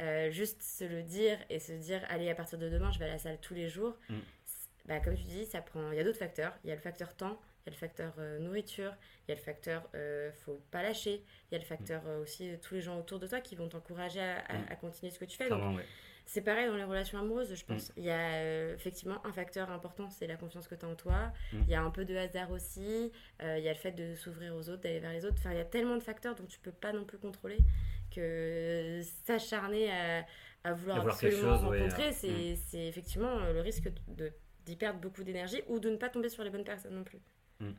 Mm. 0.00 0.02
Euh, 0.02 0.30
juste 0.30 0.62
se 0.62 0.84
le 0.84 1.02
dire 1.02 1.38
et 1.50 1.58
se 1.58 1.72
dire 1.72 2.00
allez 2.08 2.30
à 2.30 2.34
partir 2.34 2.58
de 2.58 2.68
demain 2.70 2.90
je 2.92 2.98
vais 2.98 3.04
à 3.04 3.08
la 3.08 3.18
salle 3.18 3.38
tous 3.40 3.54
les 3.54 3.68
jours 3.68 3.96
Mm. 4.08 4.14
Bah, 4.86 4.98
comme 5.00 5.14
tu 5.14 5.22
dis 5.24 5.44
ça 5.46 5.60
prend 5.60 5.92
il 5.92 5.98
y 5.98 6.00
a 6.00 6.04
d'autres 6.04 6.18
facteurs 6.18 6.52
il 6.64 6.68
y 6.70 6.72
a 6.72 6.74
le 6.74 6.80
facteur 6.80 7.14
temps 7.14 7.38
il 7.64 7.66
y 7.66 7.68
a 7.68 7.72
le 7.72 7.76
facteur 7.78 8.14
euh, 8.18 8.38
nourriture 8.40 8.92
il 9.26 9.30
y 9.30 9.32
a 9.32 9.36
le 9.36 9.40
facteur 9.40 9.88
euh, 9.94 10.32
faut 10.44 10.60
pas 10.70 10.82
lâcher 10.82 11.22
il 11.50 11.54
y 11.54 11.56
a 11.56 11.58
le 11.58 11.64
facteur 11.64 12.02
aussi 12.20 12.52
tous 12.62 12.74
les 12.74 12.80
gens 12.80 12.98
autour 12.98 13.20
de 13.20 13.26
toi 13.26 13.40
qui 13.40 13.54
vont 13.54 13.68
t'encourager 13.68 14.20
à, 14.20 14.38
à- 14.48 14.58
Mm. 14.58 14.66
à 14.70 14.76
continuer 14.76 15.10
ce 15.12 15.18
que 15.18 15.24
tu 15.26 15.36
fais 15.36 15.48
Donc, 15.50 15.76
ouais. 15.76 15.84
c'est 16.24 16.40
pareil 16.40 16.66
dans 16.68 16.76
les 16.76 16.84
relations 16.84 17.18
amoureuses, 17.18 17.54
je 17.54 17.62
Mm. 17.62 17.66
pense. 17.66 17.92
Il 17.96 18.04
y 18.04 18.10
a 18.10 18.72
effectivement 18.72 19.24
un 19.26 19.32
facteur 19.32 19.70
important, 19.70 20.08
c'est 20.10 20.26
la 20.26 20.36
confiance 20.36 20.66
que 20.68 20.74
tu 20.74 20.84
as 20.86 20.88
en 20.88 20.94
toi. 20.96 21.32
Mm. 21.52 21.60
Il 21.66 21.68
y 21.68 21.74
a 21.74 21.82
un 21.82 21.90
peu 21.90 22.04
de 22.04 22.16
hasard 22.16 22.50
aussi. 22.50 23.12
Il 23.40 23.58
y 23.62 23.68
a 23.68 23.72
le 23.72 23.78
fait 23.78 23.92
de 23.92 24.14
s'ouvrir 24.16 24.54
aux 24.56 24.68
autres, 24.68 24.82
d'aller 24.82 25.00
vers 25.00 25.12
les 25.12 25.24
autres. 25.24 25.36
Enfin, 25.38 25.50
il 25.52 25.58
y 25.58 25.60
a 25.60 25.64
tellement 25.64 25.96
de 25.96 26.02
facteurs 26.02 26.34
dont 26.34 26.46
tu 26.46 26.58
peux 26.60 26.72
pas 26.72 26.92
non 26.92 27.04
plus 27.04 27.18
contrôler 27.18 27.58
que 28.14 29.00
s'acharner 29.24 29.90
à, 29.90 30.26
à 30.64 30.72
vouloir 30.74 30.98
À 30.98 31.00
vouloir 31.00 31.18
quelque 31.18 31.34
absolument 31.34 31.58
chose, 31.58 31.64
rencontrer, 31.64 32.08
euh, 32.24 32.56
c'est 32.66 32.86
effectivement 32.86 33.38
euh, 33.38 33.52
le 33.52 33.60
risque 33.60 33.88
d'y 34.66 34.76
perdre 34.76 35.00
beaucoup 35.00 35.24
d'énergie 35.24 35.62
ou 35.68 35.78
de 35.80 35.90
ne 35.90 35.96
pas 35.96 36.08
tomber 36.08 36.28
sur 36.28 36.44
les 36.44 36.50
bonnes 36.50 36.64
personnes 36.64 36.94
non 36.94 37.04
plus. 37.04 37.20
Mm. 37.60 37.72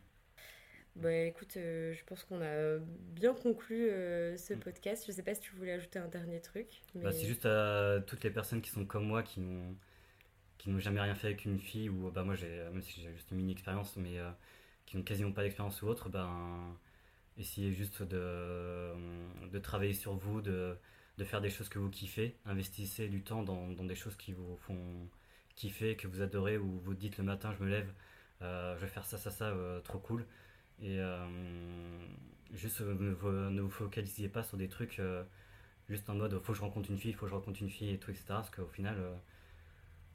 Bah 0.96 1.12
écoute, 1.12 1.58
euh, 1.58 1.94
je 1.94 2.04
pense 2.06 2.24
qu'on 2.24 2.42
a 2.42 2.78
bien 2.80 3.34
conclu 3.34 3.90
euh, 3.90 4.38
ce 4.38 4.54
Mm. 4.54 4.60
podcast. 4.60 5.06
Je 5.08 5.12
sais 5.12 5.24
pas 5.24 5.34
si 5.34 5.42
tu 5.42 5.56
voulais 5.56 5.72
ajouter 5.74 5.98
un 6.00 6.08
dernier 6.08 6.40
truc. 6.42 6.84
Mais... 6.94 7.04
Bah, 7.04 7.12
c'est 7.12 7.26
juste 7.26 7.46
à 7.46 8.00
toutes 8.06 8.24
les 8.24 8.30
personnes 8.30 8.62
qui 8.62 8.70
sont 8.70 8.86
comme 8.86 9.06
moi, 9.08 9.24
qui 9.24 9.40
n'ont 9.40 9.76
qui 10.60 10.70
n'ont 10.70 10.80
jamais 10.80 11.02
rien 11.02 11.16
fait 11.16 11.28
avec 11.28 11.46
une 11.46 11.60
fille, 11.60 11.90
ou 11.90 12.10
bah 12.12 12.24
moi, 12.24 12.36
j'ai 12.36 12.48
même 12.72 12.82
si 12.82 13.02
j'ai 13.02 13.12
juste 13.14 13.32
une 13.32 13.38
mini 13.38 13.52
expérience, 13.54 13.98
mais 13.98 14.18
euh, 14.20 14.30
qui 14.86 14.96
n'ont 14.98 15.04
quasiment 15.04 15.32
pas 15.34 15.42
d'expérience 15.44 15.82
ou 15.82 15.88
autre, 15.88 16.10
ben 16.10 16.78
essayez 17.38 17.74
juste 17.74 18.04
de, 18.04 18.94
de 19.52 19.60
travailler 19.60 19.94
sur 19.94 20.16
vous, 20.16 20.42
de, 20.42 20.76
de 21.18 21.24
faire 21.24 21.42
des 21.42 21.50
choses 21.50 21.70
que 21.70 21.80
vous 21.80 21.90
kiffez, 21.90 22.36
investissez 22.46 23.08
du 23.10 23.22
temps 23.24 23.44
dans, 23.44 23.70
dans 23.72 23.86
des 23.86 23.96
choses 23.96 24.16
qui 24.18 24.34
vous 24.34 24.58
font 24.58 24.78
kiffer, 25.56 25.96
que 25.96 26.08
vous 26.08 26.22
adorez, 26.22 26.58
ou 26.58 26.80
vous 26.80 26.94
dites 26.94 27.18
le 27.18 27.24
matin, 27.24 27.54
je 27.58 27.64
me 27.64 27.70
lève, 27.70 27.92
euh, 28.42 28.76
je 28.78 28.82
vais 28.82 28.88
faire 28.88 29.06
ça, 29.06 29.18
ça, 29.18 29.32
ça, 29.32 29.46
euh, 29.50 29.80
trop 29.82 30.00
cool. 30.00 30.26
Et 30.82 31.00
euh, 31.00 31.26
juste 32.54 32.82
ne, 32.82 33.12
vous- 33.14 33.32
ne 33.32 33.62
vous 33.62 33.70
focalisez 33.70 34.30
pas 34.30 34.44
sur 34.44 34.58
des 34.58 34.68
trucs 34.70 35.02
juste 35.90 36.10
en 36.10 36.16
mode 36.16 36.40
faut 36.44 36.54
que 36.54 36.58
je 36.58 36.64
rencontre 36.64 36.92
une 36.92 36.98
fille, 37.00 37.14
faut 37.14 37.26
que 37.26 37.32
je 37.32 37.36
rencontre 37.36 37.62
une 37.62 37.70
fille 37.70 37.92
et 37.92 38.00
tout, 38.00 38.12
etc. 38.12 38.42
Parce 38.42 38.50
qu'au 38.50 38.68
final, 38.68 38.98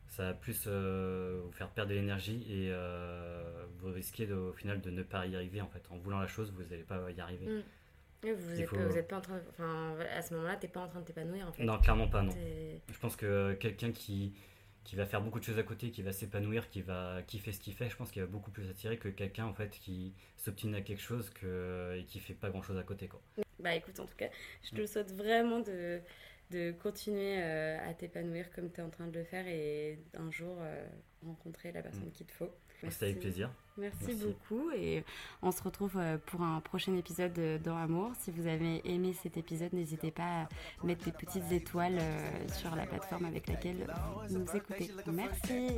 ça 0.09 0.25
va 0.25 0.35
plus 0.35 0.65
euh, 0.67 1.41
vous 1.45 1.53
faire 1.53 1.69
perdre 1.71 1.91
de 1.91 1.95
l'énergie 1.97 2.43
et 2.49 2.69
euh, 2.73 3.67
vous 3.79 3.93
risquez 3.93 4.27
de- 4.27 4.35
au 4.35 4.53
final 4.53 4.81
de 4.81 4.91
ne 4.91 5.03
pas 5.03 5.27
y 5.27 5.37
arriver 5.37 5.61
en 5.61 5.69
fait. 5.69 5.83
En 5.91 5.97
voulant 5.99 6.19
la 6.21 6.27
chose, 6.27 6.53
vous 6.53 6.63
n'allez 6.63 6.83
pas 6.83 7.11
y 7.11 7.21
arriver. 7.21 7.47
Mm. 7.47 7.63
Vous 8.23 8.55
Il 8.57 8.61
êtes, 8.63 8.69
faut- 8.69 8.77
pas, 9.09 9.19
en 9.19 9.21
train 9.21 9.37
de- 9.37 9.43
enfin 9.51 9.95
à 10.17 10.23
ce 10.23 10.35
moment-là 10.35 10.57
t'es 10.57 10.67
pas 10.67 10.81
en 10.81 10.89
train 10.89 11.01
de 11.01 11.05
t'épanouir 11.05 11.47
en 11.47 11.53
fait 11.53 11.63
Non, 11.63 11.79
clairement 11.79 12.09
pas, 12.09 12.23
non. 12.23 12.33
Je 12.91 12.99
pense 12.99 13.15
que 13.15 13.55
quelqu'un 13.55 13.93
qui, 13.93 14.33
qui 14.83 14.97
va 14.97 15.07
faire 15.07 15.21
beaucoup 15.21 15.39
de 15.39 15.45
choses 15.45 15.59
à 15.59 15.63
côté, 15.63 15.91
qui 15.93 16.03
va 16.03 16.11
s'épanouir, 16.13 16.69
qui 16.69 16.83
va 16.83 17.23
kiffer 17.27 17.53
ce 17.53 17.61
qu'il 17.61 17.75
fait, 17.75 17.89
je 17.89 17.97
pense 17.97 18.11
qu'il 18.11 18.21
va 18.23 18.27
beaucoup 18.27 18.51
plus 18.51 18.69
attirer 18.69 18.97
que 18.97 19.09
quelqu'un 19.09 19.45
en 19.45 19.55
fait 19.55 19.71
qui 19.71 20.15
s'obtine 20.37 20.75
à 20.75 20.81
quelque 20.81 21.03
chose 21.03 21.31
que, 21.31 21.97
et 21.97 22.05
qui 22.07 22.19
fait 22.19 22.35
pas 22.35 22.51
grand 22.51 22.63
chose 22.63 22.77
à 22.79 22.83
côté. 22.83 23.07
Quoi. 23.07 23.21
Bah 23.61 23.75
écoute, 23.77 24.01
en 24.01 24.07
tout 24.07 24.17
cas, 24.17 24.29
je 24.65 24.75
te 24.75 24.85
souhaite 24.87 25.13
vraiment 25.15 25.61
de, 25.61 26.01
de 26.51 26.72
continuer 26.72 27.42
à 27.42 27.92
t'épanouir 27.94 28.51
comme 28.53 28.70
tu 28.70 28.80
es 28.80 28.82
en 28.82 28.90
train 28.90 29.07
de 29.07 29.18
le 29.18 29.24
faire 29.24 29.46
et 29.46 29.99
un 30.14 30.30
jour 30.30 30.57
rencontrer 31.24 31.72
la 31.72 31.82
personne 31.82 32.09
mm. 32.09 32.12
qu'il 32.12 32.26
te 32.26 32.32
faut. 32.32 32.51
C'était 32.90 33.07
avec 33.07 33.20
plaisir. 33.20 33.51
Merci, 33.76 34.14
beaucoup 34.14 34.70
et 34.72 35.05
on 35.42 35.53
se 35.53 35.62
retrouve 35.62 35.96
euh, 35.96 36.18
pour 36.26 36.42
un 36.42 36.61
prochain 36.61 36.96
épisode 36.96 37.38
dans 37.62 37.76
Amour. 37.76 38.12
Si 38.18 38.30
vous 38.30 38.46
avez 38.46 38.80
aimé 38.88 39.14
cet 39.22 39.36
épisode, 39.36 39.72
n'hésitez 39.72 40.11
pas 40.11 40.42
à 40.42 40.49
mettre 40.84 41.05
des 41.05 41.12
petites 41.12 41.51
étoiles 41.53 41.99
euh, 42.01 42.49
sur 42.49 42.74
la 42.74 42.86
plateforme 42.86 43.24
avec 43.24 43.46
laquelle 43.46 43.86
vous 44.28 44.38
nous 44.38 44.57
écoutez. 44.57 44.90
Merci. 45.07 45.68